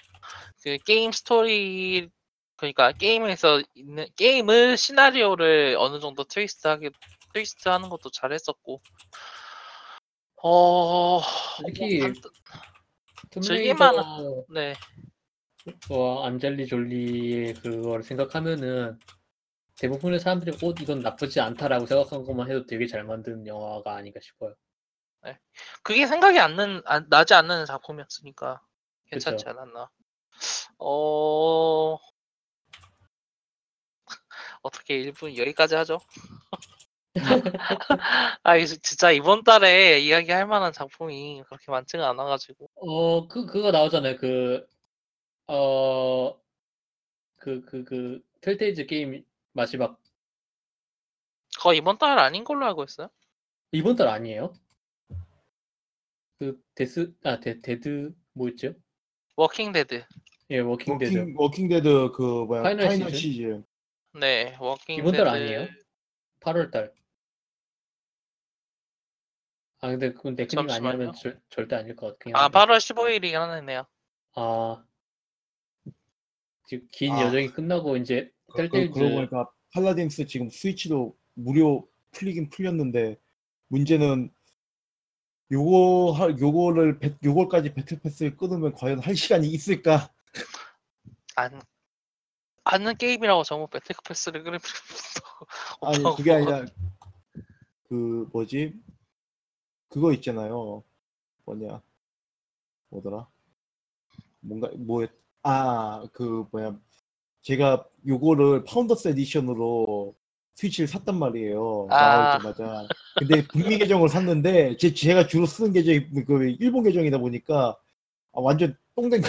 그 0.63 0.77
게임 0.85 1.11
스토리 1.11 2.09
그러니까 2.57 2.91
게임에서 2.91 3.61
있는 3.73 4.05
게임을 4.17 4.75
시나리오를 4.77 5.77
어느 5.79 5.99
정도 5.99 6.23
트위스트하게 6.25 6.89
트위스트하는 7.33 7.89
것도 7.89 8.09
잘했었고. 8.11 8.81
어뭐 10.41 11.21
반- 11.21 11.73
즐길만- 11.73 12.21
툼레이더와 13.31 14.43
네. 14.49 14.73
안젤리 16.25 16.67
졸리의 16.67 17.53
그걸 17.55 18.03
생각하면은 18.03 18.99
대부분의 19.77 20.19
사람들이 20.19 20.51
어 20.61 20.73
이건 20.81 20.99
나쁘지 20.99 21.39
않다라고 21.39 21.85
생각한 21.85 22.23
것만 22.23 22.49
해도 22.49 22.65
되게 22.65 22.87
잘 22.87 23.03
만든 23.03 23.45
영화가 23.47 23.95
아닌가 23.95 24.19
싶어요. 24.21 24.55
그게 25.83 26.07
생각이 26.07 26.39
안, 26.39 26.55
는, 26.55 26.81
안 26.85 27.07
나지 27.09 27.33
않는 27.33 27.65
작품이었으니까 27.65 28.61
괜찮지 29.07 29.43
그쵸. 29.45 29.49
않았나 29.57 29.89
어 30.77 31.97
어떻게 34.61 35.01
1분 35.03 35.37
여기까지 35.37 35.75
하죠? 35.75 35.99
아, 38.43 38.55
이 38.55 38.65
진짜 38.67 39.11
이번 39.11 39.43
달에 39.43 39.99
이야기할 39.99 40.47
만한 40.47 40.71
작품이 40.71 41.43
그렇게 41.47 41.71
많지가 41.71 42.09
않아가지고. 42.09 42.69
어, 42.75 43.27
그, 43.27 43.45
그거 43.45 43.71
나오잖아요. 43.71 44.17
그, 44.17 44.67
어, 45.47 46.39
그, 47.37 47.61
그, 47.65 47.83
그, 47.83 48.21
Telltale 48.41 48.85
게임 48.85 49.25
마지막, 49.53 49.99
그거 51.57 51.73
이번 51.73 51.97
달 51.97 52.19
아닌 52.19 52.43
걸로 52.43 52.65
알고 52.65 52.83
있어요. 52.83 53.09
이번 53.71 53.95
달 53.95 54.07
아니에요? 54.07 54.53
그, 56.37 56.61
데스, 56.75 57.13
아, 57.23 57.39
데, 57.39 57.59
Dead, 57.59 58.13
뭐였죠? 58.33 58.75
Walking 59.35 59.71
Dead. 59.73 60.05
예, 60.51 60.59
Walking 60.59 60.97
Dead. 60.97 61.17
Walking 61.17 61.35
Walking 61.37 61.84
Dead 61.84 62.11
그 62.15 62.21
뭐야 62.45 62.63
Final 62.63 62.87
Final, 62.87 63.09
시즌? 63.13 63.19
시즌. 63.19 63.65
네, 64.19 64.55
Walking 64.59 64.97
이번 64.97 65.11
Dead. 65.11 65.23
달 65.23 65.27
아니에요? 65.35 65.67
8월 66.39 66.71
달. 66.71 66.91
아, 69.81 69.87
근데 69.89 70.11
그건 70.11 70.35
잠시만요. 70.35 70.87
아니면 70.89 71.13
절, 71.13 71.39
절대 71.49 71.75
아닐 71.75 71.95
것 71.95 72.07
같긴 72.07 72.35
아, 72.35 72.43
한데. 72.45 72.57
8월 72.57 72.77
15일이긴 72.79 73.33
하네요. 73.33 73.85
아, 74.35 74.83
지금 76.67 76.87
긴 76.91 77.13
아. 77.13 77.21
여정이 77.27 77.49
끝나고 77.53 77.97
이제 77.97 78.31
그, 78.47 78.57
텔테이즈 78.57 78.93
그러고 78.93 79.15
보니까 79.15 79.49
팔라딘스 79.73 80.25
지금 80.27 80.49
스위치도 80.49 81.15
무료 81.35 81.87
풀리긴 82.11 82.49
풀렸는데 82.49 83.17
문제는 83.67 84.31
요거 85.51 86.11
할 86.11 86.37
요거를 86.39 86.99
배- 86.99 87.15
요걸까지 87.23 87.73
배틀 87.73 87.99
패스를 87.99 88.35
끊으면 88.37 88.73
과연 88.73 88.99
할 88.99 89.15
시간이 89.15 89.47
있을까? 89.47 90.11
안 91.35 91.61
아는 92.63 92.97
게임이라고 92.97 93.43
전부 93.43 93.67
배틀 93.67 93.95
패스를 94.03 94.43
끊을 94.43 94.59
필요 94.59 94.73
없어. 94.91 96.09
아니 96.09 96.15
그게 96.17 96.33
아니라 96.33 96.65
그 97.87 98.27
뭐지? 98.31 98.73
그거 99.87 100.13
있잖아요. 100.13 100.83
뭐냐? 101.45 101.81
뭐더라? 102.89 103.27
뭔가 104.41 104.69
뭐 104.75 105.61
아 105.61 105.83
그 105.83 106.47
뭐야? 106.51 106.77
제가 107.41 107.85
요거를 108.07 108.65
Founder's 108.65 109.09
Edition으로 109.09 110.15
스위치를 110.55 110.87
샀단 110.87 111.17
말이에요. 111.17 111.87
아. 111.89 112.37
나오자마자. 112.39 112.87
근데 113.17 113.47
북미 113.47 113.77
계정을 113.77 114.09
샀는데 114.09 114.77
제 114.77 114.93
제가 114.93 115.27
주로 115.27 115.45
쓰는 115.45 115.73
계정이 115.73 116.25
그 116.25 116.55
일본 116.59 116.83
계정이다 116.83 117.17
보니까 117.17 117.77
아, 118.33 118.41
완전 118.41 118.77
똥된 118.95 119.21
거 119.21 119.27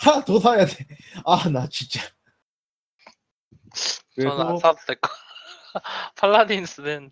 하나 0.00 0.24
더 0.24 0.38
사야 0.40 0.64
돼 0.66 0.86
아 1.24 1.48
나 1.50 1.68
진짜 1.68 2.00
저는 4.16 4.30
안 4.30 4.36
그래서 4.46 4.56
사도 4.58 4.78
될 4.86 4.96
거. 5.00 5.10
Paladins는 6.16 7.10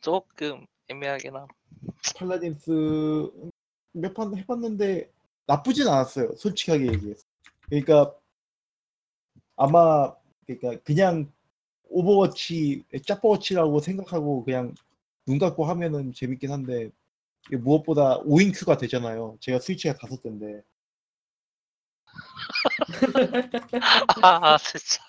조금 0.00 0.66
애매하긴 0.88 1.36
함. 1.36 1.46
Paladins 2.16 3.30
몇 3.92 4.14
판 4.14 4.36
해봤는데 4.36 5.10
나쁘진 5.46 5.86
않았어요. 5.88 6.34
솔직하게 6.36 6.86
얘기해서. 6.92 7.24
그러니까 7.68 8.14
아마 9.56 10.14
그러니까 10.46 10.82
그냥 10.84 11.30
Overwatch 11.88 12.84
짭버워치라고 13.06 13.80
생각하고 13.80 14.44
그냥 14.44 14.74
눈 15.26 15.38
감고 15.38 15.64
하면은 15.66 16.12
재밌긴 16.12 16.50
한데 16.50 16.90
이게 17.46 17.56
무엇보다 17.58 18.18
5인 18.22 18.52
queue가 18.58 18.76
되잖아요. 18.78 19.36
제가 19.40 19.58
스위치가 19.60 19.94
다섯 19.94 20.20
대인데 20.22 20.62
아, 24.22 24.54
아, 24.54 24.58
진짜. 24.58 25.02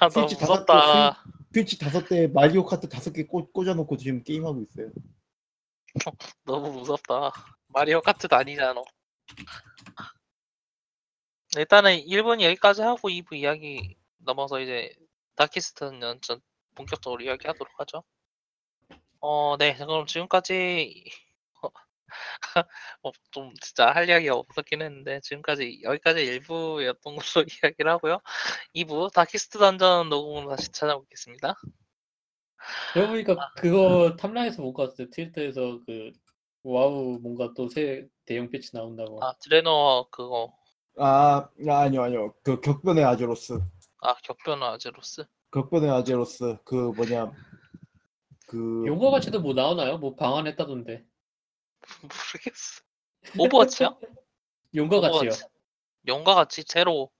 아, 0.00 0.08
너무 0.08 0.28
스위치 0.28 0.38
다섯 0.38 0.52
무섭다. 0.52 1.24
스위치 1.52 1.78
다섯 1.78 2.06
대 2.08 2.26
마리오 2.26 2.64
카트 2.64 2.88
다섯 2.88 3.12
개 3.12 3.24
꽂- 3.24 3.52
꽂아놓고 3.52 3.96
지금 3.96 4.22
게임하고 4.22 4.62
있어요. 4.62 4.90
너무 6.44 6.72
무섭다. 6.72 7.32
마리오 7.68 8.00
카트도 8.02 8.36
아니잖아. 8.36 8.82
일단은 11.56 11.96
1분 12.04 12.42
여기까지 12.42 12.82
하고 12.82 13.08
2부 13.08 13.34
이야기 13.34 13.96
넘어서 14.18 14.60
이제 14.60 14.94
다키스턴 15.36 16.02
연전 16.02 16.40
본격적으로 16.74 17.22
이야기하도록 17.24 17.72
하죠. 17.80 18.04
어, 19.20 19.56
네. 19.58 19.74
그럼 19.76 20.06
지금까지 20.06 21.10
어, 23.02 23.10
좀 23.30 23.52
진짜 23.60 23.90
할 23.90 24.08
이야기가 24.08 24.34
없었긴 24.36 24.82
했는데 24.82 25.20
지금까지 25.20 25.80
여기까지 25.82 26.24
1부였던 26.40 27.02
걸로 27.02 27.44
이야기를 27.64 27.90
하고요. 27.90 28.20
2부 28.74 29.10
Darkest 29.12 29.58
Dungeon 29.58 30.08
녹음으로 30.08 30.50
다시 30.50 30.70
찾아오겠습니다. 30.70 31.54
그러고 32.92 33.10
보니까 33.12 33.36
그거 33.56 34.16
탐라에서 34.18 34.62
못 34.62 34.72
봤어요. 34.72 35.08
트위터에서 35.10 35.80
그 35.86 36.10
WoW 36.62 37.18
뭔가 37.22 37.52
또 37.54 37.68
새 37.68 38.06
대형 38.24 38.50
패치 38.50 38.74
나온다고. 38.74 39.22
아, 39.24 39.32
드레너 39.40 40.08
그거 40.10 40.52
아, 40.98 41.48
아 41.68 41.78
아니요 41.82 42.02
아니요 42.02 42.34
그 42.42 42.60
격변의 42.60 43.04
아제로스 43.04 43.60
아, 44.00 44.14
격변 44.22 44.62
아제로스 44.62 45.24
격변의 45.52 45.90
아제로스 45.90 46.56
그 46.64 46.74
뭐냐 46.96 47.30
그 48.48 48.84
용과 48.86 49.10
같이도 49.10 49.40
뭐 49.40 49.52
나오나요? 49.54 49.98
뭐 49.98 50.14
방한했다던데. 50.16 51.04
모르겠어. 52.02 52.82
오버워치요? 53.38 53.98
용과 54.74 55.00
같이요. 55.00 55.18
Overwatch. 55.20 55.44
용과 56.08 56.34
같이 56.34 56.64
제로 56.64 57.10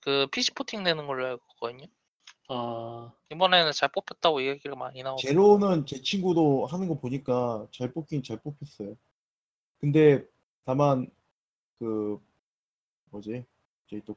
그 0.00 0.26
PC 0.32 0.52
porting 0.54 0.82
내는 0.82 1.06
걸로 1.06 1.26
알고 1.26 1.42
있거든요. 1.54 1.86
아, 2.48 3.12
이번에는 3.30 3.72
잘 3.72 3.90
뽑혔다고 3.90 4.42
얘기가 4.46 4.74
많이 4.74 5.02
나오고. 5.02 5.20
제로는 5.20 5.86
제 5.86 6.00
친구도 6.00 6.66
하는 6.66 6.88
거 6.88 6.94
보니까 6.98 7.66
잘 7.72 7.92
뽑긴 7.92 8.22
잘 8.22 8.38
뽑혔어요. 8.38 8.96
근데 9.80 10.24
다만 10.64 11.10
그 11.78 12.18
뭐지? 13.10 13.44
제또 13.88 14.16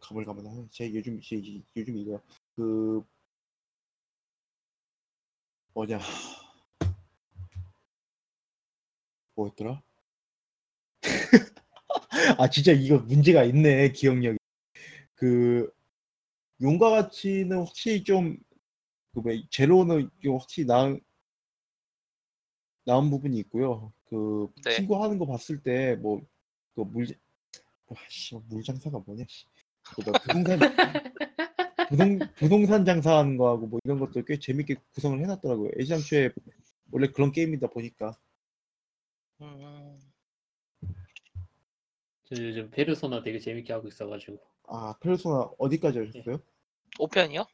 가물가물하네. 0.00 0.66
제 0.70 0.92
요즘 0.92 1.20
제 1.20 1.36
이- 1.36 1.62
요즘 1.76 1.96
이거 1.96 2.20
그 2.56 3.04
뭐냐 5.74 5.98
뭐였더라? 9.34 9.82
아 12.38 12.48
진짜 12.50 12.72
이거 12.72 12.98
문제가 12.98 13.44
있네 13.44 13.92
기억력이. 13.92 14.38
그 15.14 15.70
용과 16.60 16.90
같이는 16.90 17.58
확실히 17.58 18.04
좀그뭐 18.04 19.24
제로는 19.50 20.10
좀 20.22 20.36
확실히 20.38 20.66
나은 20.66 21.00
나은 22.84 23.10
부분이 23.10 23.38
있고요. 23.40 23.92
그 24.06 24.48
네. 24.64 24.76
친구 24.76 25.02
하는 25.02 25.18
거 25.18 25.26
봤을 25.26 25.62
때 25.62 25.96
뭐 25.96 26.20
그물 26.74 27.06
아씨 27.88 28.34
물장사가 28.48 28.98
뭐냐 29.06 29.24
씨. 29.28 29.46
그 29.94 30.02
부동산 30.02 30.58
부동 31.90 32.18
부동산 32.36 32.84
장사하는 32.84 33.36
거하고 33.36 33.66
뭐 33.66 33.80
이런 33.84 33.98
것도 33.98 34.24
꽤 34.24 34.38
재밌게 34.38 34.76
구성을 34.94 35.18
해놨더라고요. 35.20 35.70
애시당초에 35.78 36.30
원래 36.90 37.08
그런 37.08 37.32
게임이다 37.32 37.68
보니까 37.68 38.16
음, 39.42 39.98
저 42.24 42.36
요즘 42.42 42.70
페르소나 42.70 43.22
되게 43.22 43.38
재밌게 43.40 43.72
하고 43.72 43.88
있어가지고 43.88 44.40
아 44.68 44.94
페르소나 45.00 45.50
어디까지 45.58 45.98
하셨어요? 45.98 46.40
5편이요? 46.98 47.46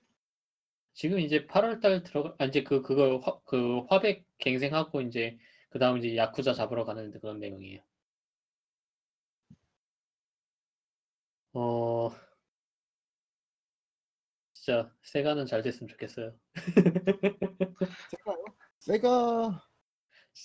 지금 0.93 1.21
이제 1.21 1.47
8월달 1.47 2.03
들어가 2.03 2.35
아, 2.39 2.45
이제 2.45 2.63
그 2.63 2.83
그거 2.83 3.19
화, 3.19 3.39
그 3.45 3.81
화백 3.89 4.27
갱생하고 4.39 5.01
이제 5.01 5.39
그 5.71 5.79
다음 5.79 5.99
이제 5.99 6.17
야쿠자 6.17 6.55
잡으러 6.55 6.85
가는 6.85 7.11
그런 7.13 7.39
내용이에요. 7.39 7.83
어 11.55 12.11
진짜 14.53 14.93
세가는 15.03 15.47
잘 15.47 15.63
됐으면 15.63 15.89
좋겠어요. 15.89 16.35
세가요? 18.11 18.45
세가 18.81 19.68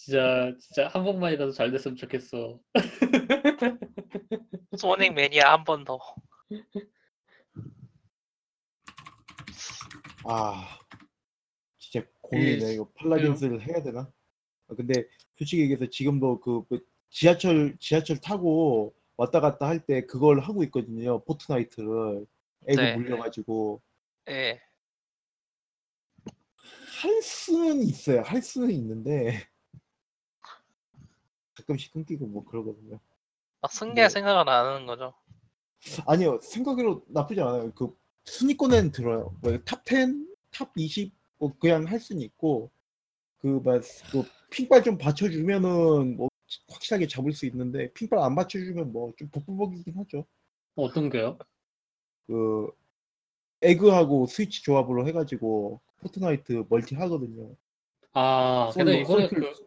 진짜 0.04 0.52
진짜 0.60 0.88
한 0.90 1.04
번만이라도 1.06 1.52
잘 1.52 1.72
됐으면 1.72 1.96
좋겠어. 1.96 2.60
소닉 4.78 5.14
매니아 5.14 5.54
한 5.54 5.64
번 5.64 5.86
더. 5.86 5.98
아 10.26 10.78
진짜 11.78 12.06
고민이네 12.22 12.74
이거 12.74 12.90
Paladins를 12.96 13.62
해야 13.68 13.82
되나? 13.84 14.12
아, 14.68 14.76
근데 14.76 15.06
솔직히 15.38 15.62
얘기해서 15.64 15.86
지금도 15.90 16.40
그 16.42 16.52
뭐 16.52 16.66
지하철 17.10 17.78
지하철 17.80 18.20
타고 18.20 18.94
왔다 19.16 19.40
갔다 19.40 19.68
할 19.68 19.86
때 19.86 20.06
그걸 20.06 20.40
하고 20.40 20.64
있거든요 20.66 21.24
Fortnite를 21.24 22.26
Egg 22.68 22.82
네. 22.82 22.98
물려가지고 22.98 23.82
예. 24.30 24.60
할 27.02 27.22
수는 27.22 27.82
있어요 27.84 28.22
할 28.22 28.42
수는 28.42 28.72
있는데 28.72 29.48
가끔씩 31.56 31.94
끊기고 31.94 32.26
뭐 32.28 32.44
그러거든요 32.46 33.00
막 33.62 33.72
승리할 33.72 34.10
네. 34.10 34.14
생각은 34.14 34.52
안 34.52 34.66
하는 34.66 34.86
거죠. 34.86 35.14
아니요 36.08 36.40
생각 36.42 36.83
외로 36.83 37.04
나쁘지 37.08 37.42
않아요 37.42 37.72
그 37.74 37.96
순위권에는 38.26 38.92
들어요 38.92 39.36
뭐 39.42 39.66
top 39.66 39.84
10 39.86 40.28
top 40.52 40.72
20 40.76 41.12
뭐 41.40 41.52
그냥 41.60 41.86
할 41.86 42.00
수는 42.00 42.22
있고 42.22 42.72
그 43.40 44.24
막 44.50 44.58
그 44.58 44.66
ping발 44.66 44.84
좀 44.84 44.98
받쳐주면은 44.98 46.16
뭐 46.18 46.30
확실하게 46.70 47.08
잡을 47.08 47.34
수 47.34 47.46
있는데 47.48 47.92
ping발 47.94 48.20
안 48.20 48.36
맞춰주면 48.36 48.92
뭐 48.94 49.12
좀 49.18 49.28
복불복이긴 49.30 49.98
하죠. 49.98 50.26
어떤 50.76 51.10
게요? 51.10 51.38
그 52.28 52.70
Egg하고 53.62 54.28
스위치 54.28 54.62
조합으로 54.64 55.08
해가지고 55.08 55.82
Fortnite 55.98 56.66
멀티 56.70 56.96
하거든요. 56.96 57.56
아, 58.14 58.70
솔로, 58.74 58.86
근데 58.86 59.02
이번에 59.02 59.28
솔플. 59.28 59.40
그 59.54 59.66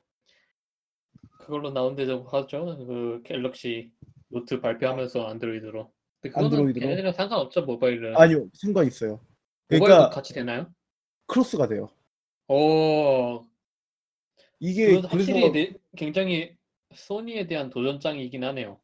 그걸로 1.46 1.70
나온다고 1.70 2.24
하죠. 2.28 2.76
그 2.86 3.22
Galaxy 3.24 3.92
노트 4.28 4.60
발표하면서 4.60 5.26
Android로. 5.28 5.92
근데 6.20 6.28
그거는 6.32 6.46
Android로? 6.50 6.80
걔네들이랑 6.82 7.12
상관없죠 7.12 7.62
모바일은. 7.62 8.16
아니요 8.16 8.48
상관 8.52 8.86
있어요. 8.88 9.20
모바일도 9.68 9.84
그러니까 9.84 10.10
같이 10.10 10.34
되나요? 10.34 10.66
크로스가 11.28 11.68
돼요. 11.68 11.88
오, 12.48 13.44
이게 14.58 14.86
그건 14.94 15.08
그래서 15.10 15.32
확실히 15.32 15.52
네- 15.52 15.74
굉장히 15.96 16.56
소니에 16.94 17.46
대한 17.46 17.70
도전장이긴 17.70 18.42
하네요. 18.42 18.80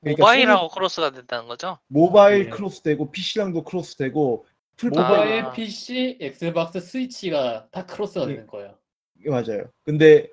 그러니까 0.00 0.22
모바일하고 0.22 0.68
크로스가 0.68 1.10
된다는 1.12 1.46
거죠? 1.46 1.78
모바일 1.88 2.44
네. 2.44 2.50
크로스 2.50 2.82
되고 2.82 3.10
PC랑도 3.10 3.62
크로스 3.64 3.96
되고 3.96 4.46
풀 4.76 4.90
모바일, 4.90 5.42
아. 5.44 5.52
PC, 5.52 6.18
Xbox, 6.20 6.80
스위치가 6.80 7.68
다 7.70 7.84
크로스가 7.86 8.26
네. 8.26 8.34
되는 8.34 8.46
거예요. 8.48 8.78
맞아요. 9.26 9.70
근데 9.84 10.30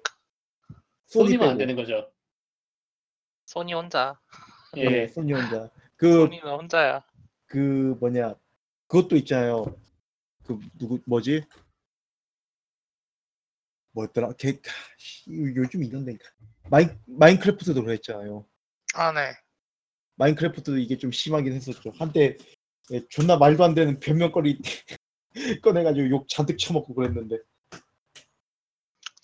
소니 1.07 1.29
소니만 1.29 1.49
안 1.49 1.57
되는 1.57 1.75
거죠. 1.75 2.11
소니 3.45 3.73
혼자. 3.73 4.19
예. 4.75 4.89
네, 4.89 5.07
소니 5.07 5.33
혼자 5.33 5.69
그 5.95 6.11
소니는 6.11 6.49
혼자야. 6.49 7.03
그 7.45 7.95
뭐냐 7.99 8.35
그것도 8.87 9.15
있잖아요. 9.17 9.65
그 10.45 10.59
누구 10.77 10.99
뭐지? 11.05 11.43
뭐였더라? 13.91 14.33
걔 14.33 14.49
아, 14.49 14.71
씨, 14.97 15.31
요즘 15.31 15.83
이런데 15.83 16.17
마인 16.69 16.99
마인크래프트도 17.05 17.83
그랬잖아요. 17.83 18.45
아 18.93 19.11
네. 19.13 19.31
마인크래프트도 20.15 20.77
이게 20.77 20.97
좀 20.97 21.11
심하긴 21.11 21.53
했었죠. 21.53 21.91
한때 21.97 22.37
예, 22.91 23.05
존나 23.09 23.37
말도 23.37 23.63
안 23.63 23.73
되는 23.73 23.99
변명거리 23.99 24.59
꺼내가지고 25.63 26.09
욕 26.09 26.27
잔뜩 26.27 26.57
쳐먹고 26.57 26.93
그랬는데 26.93 27.37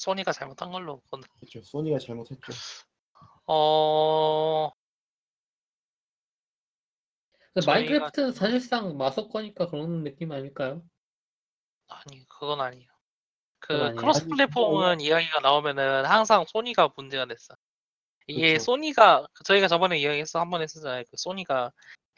소니가 0.04 0.34
잘못한 0.34 0.70
걸로. 0.72 1.00
그건. 1.06 1.22
그렇죠. 1.40 1.62
소니가 1.64 1.98
잘못했죠. 2.00 2.52
어 3.46 4.70
근데 7.54 7.66
저희가- 7.66 7.66
마인크래프트는 7.66 8.32
사실상 8.34 8.98
마소 8.98 9.32
거니까 9.32 9.68
그런 9.68 10.04
느낌 10.04 10.32
아닐까요? 10.32 10.82
아니 11.88 12.28
그건 12.28 12.60
아니에요. 12.62 12.90
그 13.60 13.68
그건 13.68 13.82
아니에요? 13.88 13.96
크로스 14.02 14.22
아니, 14.24 14.30
플랫폼은 14.32 15.00
이야기가 15.02 15.40
나오면은 15.40 16.06
항상 16.06 16.46
소니가 16.48 16.90
문제가 16.98 17.26
됐어. 17.26 17.56
이게 18.28 18.54
그쵸. 18.54 18.64
소니가 18.66 19.28
저희가 19.46 19.68
저번에 19.68 19.98
이야기해서 20.00 20.40
한 20.40 20.50
번 20.50 20.62
했었잖아요. 20.62 21.04
그 21.10 21.18
소니가 21.18 21.72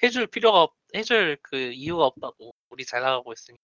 해줄 0.03 0.27
필요가 0.27 0.61
없, 0.63 0.73
해줄 0.95 1.37
그 1.41 1.55
이유가 1.57 2.05
없다고 2.05 2.53
우리 2.69 2.85
잘 2.85 3.01
나가고 3.01 3.33
있으니. 3.33 3.57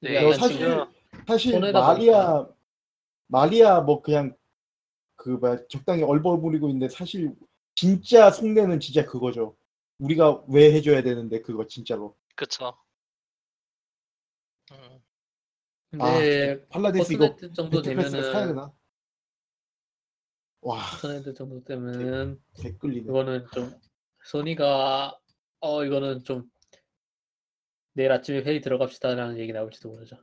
네, 0.00 0.16
약간 0.16 0.30
너 0.30 0.36
사실 0.36 0.58
지금 0.58 0.92
사실 1.26 1.60
말이야 1.72 2.46
말이야 3.30 3.80
뭐 3.80 4.02
그냥 4.02 4.36
그 5.16 5.30
뭐야 5.30 5.66
적당히 5.68 6.02
얼버무리고 6.02 6.68
있는데 6.68 6.88
사실 6.92 7.34
진짜 7.74 8.30
속내는 8.30 8.80
진짜 8.80 9.06
그거죠. 9.06 9.56
우리가 9.98 10.42
왜 10.48 10.72
해줘야 10.72 11.02
되는데 11.02 11.40
그거 11.40 11.66
진짜로. 11.66 12.16
그쵸. 12.34 12.76
음, 14.72 15.00
근데 15.90 16.66
Paladins 16.68 17.12
이거 17.12 17.30
Fortnite 17.30 17.52
정도 17.54 17.82
battle 17.82 17.99
pass를 17.99 18.22
사야 18.22 18.32
되면은 18.32 18.54
되나? 18.54 18.72
와 20.62 20.80
Fortnite 20.94 21.34
정도 21.34 21.62
되면은 21.64 22.40
개끌리네. 22.54 23.00
이거는 23.02 23.46
좀 23.52 23.78
소니가 24.24 25.18
어 25.60 25.84
이거는 25.84 26.24
좀 26.24 26.50
내일 27.92 28.12
아침에 28.12 28.42
회의 28.42 28.60
들어갑시다라는 28.60 29.38
얘기 29.38 29.52
나올지도 29.52 29.90
모르죠. 29.90 30.16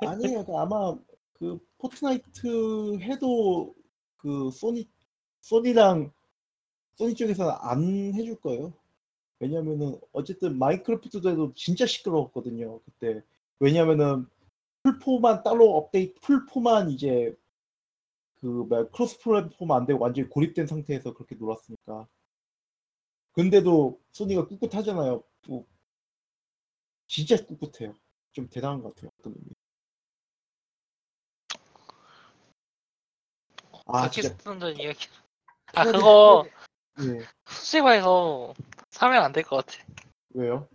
아니에요. 0.00 0.44
그 0.44 0.56
아마 0.56 0.96
그 1.34 1.58
Fortnite 1.78 2.98
해도 3.00 3.74
그 4.16 4.50
소니 4.50 4.88
소니랑 5.40 6.12
소니 6.96 7.14
쪽에서는 7.14 7.52
안 7.60 8.12
해줄 8.14 8.40
거예요. 8.40 8.72
왜냐면은 9.40 9.98
어쨌든 10.12 10.58
Minecraft도 10.58 11.30
해도 11.30 11.52
진짜 11.54 11.86
시끄러웠거든요. 11.86 12.80
그때 12.80 13.22
왜냐면은 13.60 14.26
플포만 14.82 15.42
따로 15.42 15.76
업데이트 15.76 16.18
플포만 16.20 16.90
이제 16.90 17.36
그 18.40 18.46
뭐야 18.46 18.88
크로스 18.90 19.20
플랫폼 19.20 19.72
안 19.72 19.86
되고 19.86 20.00
완전히 20.00 20.28
고립된 20.28 20.66
상태에서 20.66 21.14
그렇게 21.14 21.34
놀았으니까. 21.34 22.06
근데도 23.32 24.00
소니가 24.12 24.46
꿋꿋하잖아요. 24.48 25.22
뭐 25.48 25.66
진짜 27.06 27.36
꿋꿋해요. 27.44 27.94
좀 28.32 28.48
대단한 28.48 28.82
것 28.82 28.94
같아요. 28.94 29.10
어떤 29.18 29.32
의미. 29.34 29.50
아 33.86 34.10
진짜 34.10 34.28
쓰는 34.40 34.60
전 34.60 34.76
이야기. 34.78 35.06
아 35.74 35.84
그거 35.84 36.46
네. 36.96 37.24
솔직히 37.46 37.82
말해서 37.82 38.54
사면 38.90 39.22
안 39.24 39.32
될 39.32 39.42
것 39.44 39.64
같아. 39.66 39.84
왜요? 40.34 40.68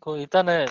그 0.00 0.18
일단은 0.18 0.66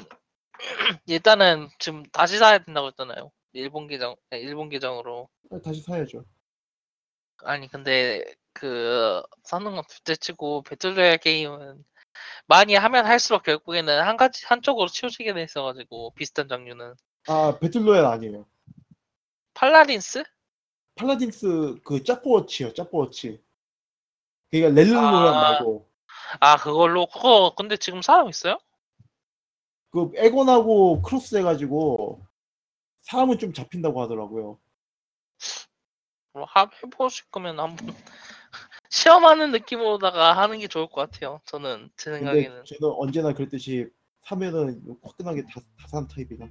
일단은 1.07 1.69
지금 1.79 2.03
다시 2.11 2.37
사야 2.37 2.59
된다고 2.59 2.87
했잖아요. 2.87 3.31
일본 3.53 3.87
계정, 3.87 4.15
네, 4.29 4.39
일본 4.39 4.69
계정으로. 4.69 5.29
아, 5.51 5.59
다시 5.63 5.81
사야죠. 5.81 6.23
아니 7.43 7.67
근데 7.67 8.23
그 8.53 9.21
사는 9.43 9.69
건 9.71 9.83
둘째 9.89 10.15
치고 10.15 10.61
battle 10.63 10.90
royale 10.90 11.17
게임은 11.17 11.83
많이 12.47 12.75
하면 12.75 13.05
할수록 13.05 13.43
결국에는 13.43 14.01
한 14.01 14.17
가지 14.17 14.45
한쪽으로 14.45 14.87
치우치게 14.87 15.33
돼 15.33 15.43
있어가지고 15.43 16.13
비슷한 16.15 16.47
장르는 16.47 16.95
아 17.27 17.57
battle 17.59 17.82
royale 17.82 18.05
아니에요. 18.05 18.45
Paladins? 19.53 20.23
Paladins 20.95 21.79
그 21.83 22.03
짭보워치요. 22.03 22.73
짭보워치. 22.73 23.41
그러니까 24.51 24.79
Realm 24.81 25.02
Royale 25.02 25.27
아. 25.33 25.41
말고 25.41 25.89
아 26.39 26.57
그걸로 26.57 27.05
그거 27.07 27.53
근데 27.57 27.77
지금 27.77 28.01
사람 28.01 28.29
있어요? 28.29 28.59
그 29.91 30.11
Egg하고 30.15 31.01
크로스 31.03 31.35
해가지고 31.37 32.25
사람은 33.01 33.37
좀 33.37 33.53
잡힌다고 33.53 34.01
하더라고요. 34.01 34.59
뭐 36.33 36.45
하- 36.45 36.69
해보실 36.83 37.25
거면 37.29 37.59
한번 37.59 37.95
시험하는 38.97 39.51
느낌으로다가 39.51 40.37
하는 40.37 40.59
게 40.59 40.67
좋을 40.67 40.85
것 40.87 41.09
같아요. 41.09 41.41
저는 41.45 41.89
제 41.97 42.11
생각에는 42.11 42.63
저는 42.63 42.93
언제나 42.99 43.33
그랬듯이 43.33 43.87
사면은 44.23 44.79
화끈하게 45.01 45.41
다, 45.45 45.59
다 45.79 45.87
사는 45.87 46.07
타입이라. 46.07 46.47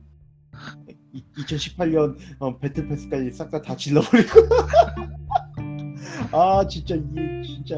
2018년 1.38 2.16
어, 2.40 2.58
배틀 2.58 2.88
패스까지 2.88 3.30
싹 3.30 3.48
다 3.48 3.62
다 3.62 3.76
질러버리고. 3.76 4.40
아 6.32 6.66
진짜 6.66 6.96
이게 6.96 7.42
진짜 7.46 7.76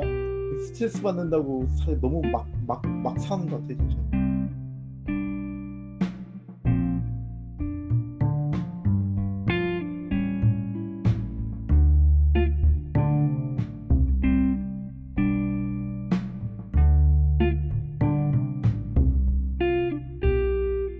스트레스 0.66 1.02
받는다고 1.02 1.66
사, 1.84 1.90
너무 2.00 2.22
막 2.32 2.46
막 2.66 2.82
막 2.86 3.20
사는 3.20 3.46
것 3.46 3.60
같아 3.60 3.68
진짜. 3.68 4.23